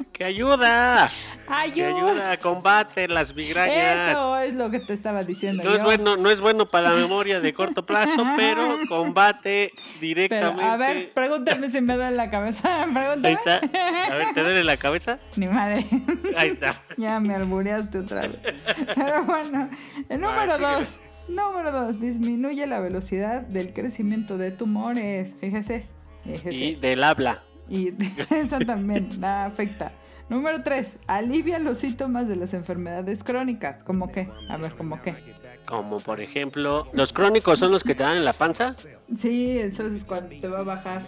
que 0.13 0.23
ayuda. 0.25 1.09
Que 1.45 1.53
¡Ayuda! 1.53 2.37
combate 2.37 3.07
las 3.09 3.35
migrañas. 3.35 4.09
Eso 4.11 4.37
es 4.37 4.53
lo 4.53 4.71
que 4.71 4.79
te 4.79 4.93
estaba 4.93 5.23
diciendo 5.23 5.63
No 5.63 5.71
yo. 5.71 5.75
es, 5.75 5.83
bueno, 5.83 6.15
no 6.15 6.29
es 6.29 6.39
bueno 6.39 6.69
para 6.69 6.91
la 6.91 6.95
memoria 6.95 7.41
de 7.41 7.53
corto 7.53 7.85
plazo, 7.85 8.23
pero 8.37 8.77
combate 8.87 9.71
Pero, 9.75 9.99
directamente. 9.99 10.63
a 10.63 10.77
ver, 10.77 11.11
pregúntame 11.13 11.69
si 11.69 11.81
me 11.81 11.95
duele 11.95 12.15
la 12.15 12.29
cabeza. 12.29 12.85
Pregúntame. 12.93 13.27
Ahí 13.27 13.33
está. 13.33 13.55
A 14.13 14.15
ver, 14.15 14.33
¿te 14.33 14.41
duele 14.43 14.63
la 14.63 14.77
cabeza? 14.77 15.19
Ni 15.35 15.47
madre. 15.47 15.85
Ahí 16.37 16.49
está. 16.49 16.79
Ya 16.97 17.19
me 17.19 17.35
albureaste 17.35 17.97
otra 17.99 18.21
vez. 18.27 18.37
Pero 18.95 19.23
bueno, 19.25 19.69
el 20.07 20.21
número 20.21 20.55
síguele. 20.55 20.75
dos. 20.75 20.99
Número 21.27 21.71
dos, 21.71 21.99
disminuye 21.99 22.65
la 22.65 22.79
velocidad 22.79 23.41
del 23.41 23.73
crecimiento 23.73 24.37
de 24.37 24.51
tumores. 24.51 25.33
Fíjese. 25.41 25.85
Fíjese. 26.23 26.53
Y 26.53 26.75
del 26.75 27.03
habla. 27.03 27.41
Y 27.71 27.93
eso 28.29 28.59
también 28.59 29.09
la 29.21 29.45
afecta. 29.45 29.93
Número 30.27 30.61
3. 30.61 30.97
Alivia 31.07 31.57
los 31.57 31.77
síntomas 31.77 32.27
de 32.27 32.35
las 32.35 32.53
enfermedades 32.53 33.23
crónicas. 33.23 33.81
¿Cómo 33.85 34.11
qué? 34.11 34.29
A 34.49 34.57
ver, 34.57 34.73
¿cómo 34.75 35.01
qué? 35.01 35.15
Como 35.65 36.01
por 36.01 36.19
ejemplo, 36.19 36.87
los 36.91 37.13
crónicos 37.13 37.59
son 37.59 37.71
los 37.71 37.83
que 37.83 37.95
te 37.95 38.03
dan 38.03 38.17
en 38.17 38.25
la 38.25 38.33
panza. 38.33 38.75
Sí, 39.15 39.57
eso 39.57 39.87
es 39.87 40.03
cuando 40.03 40.35
te 40.37 40.47
va 40.47 40.59
a 40.59 40.63
bajar. 40.63 41.03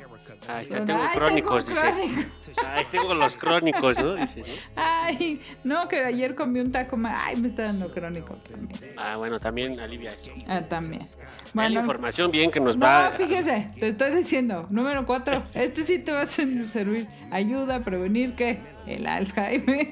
Ahí 0.47 0.63
está, 0.63 0.77
Ay, 0.79 0.85
tengo 0.85 0.99
tengo 1.01 1.13
crónicos, 1.13 1.65
dice. 1.65 1.79
crónico. 1.81 2.21
Ay, 2.67 2.85
tengo 2.91 3.13
los 3.15 3.37
crónicos, 3.37 3.97
¿no? 3.99 4.15
Dices, 4.15 4.45
¿no? 4.47 4.53
Ay, 4.75 5.41
no, 5.63 5.87
que 5.87 6.03
ayer 6.03 6.35
comí 6.35 6.59
un 6.59 6.71
taco 6.71 6.97
más. 6.97 7.17
Ay, 7.23 7.35
me 7.37 7.47
está 7.47 7.63
dando 7.63 7.91
crónico 7.91 8.35
también. 8.35 8.79
Ah, 8.97 9.15
bueno, 9.17 9.39
también 9.39 9.79
alivia 9.79 10.11
eso. 10.11 10.31
Ah, 10.47 10.61
también. 10.61 11.01
Es 11.01 11.17
la 11.17 11.25
Bueno, 11.53 11.79
información 11.79 12.31
bien 12.31 12.51
que 12.51 12.59
nos 12.59 12.77
no, 12.77 12.85
va. 12.85 13.11
fíjese, 13.11 13.69
te 13.79 13.87
estoy 13.89 14.11
diciendo. 14.15 14.67
Número 14.69 15.05
4. 15.05 15.41
Este 15.55 15.85
sí 15.85 15.99
te 15.99 16.11
va 16.11 16.21
a 16.21 16.25
ser- 16.25 16.67
servir. 16.69 17.07
Ayuda 17.31 17.77
a 17.77 17.79
prevenir 17.83 18.35
que 18.35 18.59
el 18.85 19.07
Alzheimer. 19.07 19.87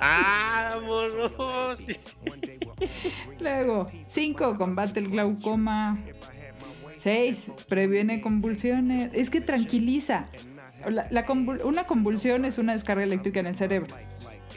¡Vámonos! 0.00 1.80
Luego, 3.40 3.90
5. 4.02 4.56
Combate 4.56 5.00
el 5.00 5.08
glaucoma. 5.08 5.98
6. 7.00 7.46
Previene 7.68 8.20
convulsiones. 8.20 9.10
Es 9.14 9.30
que 9.30 9.40
tranquiliza. 9.40 10.26
La- 10.88 11.06
la 11.10 11.26
convul- 11.26 11.62
una 11.64 11.84
convulsión 11.84 12.44
es 12.44 12.58
una 12.58 12.72
descarga 12.72 13.02
eléctrica 13.04 13.40
en 13.40 13.46
el 13.46 13.56
cerebro. 13.56 13.94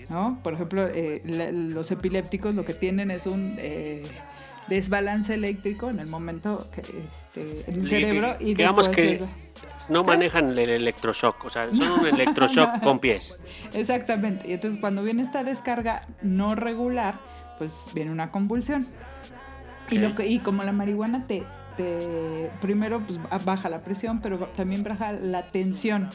¿No? 0.09 0.39
Por 0.43 0.53
ejemplo, 0.53 0.85
eh, 0.87 1.21
la- 1.25 1.51
los 1.51 1.91
epilépticos 1.91 2.53
lo 2.55 2.65
que 2.65 2.73
tienen 2.73 3.11
es 3.11 3.25
un 3.25 3.55
eh, 3.57 4.03
desbalance 4.67 5.33
eléctrico 5.33 5.89
en 5.89 5.99
el 5.99 6.07
momento 6.07 6.69
que, 6.73 6.81
este, 6.81 7.71
en 7.71 7.81
el 7.81 7.89
cerebro 7.89 8.35
y 8.39 8.53
digamos 8.55 8.89
que- 8.89 9.19
de- 9.19 9.27
No 9.89 10.03
manejan 10.05 10.51
el 10.57 10.69
electroshock, 10.69 11.43
o 11.43 11.49
sea, 11.49 11.67
son 11.73 11.99
un 11.99 12.05
electroshock 12.07 12.81
con 12.81 12.99
pies. 12.99 13.37
Exactamente. 13.73 14.47
Y 14.49 14.53
entonces 14.53 14.79
cuando 14.79 15.03
viene 15.03 15.23
esta 15.23 15.43
descarga 15.43 16.05
no 16.21 16.55
regular, 16.55 17.19
pues 17.57 17.85
viene 17.93 18.11
una 18.11 18.31
convulsión. 18.31 18.87
Y, 19.89 19.97
lo 19.97 20.15
que, 20.15 20.25
y 20.27 20.39
como 20.39 20.63
la 20.63 20.71
marihuana 20.71 21.27
te, 21.27 21.43
te 21.75 22.51
primero 22.61 23.05
pues, 23.05 23.19
baja 23.45 23.69
la 23.69 23.83
presión, 23.83 24.21
pero 24.21 24.39
también 24.55 24.83
baja 24.83 25.11
la 25.11 25.43
tensión. 25.51 26.09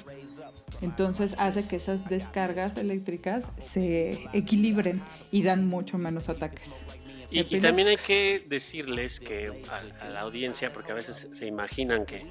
Entonces 0.80 1.34
hace 1.38 1.66
que 1.66 1.76
esas 1.76 2.08
descargas 2.08 2.76
eléctricas 2.76 3.50
se 3.58 4.28
equilibren 4.32 5.00
y 5.32 5.42
dan 5.42 5.66
mucho 5.66 5.98
menos 5.98 6.28
ataques. 6.28 6.86
Y, 7.30 7.42
también 7.60 7.88
hay 7.88 7.96
que 7.98 8.44
decirles 8.48 9.20
que 9.20 9.62
a, 9.70 10.06
a 10.06 10.08
la 10.08 10.20
audiencia, 10.20 10.72
porque 10.72 10.92
a 10.92 10.94
veces 10.94 11.28
se 11.32 11.46
imaginan 11.46 12.06
que 12.06 12.24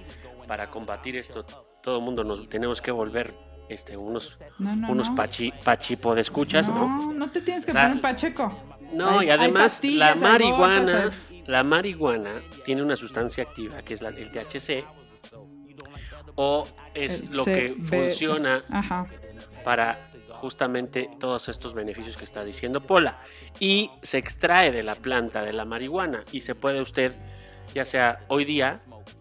para 0.47 0.71
combatir 0.71 1.15
esto 1.15 1.45
todo 1.81 1.99
el 1.99 2.03
mundo 2.03 2.23
nos 2.23 2.49
tenemos 2.49 2.81
que 2.81 2.91
volver 2.91 3.33
este, 3.69 3.97
unos, 3.97 4.37
No, 4.59 4.75
no, 4.75 4.91
unos 4.91 5.09
no. 5.09 5.15
pachi, 5.15 5.53
pachipo 5.63 6.15
de 6.15 6.21
escuchas, 6.21 6.67
¿no? 6.69 7.13
No, 7.13 7.29
te 7.29 7.41
tienes 7.41 7.65
que 7.65 7.71
O 7.71 7.73
sea, 7.73 7.83
poner 7.87 8.01
pacheco. 8.01 8.57
No, 8.93 9.19
Hay- 9.19 9.27
y 9.27 9.29
además 9.29 9.81
la 9.83 10.15
marihuana, 10.15 11.11
la 11.47 11.63
marihuana 11.63 12.41
tiene 12.65 12.83
una 12.83 12.95
sustancia 12.95 13.43
activa 13.43 13.81
que 13.81 13.93
es 13.93 14.01
la, 14.01 14.09
el 14.09 14.29
THC 14.29 14.83
o 16.35 16.67
es 16.93 17.21
El 17.21 17.37
lo 17.37 17.45
que 17.45 17.75
funciona 17.81 18.63
Ajá. 18.69 19.07
para 19.63 19.97
justamente 20.37 21.09
todos 21.19 21.49
estos 21.49 21.73
beneficios 21.73 22.15
que 22.15 22.23
está 22.23 22.43
diciendo 22.43 22.81
Pola. 22.81 23.19
Y 23.59 23.89
se 24.03 24.17
extrae 24.19 24.71
de 24.71 24.83
la 24.83 24.95
planta 24.95 25.41
de 25.41 25.53
la 25.53 25.65
marihuana 25.65 26.23
y 26.31 26.41
se 26.41 26.53
puede 26.53 26.81
usted, 26.81 27.13
ya 27.73 27.85
sea 27.85 28.19
hoy 28.27 28.45
día, 28.45 28.79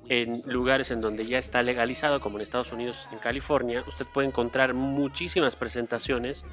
en 0.08 0.42
lugares 0.46 0.90
en 0.90 1.00
donde 1.00 1.26
ya 1.26 1.38
está 1.38 1.62
legalizado, 1.62 2.20
como 2.20 2.36
en 2.36 2.42
Estados 2.42 2.72
Unidos, 2.72 3.08
en 3.12 3.18
California, 3.18 3.82
usted 3.86 4.06
puede 4.06 4.28
encontrar 4.28 4.74
muchísimas 4.74 5.56
presentaciones 5.56 6.44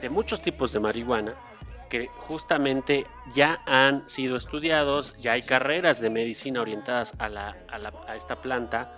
de 0.00 0.10
muchos 0.10 0.42
tipos 0.42 0.72
de 0.72 0.80
marihuana 0.80 1.34
que 1.88 2.08
justamente 2.16 3.06
ya 3.34 3.62
han 3.66 4.08
sido 4.08 4.36
estudiados, 4.36 5.14
ya 5.16 5.32
hay 5.32 5.42
carreras 5.42 6.00
de 6.00 6.10
medicina 6.10 6.60
orientadas 6.60 7.14
a, 7.18 7.28
la- 7.28 7.56
a 8.06 8.16
esta 8.16 8.36
planta, 8.42 8.92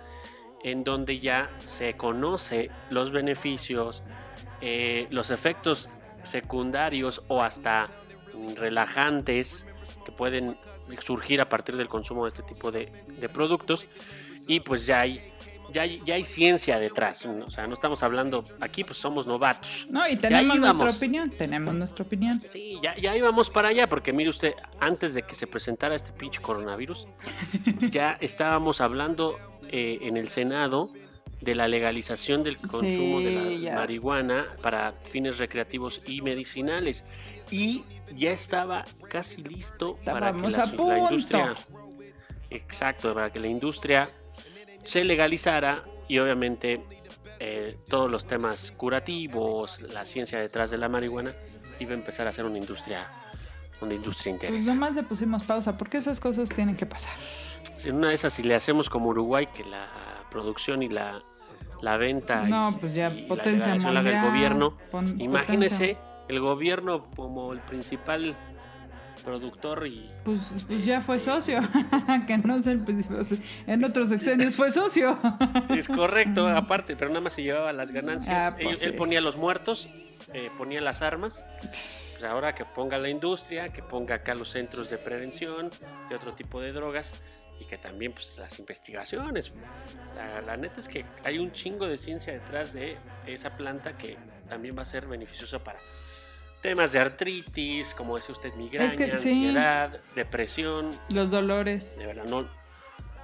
en 0.63 0.83
donde 0.83 1.19
ya 1.19 1.49
se 1.63 1.95
conoce 1.95 2.69
los 2.89 3.11
beneficios, 3.11 4.03
eh, 4.61 5.07
los 5.09 5.31
efectos 5.31 5.87
secundarios 6.23 7.21
o 7.27 7.41
hasta 7.41 7.87
relajantes 8.57 9.65
que 10.05 10.11
pueden 10.11 10.57
surgir 11.05 11.39
a 11.41 11.49
partir 11.49 11.77
del 11.77 11.87
consumo 11.87 12.23
de 12.25 12.29
este 12.29 12.43
tipo 12.43 12.71
de, 12.71 12.91
de 13.07 13.29
productos. 13.29 13.85
Y 14.47 14.61
pues 14.61 14.85
ya 14.85 15.01
hay 15.01 15.21
ya 15.71 15.83
hay, 15.83 16.01
ya 16.05 16.15
hay 16.15 16.23
ciencia 16.23 16.79
detrás, 16.79 17.25
¿no? 17.25 17.45
o 17.45 17.49
sea, 17.49 17.67
no 17.67 17.73
estamos 17.73 18.03
hablando 18.03 18.43
aquí, 18.59 18.83
pues 18.83 18.97
somos 18.97 19.27
novatos. 19.27 19.87
No, 19.89 20.07
y 20.07 20.15
tenemos 20.15 20.57
nuestra 20.57 20.75
íbamos. 20.75 20.97
opinión. 20.97 21.29
Tenemos 21.31 21.73
nuestra 21.73 22.03
opinión. 22.03 22.41
Sí, 22.41 22.77
ya, 22.81 22.95
ya 22.95 23.15
íbamos 23.15 23.49
para 23.49 23.69
allá, 23.69 23.87
porque 23.87 24.13
mire 24.13 24.29
usted, 24.29 24.53
antes 24.79 25.13
de 25.13 25.23
que 25.23 25.35
se 25.35 25.47
presentara 25.47 25.95
este 25.95 26.11
pinche 26.11 26.41
coronavirus, 26.41 27.07
ya 27.91 28.17
estábamos 28.19 28.81
hablando 28.81 29.37
eh, 29.69 29.99
en 30.01 30.17
el 30.17 30.29
Senado 30.29 30.91
de 31.41 31.55
la 31.55 31.67
legalización 31.67 32.43
del 32.43 32.57
consumo 32.57 33.21
de 33.21 33.31
la 33.31 33.51
ya. 33.53 33.75
marihuana 33.75 34.45
para 34.61 34.93
fines 35.03 35.37
recreativos 35.37 36.01
y 36.05 36.21
medicinales. 36.21 37.05
Y 37.49 37.83
ya 38.15 38.31
estaba 38.31 38.85
casi 39.09 39.43
listo 39.43 39.97
para 40.03 40.31
que 40.31 40.39
la, 40.39 40.99
industria... 40.99 41.53
Exacto, 42.49 43.13
para 43.13 43.31
que 43.31 43.39
la 43.39 43.47
industria 43.47 44.09
se 44.83 45.03
legalizara 45.03 45.83
y 46.07 46.19
obviamente 46.19 46.81
eh, 47.39 47.77
todos 47.89 48.09
los 48.09 48.25
temas 48.25 48.71
curativos, 48.75 49.81
la 49.93 50.03
ciencia 50.05 50.39
detrás 50.39 50.71
de 50.71 50.77
la 50.77 50.89
marihuana, 50.89 51.31
iba 51.79 51.91
a 51.91 51.95
empezar 51.95 52.27
a 52.27 52.33
ser 52.33 52.45
una 52.45 52.57
industria, 52.57 53.07
una 53.81 53.93
industria 53.93 54.33
Pues 54.33 54.43
interesante. 54.43 54.73
nomás 54.73 54.95
le 54.95 55.03
pusimos 55.03 55.43
pausa, 55.43 55.77
porque 55.77 55.97
esas 55.97 56.19
cosas 56.19 56.49
tienen 56.49 56.75
que 56.75 56.85
pasar. 56.85 57.13
En 57.83 57.95
una 57.95 58.09
de 58.09 58.15
esas, 58.15 58.33
si 58.33 58.43
le 58.43 58.55
hacemos 58.55 58.89
como 58.89 59.09
Uruguay, 59.09 59.47
que 59.47 59.63
la 59.63 59.87
producción 60.29 60.83
y 60.83 60.89
la, 60.89 61.21
la 61.81 61.97
venta 61.97 62.43
y- 62.45 62.51
No, 62.51 62.75
pues 62.79 62.93
ya 62.93 63.09
y 63.09 63.23
potencia 63.27 63.67
la 63.67 63.73
haga 63.73 63.99
el 63.99 64.03
mundial, 64.15 64.29
gobierno, 64.31 64.77
pon- 64.91 65.19
imagínese 65.21 65.97
el 66.27 66.39
gobierno 66.41 67.09
como 67.15 67.53
el 67.53 67.59
principal 67.59 68.35
productor 69.19 69.85
y 69.87 70.09
Pues, 70.23 70.39
pues 70.67 70.85
ya 70.85 71.01
fue 71.01 71.19
socio, 71.19 71.59
que 72.27 72.37
no 72.37 72.61
sé, 72.61 72.77
pues, 72.77 73.35
en 73.67 73.83
otros 73.83 74.09
sexenios 74.09 74.55
fue 74.55 74.71
socio. 74.71 75.19
es 75.69 75.87
correcto 75.87 76.47
aparte 76.47 76.95
pero 76.95 77.09
nada 77.09 77.21
más 77.21 77.33
se 77.33 77.43
llevaba 77.43 77.73
las 77.73 77.91
ganancias. 77.91 78.53
Ah, 78.53 78.57
pues 78.59 78.81
él, 78.81 78.87
él 78.87 78.91
sí. 78.93 78.97
ponía 78.97 79.21
los 79.21 79.37
muertos 79.37 79.89
eh, 80.33 80.51
ponía 80.57 80.81
las 80.81 81.01
armas. 81.01 81.45
Pues 81.61 82.17
ahora 82.27 82.53
que 82.53 82.65
ponga 82.65 82.97
la 82.97 83.09
industria 83.09 83.69
que 83.69 83.81
ponga 83.81 84.15
acá 84.15 84.35
los 84.35 84.49
centros 84.49 84.89
de 84.89 84.97
prevención 84.97 85.71
de 86.09 86.15
otro 86.15 86.33
tipo 86.33 86.61
de 86.61 86.71
drogas 86.71 87.13
y 87.59 87.65
que 87.65 87.77
también 87.77 88.13
pues 88.13 88.37
las 88.37 88.59
investigaciones. 88.59 89.51
La, 90.15 90.41
la 90.41 90.57
neta 90.57 90.79
es 90.79 90.87
que 90.87 91.05
hay 91.23 91.39
un 91.39 91.51
chingo 91.51 91.87
de 91.87 91.97
ciencia 91.97 92.33
detrás 92.33 92.73
de 92.73 92.97
esa 93.25 93.57
planta 93.57 93.97
que 93.97 94.17
también 94.47 94.77
va 94.77 94.83
a 94.83 94.85
ser 94.85 95.07
beneficiosa 95.07 95.59
para 95.63 95.79
temas 96.61 96.91
de 96.91 96.99
artritis 96.99 97.93
como 97.95 98.15
decía 98.17 98.33
usted 98.33 98.53
migraña 98.55 98.95
que 98.95 99.15
sí. 99.15 99.29
ansiedad 99.29 99.99
depresión 100.15 100.91
Los 101.13 101.31
dolores. 101.31 101.95
de 101.97 102.05
verdad, 102.05 102.25
no, 102.25 102.47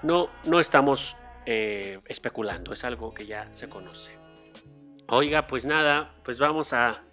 no, 0.04 0.30
no 0.46 0.60
estamos 0.60 1.16
eh, 1.46 2.00
especulando, 2.08 2.74
es 2.74 2.84
algo 2.84 3.14
que 3.14 3.26
ya 3.26 3.50
se 3.54 3.70
conoce. 3.70 4.12
Oiga, 5.08 5.48
pues 5.48 5.66
nada, 5.66 6.16
pues 6.24 6.40
vamos 6.40 6.74
a 6.74 7.04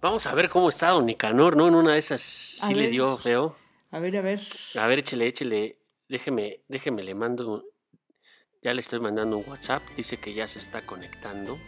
vamos 0.00 0.26
a 0.26 0.34
ver 0.34 0.48
cómo 0.48 0.68
está 0.68 0.90
Don 0.90 1.06
Nicanor, 1.06 1.56
¿no? 1.56 1.66
En 1.68 1.74
una 1.74 1.92
de 1.94 1.98
esas 1.98 2.20
sí 2.22 2.66
A 2.66 2.68
le 2.76 2.82
ver. 2.82 2.90
dio 2.90 3.16
feo. 3.16 3.56
A 3.90 3.98
ver, 3.98 4.16
a 4.16 4.22
ver. 4.22 4.40
A 4.76 4.86
ver, 4.86 5.00
échele, 5.00 5.26
échele, 5.26 5.78
déjeme, 6.08 6.60
déjeme, 6.68 7.02
le 7.02 7.14
mando, 7.16 7.64
ya 8.62 8.72
le 8.72 8.80
estoy 8.82 9.00
mandando 9.00 9.38
un 9.38 9.48
WhatsApp, 9.48 9.82
dice 9.96 10.18
que 10.18 10.32
ya 10.32 10.46
se 10.46 10.60
está 10.60 10.86
conectando. 10.86 11.58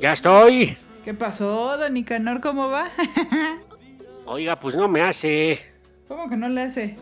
Ya 0.00 0.12
estoy. 0.12 0.76
¿Qué 1.04 1.14
pasó, 1.14 1.76
Don 1.78 1.94
Nicanor? 1.94 2.40
¿Cómo 2.40 2.68
va? 2.68 2.90
Oiga, 4.26 4.58
pues 4.58 4.76
no 4.76 4.88
me 4.88 5.02
hace. 5.02 5.60
¿Cómo 6.08 6.28
que 6.28 6.36
no 6.36 6.48
le 6.48 6.62
hace? 6.62 6.96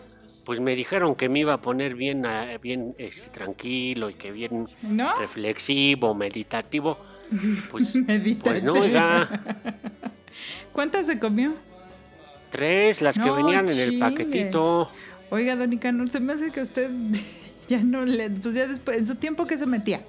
Pues 0.44 0.60
me 0.60 0.76
dijeron 0.76 1.14
que 1.14 1.28
me 1.28 1.40
iba 1.40 1.54
a 1.54 1.60
poner 1.60 1.94
bien, 1.94 2.26
ah, 2.26 2.58
bien 2.60 2.94
este, 2.98 3.30
tranquilo 3.30 4.10
y 4.10 4.14
que 4.14 4.30
bien 4.30 4.66
¿No? 4.82 5.16
reflexivo, 5.16 6.14
meditativo. 6.14 6.98
Pues, 7.70 7.96
pues 8.42 8.62
no, 8.62 8.74
oiga. 8.74 9.40
¿Cuántas 10.72 11.06
se 11.06 11.18
comió? 11.18 11.54
Tres, 12.50 13.00
las 13.00 13.18
que 13.18 13.30
venían 13.30 13.70
en 13.72 13.78
el 13.78 13.98
paquetito. 13.98 14.90
Oiga, 15.30 15.56
Don 15.56 15.70
Nicanor, 15.70 16.10
se 16.10 16.20
me 16.20 16.34
hace 16.34 16.52
que 16.52 16.60
usted 16.60 16.90
ya 17.66 17.82
no 17.82 18.02
le... 18.02 18.30
Pues 18.30 18.54
ya 18.54 18.66
después, 18.68 18.98
en 18.98 19.06
su 19.06 19.16
tiempo 19.16 19.46
que 19.46 19.58
se 19.58 19.66
metía. 19.66 20.02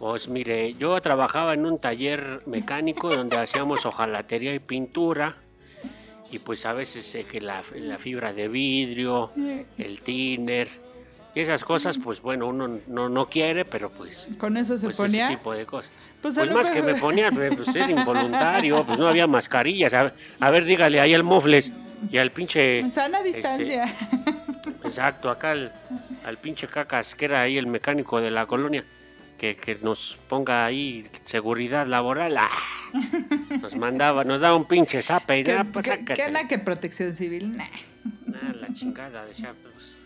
Pues 0.00 0.28
mire, 0.28 0.72
yo 0.78 0.98
trabajaba 1.02 1.52
en 1.52 1.66
un 1.66 1.78
taller 1.78 2.38
mecánico 2.46 3.14
donde 3.14 3.36
hacíamos 3.36 3.84
hojalatería 3.84 4.54
y 4.54 4.58
pintura. 4.58 5.36
Y 6.32 6.38
pues 6.38 6.64
a 6.64 6.72
veces 6.72 7.14
eh, 7.16 7.26
que 7.30 7.38
la, 7.42 7.62
la 7.74 7.98
fibra 7.98 8.32
de 8.32 8.48
vidrio, 8.48 9.30
el 9.76 10.00
thinner 10.00 10.68
y 11.34 11.40
esas 11.40 11.62
cosas, 11.64 11.98
pues 12.02 12.22
bueno, 12.22 12.46
uno 12.46 12.80
no, 12.86 13.10
no 13.10 13.28
quiere, 13.28 13.66
pero 13.66 13.90
pues, 13.90 14.28
Con 14.38 14.56
eso 14.56 14.78
se 14.78 14.86
pues 14.86 14.96
ponía. 14.96 15.26
ese 15.26 15.36
tipo 15.36 15.52
de 15.52 15.66
cosas. 15.66 15.92
Pues, 16.22 16.34
Pues, 16.34 16.50
más 16.50 16.70
que 16.70 16.80
me 16.82 16.94
ponía, 16.94 17.30
pues 17.30 17.54
pues, 17.54 17.76
era 17.76 17.90
involuntario, 17.90 18.82
pues 18.86 18.98
no 18.98 19.06
había 19.06 19.26
mascarillas. 19.26 19.92
A 19.92 20.04
ver, 20.04 20.14
a 20.40 20.50
ver, 20.50 20.64
dígale 20.64 20.98
ahí 20.98 21.12
al 21.12 21.24
mofles 21.24 21.72
y 22.10 22.16
al 22.16 22.30
pinche... 22.30 22.90
Sana 22.90 23.18
este, 23.18 23.32
distancia. 23.36 23.94
Exacto, 24.82 25.28
acá 25.28 25.50
al, 25.50 25.72
al 26.24 26.38
pinche 26.38 26.68
cacas, 26.68 27.14
que 27.14 27.26
era 27.26 27.42
ahí 27.42 27.58
el 27.58 27.66
mecánico 27.66 28.18
de 28.20 28.30
la 28.30 28.46
colonia, 28.46 28.82
que, 29.40 29.56
que 29.56 29.76
nos 29.80 30.18
ponga 30.28 30.66
ahí 30.66 31.06
seguridad 31.24 31.86
laboral. 31.86 32.36
¡ah! 32.36 32.50
Nos 33.62 33.74
mandaba, 33.74 34.22
nos 34.22 34.42
daba 34.42 34.54
un 34.54 34.66
pinche 34.66 35.00
zape 35.02 35.38
y 35.38 35.44
¿Qué, 35.44 35.52
ya, 35.52 35.64
pues 35.64 35.86
qué- 35.86 36.04
qué 36.04 36.22
anda 36.24 36.46
que 36.46 36.58
protección 36.58 37.16
civil? 37.16 37.56
Nah. 37.56 37.64
Ah, 38.34 38.52
la 38.60 38.70
chingada, 38.74 39.24
decía, 39.24 39.54
pues, 39.62 39.96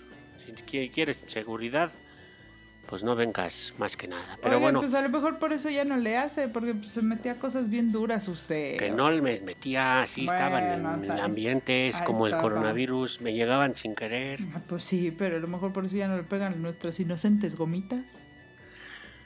si 0.47 0.53
qui- 0.53 0.89
quieres 0.93 1.25
seguridad, 1.27 1.91
pues 2.87 3.03
no 3.03 3.17
vengas 3.17 3.75
más 3.79 3.97
que 3.97 4.07
nada. 4.07 4.39
Pero 4.41 4.61
bueno, 4.61 4.79
pues 4.81 4.95
a 4.95 5.01
lo 5.03 5.09
mejor 5.09 5.39
por 5.41 5.53
eso 5.53 5.69
ya 5.69 5.85
no 5.85 5.97
le 5.97 6.17
hace, 6.17 6.47
porque 6.49 6.75
pues, 6.75 6.91
se 6.91 7.03
metía 7.03 7.37
cosas 7.39 7.69
bien 7.69 7.91
duras 7.91 8.29
usted. 8.29 8.77
que 8.79 8.91
no 8.91 9.11
me 9.11 9.41
metía 9.41 10.03
así, 10.03 10.27
estaban 10.27 10.63
en 10.65 10.83
Bueno, 10.83 10.95
el 11.03 11.11
está- 11.11 11.25
ambiente, 11.25 11.89
es 11.89 12.01
como 12.03 12.27
el 12.29 12.35
estaba. 12.35 12.51
coronavirus, 12.51 13.21
me 13.21 13.33
llegaban 13.33 13.75
sin 13.75 13.97
querer. 13.97 14.39
Ah, 14.55 14.61
Pues 14.69 14.85
sí, 14.85 15.13
pero 15.17 15.39
a 15.39 15.41
lo 15.41 15.49
mejor 15.49 15.73
por 15.73 15.87
eso 15.87 15.97
ya 15.97 16.07
no 16.07 16.17
le 16.17 16.23
pegan 16.23 16.63
nuestras 16.63 17.01
inocentes 17.01 17.57
gomitas. 17.57 18.27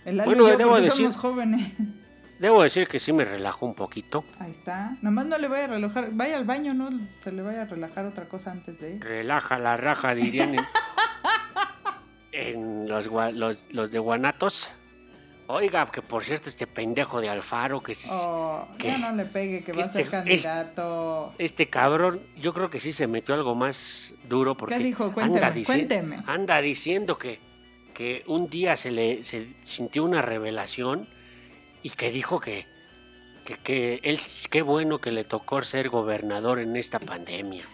El 0.09 0.23
Bueno, 0.23 0.49
yo, 0.49 0.57
debo 0.57 0.77
decir- 0.81 0.93
somos 0.93 1.17
jóvenes. 1.17 1.73
Debo 2.39 2.63
decir 2.63 2.87
que 2.87 3.01
sí 3.01 3.13
me 3.13 3.25
relajó 3.25 3.67
un 3.67 3.75
poquito. 3.75 4.25
Ahí 4.39 4.53
está. 4.53 4.97
Nomás 5.03 5.27
no 5.27 5.37
le 5.39 5.49
vaya 5.49 5.65
a 5.65 5.67
relajar. 5.67 6.11
Vaya 6.13 6.37
al 6.37 6.45
baño, 6.45 6.73
no 6.73 6.89
se 7.25 7.33
le 7.33 7.43
vaya 7.43 7.63
a 7.63 7.65
relajar 7.65 8.07
otra 8.07 8.27
cosa 8.29 8.53
antes 8.53 8.79
de 8.79 8.95
ir. 8.95 9.03
Relaja 9.05 9.59
la 9.59 9.77
raja, 9.77 10.15
dirían 10.15 10.55
en, 10.55 10.65
en 12.33 12.89
los, 12.89 13.11
gua- 13.11 13.33
los, 13.33 13.73
los 13.73 13.91
de 13.91 13.99
Guanatos. 13.99 14.71
Oiga, 15.49 15.87
que 15.91 16.03
por 16.03 16.25
cierto, 16.25 16.49
este 16.51 16.67
pendejo 16.67 17.21
de 17.23 17.29
Alfaro, 17.31 17.83
que 17.83 17.95
sí- 17.95 18.09
Oh, 18.13 18.69
¿Qué? 18.79 18.89
ya 18.89 18.99
no 18.99 19.17
le 19.17 19.25
pegue, 19.25 19.65
que 19.65 19.73
va 19.73 19.81
a 19.83 19.89
ser 19.89 20.03
Este- 20.03 20.11
candidato. 20.13 21.33
este 21.39 21.69
cabrón, 21.69 22.21
yo 22.37 22.53
creo 22.53 22.69
que 22.69 22.81
sí 22.81 22.93
se 22.93 23.07
metió 23.07 23.35
algo 23.35 23.55
más 23.55 24.13
duro 24.29 24.57
porque 24.57 24.77
¿Qué 24.77 24.85
dijo? 24.85 25.11
Cuénteme, 25.13 25.65
cuénteme. 25.65 26.19
anda 26.27 26.61
diciendo 26.61 27.17
que, 27.17 27.41
que 27.99 28.23
un 28.29 28.49
día 28.49 28.77
se 28.77 28.93
le 28.93 29.25
se 29.25 29.49
sintió 29.65 30.05
una 30.05 30.23
revelación 30.23 31.09
y 31.83 31.91
que 31.91 32.13
dijo 32.13 32.39
que, 32.39 32.65
que, 33.45 33.57
que 33.57 34.01
él 34.05 34.21
qué 34.51 34.63
bueno 34.63 35.01
que 35.01 35.11
le 35.11 35.25
tocó 35.25 35.61
ser 35.63 35.89
gobernador 35.89 36.61
en 36.61 36.77
esta 36.77 37.01
pandemia 37.01 37.65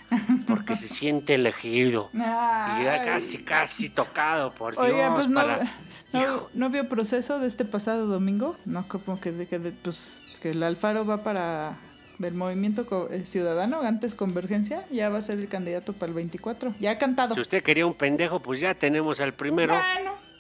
porque 0.46 0.76
se 0.76 0.88
siente 0.88 1.34
elegido. 1.34 2.08
Y 2.14 2.84
ya 2.84 3.04
casi, 3.04 3.44
casi 3.44 3.90
tocado, 3.90 4.54
por 4.54 4.72
Dios. 4.72 5.10
Pues 5.14 5.28
no, 5.28 5.40
para- 5.40 5.74
no, 6.14 6.48
no 6.54 6.70
vio 6.70 6.88
proceso 6.88 7.38
de 7.38 7.46
este 7.46 7.66
pasado 7.66 8.06
domingo. 8.06 8.56
No, 8.64 8.88
como 8.88 9.20
que, 9.20 9.30
de- 9.30 9.46
que 9.46 9.60
pues, 9.60 10.26
que 10.40 10.52
el 10.52 10.62
Alfaro 10.62 11.04
va 11.04 11.22
para 11.22 11.76
del 12.18 12.34
movimiento 12.34 13.08
eh, 13.10 13.24
ciudadano, 13.24 13.82
antes 13.82 14.14
Convergencia, 14.14 14.86
ya 14.90 15.08
va 15.08 15.18
a 15.18 15.22
ser 15.22 15.38
el 15.38 15.48
candidato 15.48 15.92
para 15.92 16.10
el 16.10 16.14
24. 16.14 16.74
Ya 16.80 16.92
ha 16.92 16.98
cantado. 16.98 17.34
Si 17.34 17.40
usted 17.40 17.62
quería 17.62 17.86
un 17.86 17.94
pendejo, 17.94 18.40
pues 18.40 18.60
ya 18.60 18.74
tenemos 18.74 19.20
al 19.20 19.34
primero. 19.34 19.74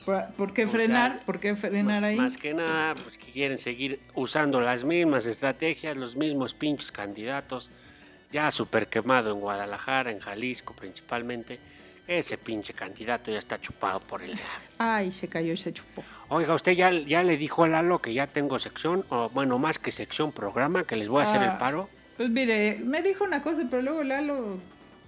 Bueno, 0.04 0.28
¿por, 0.36 0.52
qué 0.52 0.66
frenar? 0.66 1.24
¿Por 1.24 1.40
qué 1.40 1.56
frenar 1.56 2.04
ahí? 2.04 2.16
Más 2.16 2.36
que 2.36 2.54
nada, 2.54 2.94
pues 2.94 3.18
que 3.18 3.32
quieren 3.32 3.58
seguir 3.58 4.00
usando 4.14 4.60
las 4.60 4.84
mismas 4.84 5.26
estrategias, 5.26 5.96
los 5.96 6.16
mismos 6.16 6.54
pinches 6.54 6.92
candidatos. 6.92 7.70
Ya 8.32 8.50
súper 8.50 8.88
quemado 8.88 9.32
en 9.32 9.40
Guadalajara, 9.40 10.10
en 10.10 10.18
Jalisco 10.18 10.74
principalmente. 10.74 11.58
Ese 12.06 12.36
pinche 12.36 12.74
candidato 12.74 13.30
ya 13.32 13.38
está 13.38 13.58
chupado 13.60 13.98
por 14.00 14.22
el. 14.22 14.38
Ay, 14.78 15.10
se 15.10 15.26
cayó 15.28 15.54
y 15.54 15.56
se 15.56 15.72
chupó. 15.72 16.04
Oiga, 16.28 16.54
usted 16.54 16.72
ya, 16.72 16.90
ya 16.90 17.22
le 17.22 17.36
dijo 17.38 17.64
a 17.64 17.68
Lalo 17.68 18.00
que 18.00 18.12
ya 18.12 18.26
tengo 18.26 18.58
sección, 18.58 19.04
o 19.08 19.30
bueno, 19.30 19.58
más 19.58 19.78
que 19.78 19.90
sección, 19.90 20.30
programa, 20.32 20.84
que 20.84 20.96
les 20.96 21.08
voy 21.08 21.20
a 21.20 21.24
hacer 21.24 21.40
Ah. 21.42 21.52
el 21.52 21.58
paro. 21.58 21.88
Pues 22.18 22.28
mire, 22.30 22.78
me 22.84 23.02
dijo 23.02 23.24
una 23.24 23.42
cosa, 23.42 23.62
pero 23.70 23.82
luego 23.82 24.02
Lalo 24.02 24.58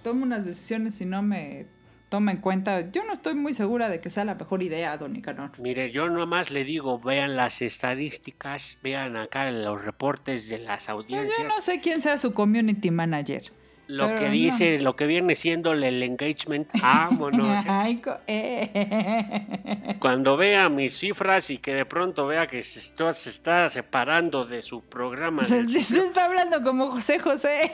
toma 0.03 0.23
unas 0.23 0.45
decisiones 0.45 0.99
y 1.01 1.05
no 1.05 1.21
me 1.21 1.67
toma 2.09 2.31
en 2.31 2.37
cuenta. 2.37 2.89
Yo 2.91 3.03
no 3.03 3.13
estoy 3.13 3.35
muy 3.35 3.53
segura 3.53 3.89
de 3.89 3.99
que 3.99 4.09
sea 4.09 4.25
la 4.25 4.33
mejor 4.35 4.63
idea, 4.63 4.97
don 4.97 5.13
Nicanor. 5.13 5.51
Mire, 5.59 5.91
yo 5.91 6.09
nomás 6.09 6.49
le 6.49 6.63
digo, 6.63 6.99
vean 6.99 7.35
las 7.35 7.61
estadísticas, 7.61 8.77
vean 8.81 9.17
acá 9.17 9.51
los 9.51 9.83
reportes 9.85 10.49
de 10.49 10.57
las 10.59 10.85
Pues 10.85 10.89
audiencias. 10.89 11.37
yo 11.37 11.43
no 11.47 11.61
sé 11.61 11.79
quién 11.79 12.01
sea 12.01 12.17
su 12.17 12.33
community 12.33 12.89
manager. 12.91 13.51
Lo 13.87 14.07
pero 14.07 14.19
que 14.19 14.25
no. 14.25 14.31
dice, 14.31 14.79
lo 14.79 14.95
que 14.95 15.05
viene 15.07 15.33
siendo 15.35 15.71
el 15.71 16.03
engagement, 16.03 16.67
vámonos. 16.81 17.63
Ay, 17.67 17.97
co- 17.97 18.17
eh. 18.27 19.95
Cuando 19.99 20.35
vea 20.37 20.69
mis 20.69 20.97
cifras 20.97 21.49
y 21.49 21.57
que 21.57 21.73
de 21.73 21.85
pronto 21.85 22.27
vea 22.27 22.47
que 22.47 22.63
se 22.63 22.79
está, 22.79 23.13
se 23.13 23.29
está 23.29 23.69
separando 23.69 24.45
de 24.45 24.61
su 24.61 24.81
programa, 24.83 25.45
Se, 25.45 25.67
se 25.69 25.99
está 25.99 26.25
hablando 26.25 26.61
como 26.63 26.91
José 26.91 27.19
José. 27.19 27.71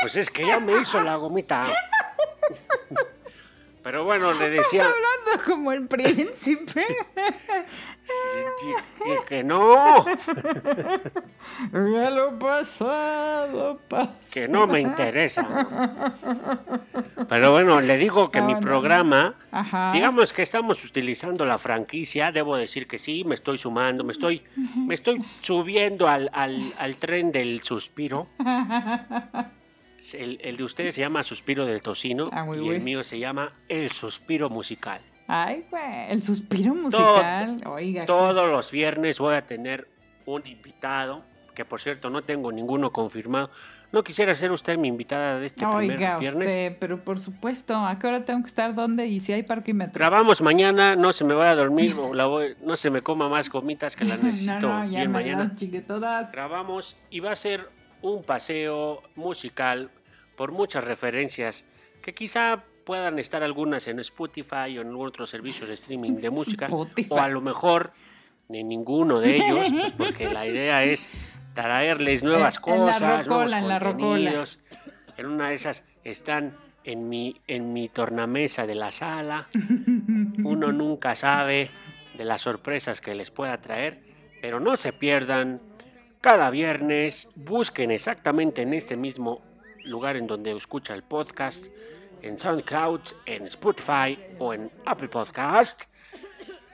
pues 0.00 0.16
es 0.16 0.28
que 0.30 0.46
ya 0.46 0.58
me 0.60 0.76
hizo 0.80 1.00
la 1.02 1.16
gomita. 1.16 1.64
Pero 3.88 4.04
bueno, 4.04 4.34
le 4.34 4.50
decía 4.50 4.84
hablando 4.84 5.44
como 5.46 5.72
el 5.72 5.86
príncipe. 5.88 6.84
y 9.06 9.24
que 9.26 9.42
no, 9.42 10.04
Ya 11.72 12.10
lo 12.10 12.38
pasado, 12.38 13.80
pasado. 13.88 14.14
que 14.30 14.46
no 14.46 14.66
me 14.66 14.80
interesa. 14.80 15.42
Pero 17.30 17.50
bueno, 17.52 17.80
le 17.80 17.96
digo 17.96 18.30
que 18.30 18.40
No, 18.40 18.46
mi 18.48 18.52
no, 18.52 18.60
no. 18.60 18.66
programa, 18.66 19.34
Ajá. 19.52 19.92
digamos 19.94 20.34
que 20.34 20.42
estamos 20.42 20.84
utilizando 20.84 21.46
la 21.46 21.56
franquicia, 21.56 22.30
debo 22.30 22.58
decir 22.58 22.86
que 22.86 22.98
sí, 22.98 23.24
me 23.24 23.36
estoy 23.36 23.56
sumando, 23.56 24.04
me 24.04 24.12
estoy, 24.12 24.42
me 24.76 24.96
estoy 24.96 25.24
subiendo 25.40 26.08
al, 26.08 26.28
al, 26.34 26.74
al 26.78 26.96
tren 26.96 27.32
del 27.32 27.62
suspiro. 27.62 28.26
El, 30.14 30.38
el 30.42 30.56
de 30.56 30.64
ustedes 30.64 30.94
se 30.94 31.00
llama 31.00 31.22
Suspiro 31.22 31.66
del 31.66 31.82
Tocino 31.82 32.28
Ah, 32.32 32.46
y 32.54 32.60
bien. 32.60 32.74
el 32.76 32.80
mío 32.82 33.04
se 33.04 33.18
llama 33.18 33.52
El 33.68 33.90
Suspiro 33.90 34.48
Musical. 34.48 35.00
Ay, 35.26 35.66
güey, 35.70 36.10
el 36.10 36.22
suspiro 36.22 36.74
musical. 36.74 37.60
Oiga. 37.66 38.06
Todos 38.06 38.48
los 38.48 38.70
viernes 38.70 39.18
voy 39.18 39.34
a 39.34 39.46
tener 39.46 39.86
un 40.24 40.46
invitado, 40.46 41.22
que 41.54 41.66
por 41.66 41.80
cierto 41.82 42.08
no 42.08 42.22
tengo 42.22 42.50
ninguno 42.50 42.90
confirmado. 42.92 43.50
¿No 43.92 44.02
quisiera 44.04 44.34
ser 44.36 44.52
usted 44.52 44.78
mi 44.78 44.88
invitada 44.88 45.38
de 45.38 45.46
este 45.46 45.66
Oiga, 45.66 45.78
primer 45.78 46.18
viernes? 46.20 46.48
usted, 46.48 46.76
pero 46.80 47.04
por 47.04 47.20
supuesto, 47.20 47.74
¿a 47.76 47.98
qué 47.98 48.06
hora 48.06 48.24
tengo 48.24 48.40
que 48.42 48.46
estar? 48.48 48.74
¿Dónde? 48.74 49.06
¿Y 49.06 49.20
si 49.20 49.32
hay 49.34 49.42
parquímetro? 49.42 49.94
Grabamos 49.94 50.40
mañana, 50.40 50.94
no 50.96 51.12
se 51.12 51.24
me 51.24 51.34
vaya 51.34 51.50
a 51.50 51.56
dormir, 51.56 51.94
o 51.98 52.14
la 52.14 52.24
voy- 52.26 52.54
no 52.64 52.76
se 52.76 52.88
me 52.90 53.02
coma 53.02 53.28
más 53.28 53.50
gomitas 53.50 53.96
que 53.96 54.04
las 54.06 54.22
necesito 54.22 54.60
no, 54.68 54.84
no, 54.84 54.90
ya 54.90 55.00
me 55.00 55.08
mañana. 55.08 55.52
las 55.58 55.86
todas. 55.86 56.32
Grabamos 56.32 56.96
y 57.10 57.20
va 57.20 57.32
a 57.32 57.36
ser 57.36 57.68
un 58.02 58.22
paseo 58.22 59.02
musical 59.16 59.90
por 60.36 60.52
muchas 60.52 60.84
referencias 60.84 61.64
que 62.02 62.14
quizá 62.14 62.64
puedan 62.84 63.18
estar 63.18 63.42
algunas 63.42 63.86
en 63.88 63.98
Spotify 64.00 64.78
o 64.78 64.82
en 64.82 64.94
otro 64.94 65.26
servicio 65.26 65.66
de 65.66 65.74
streaming 65.74 66.12
de 66.16 66.30
música 66.38 66.66
Spotify. 66.66 67.08
o 67.10 67.18
a 67.20 67.28
lo 67.28 67.40
mejor 67.40 67.92
ni 68.48 68.64
ninguno 68.64 69.20
de 69.20 69.36
ellos, 69.36 69.66
pues 69.70 69.92
porque 69.98 70.32
la 70.32 70.46
idea 70.46 70.82
es 70.84 71.12
traerles 71.54 72.22
nuevas 72.22 72.58
En- 72.66 72.72
en 72.74 72.86
la 72.86 72.92
cosas, 72.92 73.02
nuevos 73.02 73.26
rocola, 73.26 73.58
en 73.58 73.68
la 73.68 73.78
rocola. 73.78 74.44
En 75.16 75.26
una 75.26 75.48
de 75.48 75.54
esas 75.54 75.84
están 76.04 76.56
en 76.84 77.08
mi 77.08 77.36
en 77.48 77.72
mi 77.74 77.88
tornamesa 77.88 78.66
de 78.66 78.74
la 78.76 78.90
sala. 78.92 79.48
Uno 80.44 80.72
nunca 80.72 81.14
sabe 81.14 81.68
de 82.16 82.24
las 82.24 82.40
sorpresas 82.40 83.00
que 83.00 83.14
les 83.14 83.30
pueda 83.30 83.60
traer, 83.60 84.00
pero 84.40 84.60
no 84.60 84.76
se 84.76 84.92
pierdan 84.92 85.60
cada 86.20 86.50
viernes. 86.50 87.28
Busquen 87.34 87.90
exactamente 87.90 88.62
en 88.62 88.74
este 88.74 88.96
mismo 88.96 89.42
lugar 89.84 90.16
en 90.16 90.26
donde 90.26 90.52
escucha 90.52 90.94
el 90.94 91.02
podcast, 91.02 91.66
en 92.22 92.38
SoundCloud, 92.38 93.00
en 93.26 93.46
Spotify 93.46 94.18
o 94.38 94.52
en 94.52 94.70
Apple 94.84 95.08
Podcast. 95.08 95.84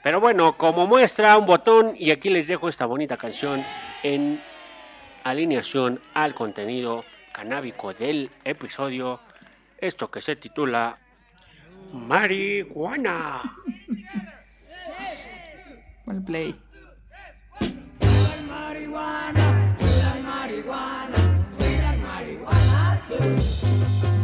Pero 0.03 0.21
bueno, 0.21 0.57
como 0.57 0.87
muestra 0.87 1.39
un 1.39 1.47
botón 1.47 1.95
y 1.99 2.11
aquí 2.11 2.29
les 2.29 2.47
dejo 2.47 2.69
esta 2.69 2.87
bonita 2.87 3.17
canción 3.17 3.65
en 4.03 4.41
alineación 5.23 6.01
al 6.13 6.35
contenido 6.35 7.05
canábico 7.33 7.95
del 7.95 8.31
episodio. 8.45 9.21
Esto 9.79 10.11
que 10.11 10.21
se 10.21 10.37
titula 10.37 10.99
Marihuana. 11.93 13.41
Pon 18.95 19.37
el 19.37 19.75
play. 19.77 20.05
I 22.47 24.24